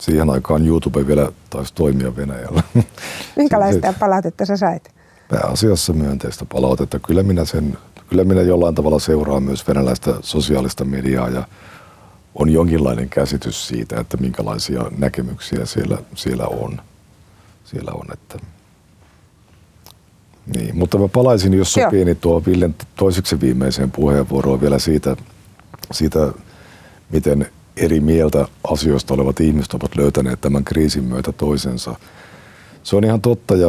siihen 0.00 0.30
aikaan 0.30 0.66
YouTube 0.66 1.06
vielä 1.06 1.32
taisi 1.50 1.74
toimia 1.74 2.16
Venäjällä. 2.16 2.62
Minkälaista 3.36 3.94
palautetta 4.00 4.46
sä 4.46 4.56
sait? 4.56 4.90
Pääasiassa 5.28 5.92
myönteistä 5.92 6.44
palautetta. 6.44 6.98
Kyllä 6.98 7.22
minä, 7.22 7.44
sen, 7.44 7.78
kyllä 8.08 8.24
minä 8.24 8.42
jollain 8.42 8.74
tavalla 8.74 8.98
seuraan 8.98 9.42
myös 9.42 9.68
venäläistä 9.68 10.14
sosiaalista 10.20 10.84
mediaa 10.84 11.28
ja 11.28 11.48
on 12.34 12.50
jonkinlainen 12.50 13.08
käsitys 13.08 13.68
siitä, 13.68 14.00
että 14.00 14.16
minkälaisia 14.16 14.82
näkemyksiä 14.98 15.66
siellä, 15.66 15.98
siellä 16.14 16.46
on. 16.46 16.80
Siellä 17.64 17.92
on 17.92 18.06
että 18.12 18.38
Niin, 20.56 20.76
mutta 20.76 20.98
mä 20.98 21.08
palaisin, 21.08 21.54
jos 21.54 21.76
Joo. 21.76 21.86
sopii, 21.86 22.04
niin 22.04 22.16
tuo 22.16 22.42
Villen 22.46 22.74
toiseksi 22.96 23.40
viimeiseen 23.40 23.90
puheenvuoroon 23.90 24.60
vielä 24.60 24.78
siitä, 24.78 25.16
siitä, 25.92 26.32
miten 27.10 27.50
eri 27.76 28.00
mieltä 28.00 28.48
asioista 28.72 29.14
olevat 29.14 29.40
ihmiset 29.40 29.74
ovat 29.74 29.96
löytäneet 29.96 30.40
tämän 30.40 30.64
kriisin 30.64 31.04
myötä 31.04 31.32
toisensa. 31.32 31.96
Se 32.82 32.96
on 32.96 33.04
ihan 33.04 33.20
totta 33.20 33.56
ja 33.56 33.68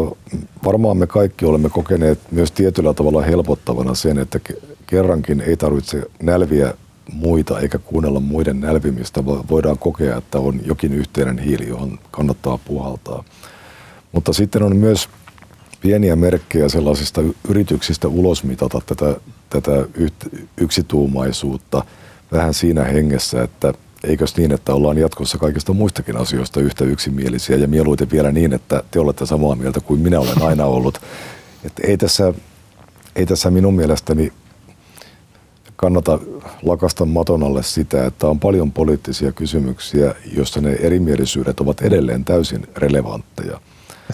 varmaan 0.65 0.97
me 0.97 1.07
kaikki 1.07 1.45
olemme 1.45 1.69
kokeneet 1.69 2.19
myös 2.31 2.51
tietyllä 2.51 2.93
tavalla 2.93 3.21
helpottavana 3.21 3.95
sen, 3.95 4.17
että 4.17 4.39
ke- 4.49 4.65
kerrankin 4.87 5.41
ei 5.41 5.57
tarvitse 5.57 6.03
nälviä 6.23 6.73
muita 7.13 7.59
eikä 7.59 7.77
kuunnella 7.77 8.19
muiden 8.19 8.59
nälvimistä, 8.59 9.25
vaan 9.25 9.43
voidaan 9.49 9.77
kokea, 9.77 10.17
että 10.17 10.39
on 10.39 10.59
jokin 10.65 10.93
yhteinen 10.93 11.39
hiili, 11.39 11.67
johon 11.67 11.99
kannattaa 12.11 12.59
puhaltaa. 12.65 13.23
Mutta 14.11 14.33
sitten 14.33 14.63
on 14.63 14.75
myös 14.75 15.09
pieniä 15.81 16.15
merkkejä 16.15 16.69
sellaisista 16.69 17.21
yrityksistä 17.49 18.07
ulosmitata 18.07 18.81
tätä, 18.85 19.15
tätä 19.49 19.71
yksituumaisuutta 20.57 21.85
vähän 22.31 22.53
siinä 22.53 22.83
hengessä, 22.83 23.43
että 23.43 23.73
eikös 24.03 24.37
niin, 24.37 24.51
että 24.51 24.73
ollaan 24.73 24.97
jatkossa 24.97 25.37
kaikista 25.37 25.73
muistakin 25.73 26.17
asioista 26.17 26.59
yhtä 26.59 26.85
yksimielisiä 26.85 27.57
ja 27.57 27.67
mieluiten 27.67 28.11
vielä 28.11 28.31
niin, 28.31 28.53
että 28.53 28.83
te 28.91 28.99
olette 28.99 29.25
samaa 29.25 29.55
mieltä 29.55 29.79
kuin 29.79 29.99
minä 29.99 30.19
olen 30.19 30.41
aina 30.41 30.65
ollut. 30.65 31.01
Että 31.63 31.87
ei, 31.87 31.97
tässä, 31.97 32.33
ei 33.15 33.25
tässä 33.25 33.51
minun 33.51 33.75
mielestäni 33.75 34.33
kannata 35.75 36.19
lakasta 36.63 37.05
maton 37.05 37.43
alle 37.43 37.63
sitä, 37.63 38.05
että 38.05 38.27
on 38.27 38.39
paljon 38.39 38.71
poliittisia 38.71 39.31
kysymyksiä, 39.31 40.15
joissa 40.35 40.61
ne 40.61 40.71
erimielisyydet 40.71 41.59
ovat 41.59 41.81
edelleen 41.81 42.25
täysin 42.25 42.67
relevantteja. 42.75 43.61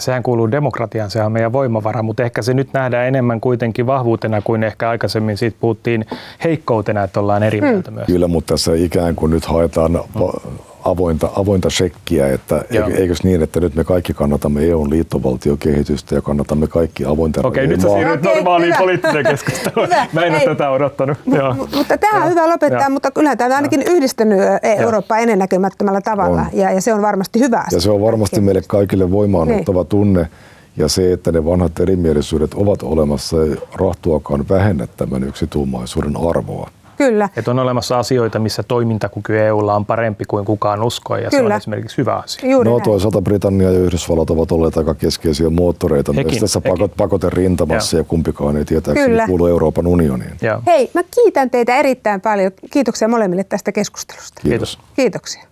Sehän 0.00 0.22
kuuluu 0.22 0.50
demokratiaan, 0.50 1.10
se 1.10 1.22
on 1.22 1.32
meidän 1.32 1.52
voimavara, 1.52 2.02
mutta 2.02 2.22
ehkä 2.22 2.42
se 2.42 2.54
nyt 2.54 2.72
nähdään 2.72 3.08
enemmän 3.08 3.40
kuitenkin 3.40 3.86
vahvuutena 3.86 4.42
kuin 4.42 4.62
ehkä 4.62 4.88
aikaisemmin 4.88 5.36
siitä 5.36 5.56
puhuttiin 5.60 6.06
heikkoutena, 6.44 7.02
että 7.02 7.20
ollaan 7.20 7.42
eri 7.42 7.60
mieltä 7.60 7.90
myös. 7.90 8.06
Kyllä, 8.06 8.28
mutta 8.28 8.54
tässä 8.54 8.72
ikään 8.74 9.14
kuin 9.16 9.30
nyt 9.30 9.44
haetaan 9.46 9.92
va- 9.92 10.40
avointa, 10.84 11.30
avointa 11.36 11.70
shekkiä, 11.70 12.28
että 12.32 12.64
Joo. 12.70 12.86
eikö- 12.86 12.98
eikös 13.00 13.24
niin, 13.24 13.42
että 13.42 13.60
nyt 13.60 13.74
me 13.74 13.84
kaikki 13.84 14.14
kannatamme 14.14 14.64
EUn 14.64 14.90
liittovaltiokehitystä 14.90 16.14
ja 16.14 16.22
kannatamme 16.22 16.66
kaikki 16.66 17.04
avointen 17.04 17.46
Okei, 17.46 17.66
nyt 17.66 17.80
sä 17.80 17.88
siirryt 17.88 18.22
normaaliin 18.22 18.66
hyvä. 18.68 18.78
poliittiseen 18.78 19.24
keskusteluun. 19.26 19.86
Hyvä. 19.88 20.06
Mä 20.12 20.20
en 20.24 20.32
ole 20.32 20.40
Ei. 20.40 20.46
tätä 20.46 20.70
odottanut. 20.70 21.18
Joo. 21.26 21.54
M- 21.54 21.58
mutta 21.76 21.98
tämä 21.98 22.24
on 22.24 22.30
hyvä 22.30 22.48
lopettaa, 22.48 22.80
Joo. 22.80 22.90
mutta 22.90 23.10
kyllähän 23.10 23.38
tämä 23.38 23.48
on 23.50 23.56
ainakin 23.56 23.82
yhdistänyt 23.82 24.38
ö, 24.40 24.58
Eurooppaa 24.62 25.18
ennennäkemättömällä 25.18 26.00
tavalla 26.00 26.40
On. 26.42 26.48
ja, 26.52 26.70
ja 26.72 26.80
se 26.80 26.94
on 26.94 27.02
varmasti 27.02 27.38
hyvä 27.40 27.58
asia. 27.66 27.76
Ja 27.76 27.80
se 27.80 27.90
on 27.90 28.00
varmasti 28.02 28.40
meille 28.40 28.62
kaikille 28.66 29.10
voimaanottava 29.10 29.80
Niin. 29.80 29.88
tunne. 29.88 30.28
Ja 30.76 30.88
se, 30.88 31.12
että 31.12 31.32
ne 31.32 31.44
vanhat 31.44 31.80
erimielisyydet 31.80 32.54
ovat 32.54 32.82
olemassa, 32.82 33.42
ei 33.44 33.56
rahtuakaan 33.74 34.44
vähennä 34.48 34.86
tämän 34.96 35.24
yksituumaisuuden 35.24 36.14
arvoa. 36.30 36.70
Kyllä. 36.98 37.28
Että 37.36 37.50
on 37.50 37.58
olemassa 37.58 37.98
asioita, 37.98 38.38
missä 38.38 38.62
toimintakyky 38.62 39.38
EUlla 39.40 39.74
on 39.74 39.86
parempi 39.86 40.24
kuin 40.28 40.44
kukaan 40.44 40.82
uskoi, 40.82 41.22
ja 41.22 41.30
se 41.30 41.36
Kyllä. 41.36 41.54
on 41.54 41.58
esimerkiksi 41.58 41.98
hyvä 41.98 42.16
asia. 42.16 42.50
Juuri 42.50 42.70
No 42.70 42.76
näin. 42.76 42.84
toisaalta 42.84 43.22
Britannia 43.22 43.70
ja 43.72 43.78
Yhdysvallat 43.78 44.30
ovat 44.30 44.52
olleet 44.52 44.76
aika 44.76 44.94
keskeisiä 44.94 45.50
moottoreita 45.50 46.12
Hekin, 46.12 46.32
myös 46.32 46.40
tässä 46.40 46.60
hekin. 46.64 46.72
pakot, 46.72 46.92
pakote-rintamassa 46.96 47.96
Joo. 47.96 48.00
ja 48.00 48.04
kumpikaan 48.04 48.56
ei 48.56 48.64
tietääkseni 48.64 49.08
Kyllä. 49.08 49.26
kuulu 49.26 49.46
Euroopan 49.46 49.86
unioniin. 49.86 50.32
Joo. 50.42 50.62
Hei, 50.66 50.90
mä 50.94 51.02
kiitän 51.14 51.50
teitä 51.50 51.76
erittäin 51.76 52.20
paljon. 52.20 52.52
Kiitoksia 52.70 53.08
molemmille 53.08 53.44
tästä 53.44 53.72
keskustelusta. 53.72 54.40
Kiitos. 54.42 54.78
Kiitoksia. 54.96 55.42